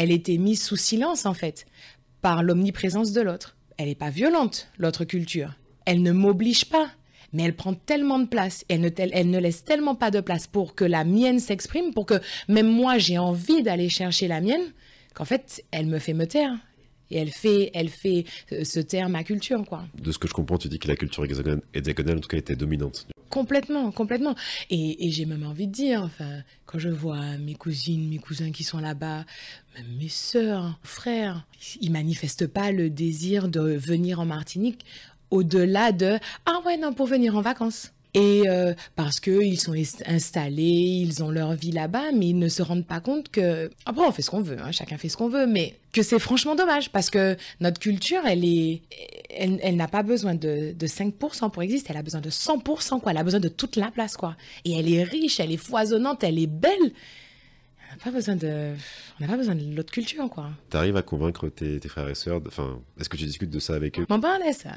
Elle 0.00 0.12
était 0.12 0.38
mise 0.38 0.62
sous 0.62 0.76
silence 0.76 1.26
en 1.26 1.34
fait 1.34 1.66
par 2.22 2.42
l'omniprésence 2.42 3.12
de 3.12 3.20
l'autre. 3.20 3.58
Elle 3.76 3.88
n'est 3.88 3.94
pas 3.94 4.08
violente, 4.08 4.68
l'autre 4.78 5.04
culture. 5.04 5.56
Elle 5.84 6.00
ne 6.00 6.10
m'oblige 6.10 6.64
pas, 6.64 6.88
mais 7.34 7.42
elle 7.42 7.54
prend 7.54 7.74
tellement 7.74 8.18
de 8.18 8.24
place, 8.24 8.64
elle 8.70 8.80
ne, 8.80 9.38
laisse 9.38 9.62
tellement 9.62 9.94
pas 9.94 10.10
de 10.10 10.20
place 10.20 10.46
pour 10.46 10.74
que 10.74 10.86
la 10.86 11.04
mienne 11.04 11.38
s'exprime, 11.38 11.92
pour 11.92 12.06
que 12.06 12.18
même 12.48 12.66
moi 12.66 12.96
j'ai 12.96 13.18
envie 13.18 13.62
d'aller 13.62 13.90
chercher 13.90 14.26
la 14.26 14.40
mienne, 14.40 14.72
qu'en 15.12 15.26
fait 15.26 15.62
elle 15.70 15.84
me 15.84 15.98
fait 15.98 16.14
me 16.14 16.26
taire. 16.26 16.56
Et 17.10 17.18
elle 17.18 17.30
fait, 17.30 17.70
elle 17.74 17.88
fait 17.88 18.24
se 18.62 18.80
taire 18.80 19.08
ma 19.08 19.24
culture, 19.24 19.64
quoi. 19.64 19.84
De 19.94 20.12
ce 20.12 20.18
que 20.18 20.28
je 20.28 20.32
comprends, 20.32 20.58
tu 20.58 20.68
dis 20.68 20.78
que 20.78 20.88
la 20.88 20.96
culture 20.96 21.24
hexagonale, 21.24 22.18
en 22.18 22.20
tout 22.20 22.28
cas, 22.28 22.36
était 22.36 22.56
dominante. 22.56 23.06
Complètement, 23.28 23.92
complètement. 23.92 24.34
Et, 24.70 25.06
et 25.06 25.10
j'ai 25.10 25.24
même 25.24 25.44
envie 25.46 25.68
de 25.68 25.72
dire, 25.72 26.02
enfin, 26.02 26.42
quand 26.66 26.78
je 26.78 26.88
vois 26.88 27.36
mes 27.38 27.54
cousines, 27.54 28.08
mes 28.08 28.18
cousins 28.18 28.50
qui 28.50 28.64
sont 28.64 28.78
là-bas, 28.78 29.24
même 29.76 29.96
mes 29.98 30.08
sœurs, 30.08 30.78
frères, 30.82 31.46
ils 31.80 31.92
manifestent 31.92 32.46
pas 32.46 32.72
le 32.72 32.90
désir 32.90 33.48
de 33.48 33.60
venir 33.60 34.20
en 34.20 34.26
Martinique 34.26 34.84
au-delà 35.30 35.92
de 35.92 36.18
ah 36.46 36.60
ouais 36.66 36.76
non 36.76 36.92
pour 36.92 37.06
venir 37.06 37.36
en 37.36 37.40
vacances. 37.40 37.92
Et 38.14 38.48
euh, 38.48 38.74
parce 38.96 39.20
qu'ils 39.20 39.60
sont 39.60 39.74
installés, 40.06 40.62
ils 40.62 41.22
ont 41.22 41.30
leur 41.30 41.52
vie 41.54 41.70
là-bas, 41.70 42.12
mais 42.12 42.30
ils 42.30 42.38
ne 42.38 42.48
se 42.48 42.62
rendent 42.62 42.86
pas 42.86 43.00
compte 43.00 43.30
que... 43.30 43.70
Après, 43.86 44.04
on 44.04 44.10
fait 44.10 44.22
ce 44.22 44.30
qu'on 44.30 44.40
veut, 44.40 44.58
hein, 44.60 44.72
chacun 44.72 44.98
fait 44.98 45.08
ce 45.08 45.16
qu'on 45.16 45.28
veut, 45.28 45.46
mais 45.46 45.76
que 45.92 46.02
c'est 46.02 46.18
franchement 46.18 46.56
dommage, 46.56 46.90
parce 46.90 47.10
que 47.10 47.36
notre 47.60 47.78
culture, 47.78 48.22
elle 48.26 48.44
est... 48.44 48.82
Elle, 49.32 49.76
n'a 49.76 49.86
pas 49.86 50.02
besoin 50.02 50.34
de, 50.34 50.72
de 50.76 50.86
5% 50.86 51.50
pour 51.50 51.62
exister, 51.62 51.90
elle 51.90 51.98
a 51.98 52.02
besoin 52.02 52.20
de 52.20 52.30
100%, 52.30 53.00
quoi. 53.00 53.12
Elle 53.12 53.18
a 53.18 53.22
besoin 53.22 53.38
de 53.40 53.48
toute 53.48 53.76
la 53.76 53.90
place, 53.92 54.16
quoi. 54.16 54.36
Et 54.64 54.72
elle 54.72 54.92
est 54.92 55.04
riche, 55.04 55.38
elle 55.38 55.52
est 55.52 55.56
foisonnante, 55.56 56.24
elle 56.24 56.38
est 56.38 56.48
belle. 56.48 56.72
On 56.82 57.92
n'a 57.92 58.04
pas 58.04 58.10
besoin 58.10 58.34
de... 58.34 58.74
On 59.18 59.24
n'a 59.24 59.30
pas 59.30 59.36
besoin 59.36 59.54
de 59.54 59.74
l'autre 59.74 59.92
culture, 59.92 60.28
quoi. 60.28 60.50
T'arrives 60.68 60.96
à 60.96 61.02
convaincre 61.02 61.48
tes, 61.48 61.78
tes 61.78 61.88
frères 61.88 62.08
et 62.08 62.16
sœurs, 62.16 62.40
enfin, 62.44 62.80
est-ce 62.98 63.08
que 63.08 63.16
tu 63.16 63.24
discutes 63.24 63.50
de 63.50 63.60
ça 63.60 63.74
avec 63.74 64.00
eux? 64.00 64.06
M'en 64.08 64.20
parle, 64.20 64.42
ça. 64.52 64.72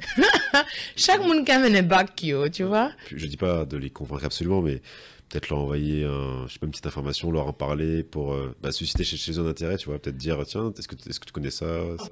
Chaque 0.96 1.20
monde 1.20 1.44
qui 1.44 1.52
amène 1.52 1.76
un 1.76 1.82
bac, 1.82 2.14
tu 2.16 2.62
vois. 2.62 2.92
Je 3.14 3.26
dis 3.26 3.36
pas 3.36 3.64
de 3.64 3.76
les 3.76 3.90
convaincre 3.90 4.24
absolument, 4.26 4.62
mais 4.62 4.80
peut-être 5.28 5.48
leur 5.48 5.58
envoyer 5.58 6.04
un, 6.04 6.46
je 6.46 6.54
sais 6.54 6.58
pas, 6.58 6.66
une 6.66 6.70
petite 6.70 6.86
information, 6.86 7.30
leur 7.30 7.46
en 7.46 7.52
parler 7.52 8.02
pour 8.02 8.32
euh, 8.32 8.54
bah, 8.62 8.72
susciter 8.72 9.04
chez, 9.04 9.32
eux 9.32 9.40
un 9.40 9.46
intérêt, 9.46 9.76
tu 9.76 9.86
vois. 9.86 9.98
Peut-être 9.98 10.16
dire, 10.16 10.38
tiens, 10.46 10.72
est-ce 10.76 10.88
que, 10.88 10.96
est-ce 11.08 11.20
que 11.20 11.26
tu 11.26 11.32
connais 11.32 11.50
ça? 11.50 11.66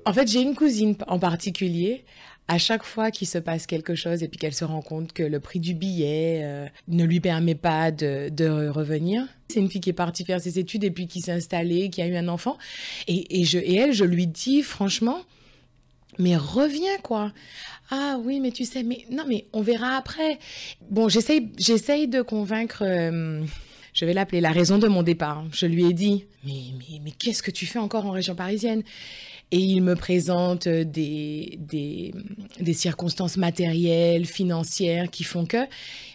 En 0.04 0.12
fait, 0.12 0.28
j'ai 0.28 0.42
une 0.42 0.54
cousine 0.54 0.96
en 1.06 1.18
particulier. 1.18 2.04
À 2.48 2.58
chaque 2.58 2.84
fois 2.84 3.10
qu'il 3.10 3.26
se 3.26 3.38
passe 3.38 3.66
quelque 3.66 3.96
chose 3.96 4.22
et 4.22 4.28
puis 4.28 4.38
qu'elle 4.38 4.54
se 4.54 4.64
rend 4.64 4.80
compte 4.80 5.12
que 5.12 5.24
le 5.24 5.40
prix 5.40 5.58
du 5.58 5.74
billet 5.74 6.42
euh, 6.44 6.66
ne 6.86 7.02
lui 7.02 7.18
permet 7.18 7.56
pas 7.56 7.90
de, 7.90 8.28
de 8.28 8.68
revenir, 8.68 9.24
c'est 9.48 9.58
une 9.58 9.68
fille 9.68 9.80
qui 9.80 9.90
est 9.90 9.94
partie 9.94 10.24
faire 10.24 10.40
ses 10.40 10.60
études 10.60 10.84
et 10.84 10.92
puis 10.92 11.08
qui 11.08 11.20
s'est 11.20 11.32
installée, 11.32 11.90
qui 11.90 12.02
a 12.02 12.06
eu 12.06 12.14
un 12.14 12.28
enfant. 12.28 12.56
Et, 13.08 13.40
et, 13.40 13.44
je, 13.44 13.58
et 13.58 13.74
elle, 13.74 13.92
je 13.92 14.04
lui 14.04 14.28
dis 14.28 14.62
franchement, 14.62 15.24
mais 16.18 16.36
reviens 16.36 16.98
quoi. 17.02 17.32
Ah 17.90 18.18
oui, 18.20 18.40
mais 18.40 18.50
tu 18.50 18.64
sais, 18.64 18.82
mais 18.82 19.06
non, 19.10 19.24
mais 19.28 19.46
on 19.52 19.62
verra 19.62 19.96
après. 19.96 20.38
Bon, 20.90 21.08
j'essaye, 21.08 21.50
j'essaye 21.56 22.08
de 22.08 22.20
convaincre. 22.20 22.82
Euh, 22.84 23.44
je 23.92 24.04
vais 24.04 24.12
l'appeler 24.12 24.40
la 24.40 24.50
raison 24.50 24.78
de 24.78 24.88
mon 24.88 25.02
départ. 25.02 25.44
Je 25.52 25.66
lui 25.66 25.84
ai 25.84 25.92
dit, 25.92 26.24
mais 26.44 26.74
mais 26.78 27.00
mais 27.02 27.12
qu'est-ce 27.12 27.42
que 27.42 27.50
tu 27.50 27.64
fais 27.64 27.78
encore 27.78 28.06
en 28.06 28.10
région 28.10 28.34
parisienne? 28.34 28.82
Et 29.52 29.58
il 29.58 29.80
me 29.82 29.94
présente 29.94 30.66
des 30.68 31.56
des 31.60 32.12
des 32.58 32.74
circonstances 32.74 33.36
matérielles, 33.36 34.26
financières 34.26 35.08
qui 35.08 35.22
font 35.22 35.46
que. 35.46 35.64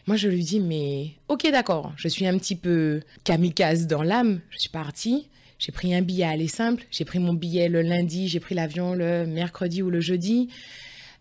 Moi, 0.07 0.17
je 0.17 0.27
lui 0.27 0.43
dis, 0.43 0.59
mais 0.59 1.11
ok, 1.29 1.49
d'accord. 1.51 1.93
Je 1.95 2.09
suis 2.09 2.27
un 2.27 2.37
petit 2.37 2.55
peu 2.55 3.01
kamikaze 3.23 3.87
dans 3.87 4.03
l'âme. 4.03 4.41
Je 4.49 4.59
suis 4.59 4.69
partie. 4.69 5.27
J'ai 5.61 5.71
pris 5.71 5.93
un 5.93 6.01
billet 6.01 6.23
à 6.23 6.31
aller 6.31 6.47
simple. 6.47 6.83
J'ai 6.89 7.05
pris 7.05 7.19
mon 7.19 7.35
billet 7.35 7.69
le 7.69 7.83
lundi, 7.83 8.27
j'ai 8.27 8.39
pris 8.39 8.55
l'avion 8.55 8.95
le 8.95 9.27
mercredi 9.27 9.83
ou 9.83 9.91
le 9.91 10.01
jeudi. 10.01 10.49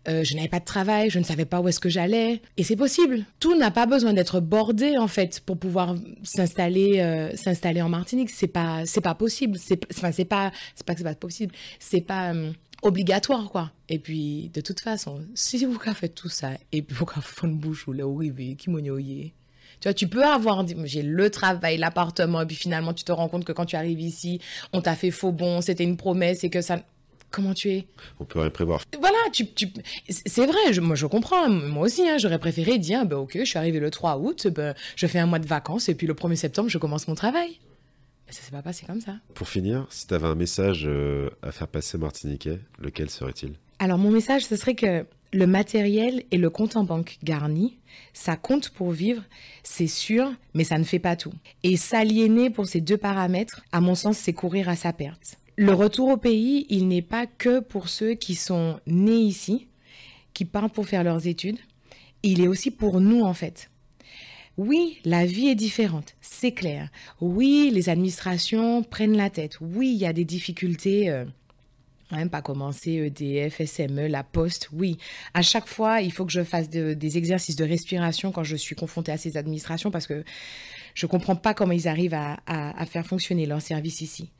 Euh, 0.07 0.23
je 0.23 0.35
n'avais 0.35 0.47
pas 0.47 0.59
de 0.59 0.65
travail, 0.65 1.11
je 1.11 1.19
ne 1.19 1.23
savais 1.23 1.45
pas 1.45 1.61
où 1.61 1.67
est-ce 1.67 1.79
que 1.79 1.89
j'allais. 1.89 2.41
Et 2.57 2.63
c'est 2.63 2.75
possible. 2.75 3.23
Tout 3.39 3.55
n'a 3.55 3.69
pas 3.69 3.85
besoin 3.85 4.13
d'être 4.13 4.39
bordé 4.39 4.97
en 4.97 5.07
fait 5.07 5.41
pour 5.41 5.59
pouvoir 5.59 5.95
s'installer, 6.23 7.01
euh, 7.01 7.35
s'installer 7.35 7.83
en 7.83 7.89
Martinique. 7.89 8.31
C'est 8.31 8.47
pas, 8.47 8.83
c'est 8.87 9.01
pas 9.01 9.13
possible. 9.13 9.59
C'est, 9.59 9.79
enfin, 9.95 10.11
c'est 10.11 10.25
pas, 10.25 10.51
c'est 10.73 10.87
pas 10.87 10.93
que 10.93 10.99
c'est 11.01 11.05
pas 11.05 11.13
possible. 11.13 11.53
C'est 11.77 12.01
pas 12.01 12.33
euh, 12.33 12.51
obligatoire 12.81 13.51
quoi. 13.51 13.71
Et 13.89 13.99
puis 13.99 14.49
de 14.55 14.61
toute 14.61 14.79
façon, 14.79 15.21
si 15.35 15.63
vous 15.65 15.77
faites 15.77 16.15
tout 16.15 16.29
ça 16.29 16.53
et 16.71 16.81
puis 16.81 16.95
vous 16.95 17.05
faites 17.05 17.43
une 17.43 17.59
bouche 17.59 17.87
ou 17.87 17.93
là 17.93 18.07
où 18.07 18.23
qui 18.57 18.71
m'oignoyez. 18.71 19.35
Tu 19.81 19.87
vois, 19.87 19.95
tu 19.95 20.07
peux 20.07 20.23
avoir, 20.23 20.63
j'ai 20.85 21.01
le 21.01 21.29
travail, 21.31 21.77
l'appartement, 21.77 22.41
et 22.41 22.45
puis 22.45 22.55
finalement, 22.55 22.93
tu 22.93 23.03
te 23.03 23.11
rends 23.11 23.27
compte 23.27 23.45
que 23.45 23.51
quand 23.51 23.65
tu 23.65 23.75
arrives 23.75 23.99
ici, 23.99 24.39
on 24.73 24.81
t'a 24.81 24.95
fait 24.95 25.09
faux 25.09 25.31
bon, 25.31 25.59
c'était 25.61 25.83
une 25.83 25.97
promesse 25.97 26.43
et 26.43 26.49
que 26.49 26.61
ça. 26.61 26.79
Comment 27.31 27.53
tu 27.53 27.69
es? 27.69 27.87
On 28.19 28.25
peut 28.25 28.39
rien 28.39 28.49
prévoir. 28.49 28.81
Voilà, 28.99 29.17
tu, 29.31 29.47
tu... 29.47 29.69
c'est 30.09 30.45
vrai, 30.45 30.79
moi 30.81 30.95
je 30.95 31.05
comprends. 31.07 31.49
Moi 31.49 31.85
aussi, 31.85 32.07
hein, 32.07 32.17
j'aurais 32.17 32.39
préféré 32.39 32.77
dire, 32.77 33.05
bah, 33.05 33.17
ok, 33.17 33.37
je 33.39 33.45
suis 33.45 33.57
arrivé 33.57 33.79
le 33.79 33.89
3 33.89 34.17
août, 34.17 34.47
bah, 34.47 34.73
je 34.97 35.07
fais 35.07 35.17
un 35.17 35.25
mois 35.25 35.39
de 35.39 35.47
vacances 35.47 35.87
et 35.87 35.95
puis 35.95 36.07
le 36.07 36.13
1er 36.13 36.35
septembre, 36.35 36.69
je 36.69 36.77
commence 36.77 37.07
mon 37.07 37.15
travail. 37.15 37.57
Mais 38.27 38.33
ça 38.33 38.41
s'est 38.41 38.51
pas 38.51 38.61
passé 38.61 38.85
comme 38.85 38.99
ça. 38.99 39.15
Pour 39.33 39.47
finir, 39.47 39.87
si 39.89 40.07
tu 40.07 40.13
avais 40.13 40.27
un 40.27 40.35
message 40.35 40.83
euh, 40.85 41.29
à 41.41 41.53
faire 41.53 41.69
passer 41.69 41.97
Martiniquais, 41.97 42.59
lequel 42.79 43.09
serait-il? 43.09 43.53
Alors 43.79 43.97
mon 43.97 44.11
message, 44.11 44.45
ce 44.45 44.57
serait 44.57 44.75
que 44.75 45.05
le 45.33 45.47
matériel 45.47 46.23
et 46.31 46.37
le 46.37 46.49
compte 46.49 46.75
en 46.75 46.83
banque 46.83 47.17
garni, 47.23 47.77
ça 48.13 48.35
compte 48.35 48.69
pour 48.69 48.91
vivre, 48.91 49.23
c'est 49.63 49.87
sûr, 49.87 50.31
mais 50.53 50.63
ça 50.63 50.77
ne 50.77 50.83
fait 50.83 50.99
pas 50.99 51.15
tout. 51.15 51.33
Et 51.63 51.77
s'aliéner 51.77 52.49
pour 52.49 52.65
ces 52.67 52.81
deux 52.81 52.97
paramètres, 52.97 53.63
à 53.71 53.81
mon 53.81 53.95
sens, 53.95 54.17
c'est 54.17 54.33
courir 54.33 54.69
à 54.69 54.75
sa 54.75 54.93
perte. 54.93 55.37
Le 55.55 55.73
retour 55.73 56.09
au 56.09 56.17
pays, 56.17 56.65
il 56.69 56.87
n'est 56.87 57.01
pas 57.01 57.25
que 57.25 57.59
pour 57.59 57.89
ceux 57.89 58.13
qui 58.13 58.35
sont 58.35 58.79
nés 58.87 59.13
ici, 59.13 59.67
qui 60.33 60.45
partent 60.45 60.73
pour 60.73 60.87
faire 60.87 61.03
leurs 61.03 61.27
études, 61.27 61.59
il 62.23 62.41
est 62.41 62.47
aussi 62.47 62.71
pour 62.71 63.01
nous 63.01 63.21
en 63.21 63.33
fait. 63.33 63.69
Oui, 64.57 64.99
la 65.05 65.25
vie 65.25 65.47
est 65.47 65.55
différente, 65.55 66.15
c'est 66.21 66.51
clair. 66.51 66.89
Oui, 67.19 67.71
les 67.73 67.89
administrations 67.89 68.83
prennent 68.83 69.17
la 69.17 69.29
tête. 69.29 69.59
Oui, 69.61 69.91
il 69.93 69.97
y 69.97 70.05
a 70.05 70.13
des 70.13 70.25
difficultés. 70.25 71.09
Euh, 71.09 71.25
même 72.17 72.29
pas 72.29 72.41
commencer 72.41 72.91
EDF, 72.91 73.65
SME, 73.65 74.07
la 74.07 74.23
poste, 74.23 74.69
oui. 74.73 74.97
À 75.33 75.41
chaque 75.41 75.67
fois, 75.67 76.01
il 76.01 76.11
faut 76.11 76.25
que 76.25 76.31
je 76.31 76.43
fasse 76.43 76.69
des 76.69 77.17
exercices 77.17 77.55
de 77.55 77.65
respiration 77.65 78.31
quand 78.31 78.43
je 78.43 78.55
suis 78.55 78.75
confrontée 78.75 79.11
à 79.11 79.17
ces 79.17 79.37
administrations 79.37 79.91
parce 79.91 80.07
que 80.07 80.23
je 80.93 81.05
comprends 81.05 81.35
pas 81.35 81.53
comment 81.53 81.71
ils 81.71 81.87
arrivent 81.87 82.13
à, 82.13 82.39
à 82.45 82.85
faire 82.85 83.05
fonctionner 83.05 83.45
leur 83.45 83.61
service 83.61 84.01
ici. 84.01 84.31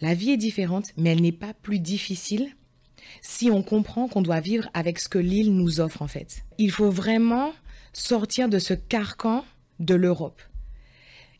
La 0.00 0.14
vie 0.14 0.30
est 0.30 0.36
différente, 0.36 0.92
mais 0.96 1.10
elle 1.10 1.22
n'est 1.22 1.32
pas 1.32 1.54
plus 1.54 1.78
difficile 1.78 2.48
si 3.20 3.50
on 3.50 3.62
comprend 3.62 4.08
qu'on 4.08 4.22
doit 4.22 4.40
vivre 4.40 4.68
avec 4.74 4.98
ce 4.98 5.08
que 5.08 5.18
l'île 5.18 5.54
nous 5.54 5.80
offre 5.80 6.02
en 6.02 6.08
fait. 6.08 6.44
Il 6.58 6.70
faut 6.70 6.90
vraiment 6.90 7.52
sortir 7.92 8.48
de 8.48 8.58
ce 8.58 8.74
carcan 8.74 9.44
de 9.80 9.94
l'Europe. 9.94 10.40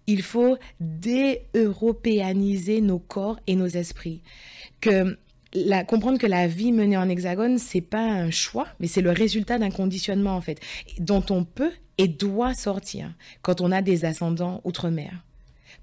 Il 0.06 0.22
faut 0.22 0.58
dé-européaniser 0.80 2.80
nos 2.80 2.98
corps 2.98 3.38
et 3.46 3.56
nos 3.56 3.66
esprits. 3.66 4.22
Que 4.80 5.18
comprendre 5.86 6.18
que 6.18 6.26
la 6.26 6.46
vie 6.46 6.72
menée 6.72 6.96
en 6.96 7.08
hexagone, 7.08 7.58
c'est 7.58 7.80
pas 7.80 8.04
un 8.04 8.30
choix, 8.30 8.66
mais 8.80 8.86
c'est 8.86 9.02
le 9.02 9.10
résultat 9.10 9.58
d'un 9.58 9.70
conditionnement 9.70 10.36
en 10.36 10.40
fait, 10.40 10.60
dont 10.98 11.24
on 11.30 11.44
peut 11.44 11.72
et 11.98 12.08
doit 12.08 12.54
sortir 12.54 13.12
quand 13.42 13.60
on 13.60 13.70
a 13.70 13.82
des 13.82 14.04
ascendants 14.04 14.60
outre-mer, 14.64 15.24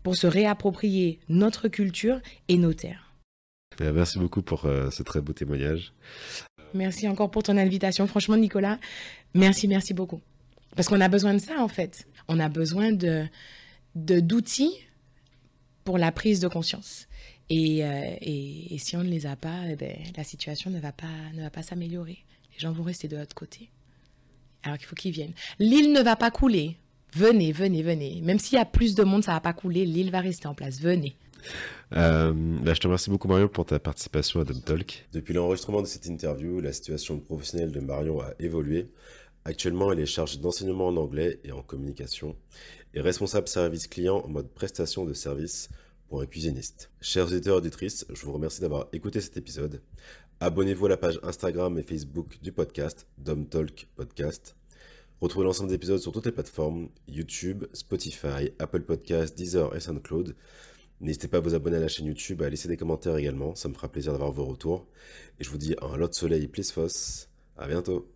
pour 0.04 0.16
se 0.16 0.28
réapproprier 0.28 1.20
notre 1.30 1.68
culture 1.68 2.20
et 2.48 2.58
nos 2.58 2.74
terres. 2.74 3.14
Eh 3.80 3.92
merci 3.92 4.20
beaucoup 4.20 4.42
pour 4.42 4.66
euh, 4.66 4.90
ce 4.90 5.04
très 5.04 5.22
beau 5.22 5.34
témoignage. 5.34 5.94
Merci 6.74 7.08
encore 7.08 7.32
pour 7.32 7.44
ton 7.44 7.58
invitation. 7.58 8.08
Franchement, 8.08 8.38
Nicolas, 8.38 8.80
merci, 9.34 9.68
merci 9.68 9.94
beaucoup. 9.94 10.22
Parce 10.76 10.88
qu'on 10.88 11.02
a 11.02 11.10
besoin 11.10 11.34
de 11.34 11.40
ça, 11.40 11.60
en 11.60 11.68
fait. 11.68 12.08
On 12.28 12.40
a 12.40 12.50
besoin 12.50 12.92
de 12.92 13.26
d'outils 13.94 14.74
pour 15.84 15.98
la 15.98 16.14
prise 16.14 16.40
de 16.40 16.48
conscience. 16.48 17.08
Euh, 17.52 18.16
et, 18.22 18.74
et, 18.74 18.78
si 18.78 18.96
on 18.96 19.04
ne 19.04 19.10
les 19.10 19.26
a 19.26 19.36
pas, 19.36 19.64
eh 19.70 19.76
ben, 19.76 19.96
la 20.16 20.24
situation 20.24 20.70
ne 20.70 20.80
va 20.80 20.92
pas, 20.92 21.08
ne 21.34 21.42
va 21.42 21.50
pas 21.50 21.64
s'améliorer. 21.64 22.18
Les 22.54 22.60
gens 22.60 22.72
vont 22.72 22.84
rester 22.84 23.08
de 23.08 23.18
l'autre 23.18 23.36
côté. 23.36 23.70
Alors 24.64 24.78
qu'il 24.78 24.88
faut 24.88 24.96
qu'ils 24.96 25.12
viennent. 25.12 25.34
L'île 25.60 25.92
ne 25.92 26.02
va 26.02 26.16
pas 26.16 26.32
couler. 26.32 26.78
Venez, 27.14 27.52
venez, 27.52 27.84
venez. 27.84 28.22
Même 28.22 28.40
s'il 28.40 28.58
y 28.58 28.62
a 28.62 28.66
plus 28.66 28.96
de 28.96 29.04
monde, 29.04 29.24
ça 29.24 29.34
va 29.34 29.42
pas 29.42 29.54
couler. 29.54 29.86
L'île 29.86 30.12
va 30.12 30.22
rester 30.22 30.48
en 30.48 30.56
place. 30.56 30.80
Venez. 30.80 31.16
Euh, 31.94 32.32
bah, 32.34 32.74
je 32.74 32.80
te 32.80 32.88
remercie 32.88 33.10
beaucoup 33.10 33.28
Marion 33.28 33.48
pour 33.48 33.66
ta 33.66 33.80
participation 33.80 34.40
à 34.40 34.44
Dom 34.46 34.62
Talk. 34.62 35.08
Depuis 35.12 35.34
l'enregistrement 35.34 35.82
de 35.82 35.88
cette 35.88 36.06
interview, 36.06 36.62
la 36.62 36.72
situation 36.72 37.20
professionnelle 37.20 37.72
de 37.72 37.80
Marion 37.80 38.22
a 38.22 38.32
évolué. 38.40 38.88
Actuellement, 39.44 39.92
elle 39.92 40.00
est 40.00 40.06
chargée 40.06 40.38
d'enseignement 40.38 40.88
en 40.88 40.98
anglais 40.98 41.40
et 41.44 41.52
en 41.52 41.64
communication 41.64 42.36
et 42.94 43.02
responsable 43.02 43.48
service 43.48 43.88
client 43.88 44.22
en 44.24 44.28
mode 44.28 44.50
prestation 44.50 45.04
de 45.06 45.14
service 45.14 45.70
pour 46.12 46.28
cuisiniste. 46.28 46.92
Chers 47.00 47.28
auditeurs 47.28 47.56
et 47.56 47.58
auditrices, 47.60 48.06
je 48.14 48.26
vous 48.26 48.34
remercie 48.34 48.60
d'avoir 48.60 48.90
écouté 48.92 49.22
cet 49.22 49.38
épisode. 49.38 49.82
Abonnez-vous 50.42 50.88
à 50.88 50.90
la 50.90 50.98
page 50.98 51.22
Instagram 51.24 51.80
et 51.80 51.84
Facebook 51.84 52.38
du 52.42 52.52
podcast, 52.52 53.08
Dom 53.18 53.48
Talk 53.48 53.88
Podcast. 53.96 54.58
Retrouvez 55.22 55.46
l'ensemble 55.46 55.70
des 55.70 55.76
épisodes 55.76 56.02
sur 56.02 56.12
toutes 56.12 56.26
les 56.26 56.34
plateformes 56.34 56.90
YouTube, 57.08 57.64
Spotify, 57.72 58.52
Apple 58.60 58.82
Podcasts, 58.82 59.38
Deezer 59.38 59.74
et 59.74 59.80
SoundCloud. 59.80 60.36
N'hésitez 61.00 61.30
pas 61.30 61.38
à 61.38 61.40
vous 61.40 61.56
abonner 61.56 61.78
à 61.78 61.80
la 61.80 61.88
chaîne 61.88 62.08
YouTube, 62.08 62.42
à 62.42 62.50
laisser 62.50 62.68
des 62.68 62.76
commentaires 62.76 63.16
également, 63.16 63.56
ça 63.56 63.70
me 63.70 63.74
fera 63.74 63.90
plaisir 63.90 64.12
d'avoir 64.12 64.34
vos 64.34 64.44
retours. 64.44 64.88
Et 65.40 65.46
je 65.46 65.50
vous 65.50 65.58
dis 65.58 65.78
un 65.82 65.96
lot 65.96 66.10
de 66.10 66.14
soleil, 66.14 66.46
please 66.50 66.74
foss. 66.74 67.30
À 67.56 67.70
bientôt. 67.70 68.11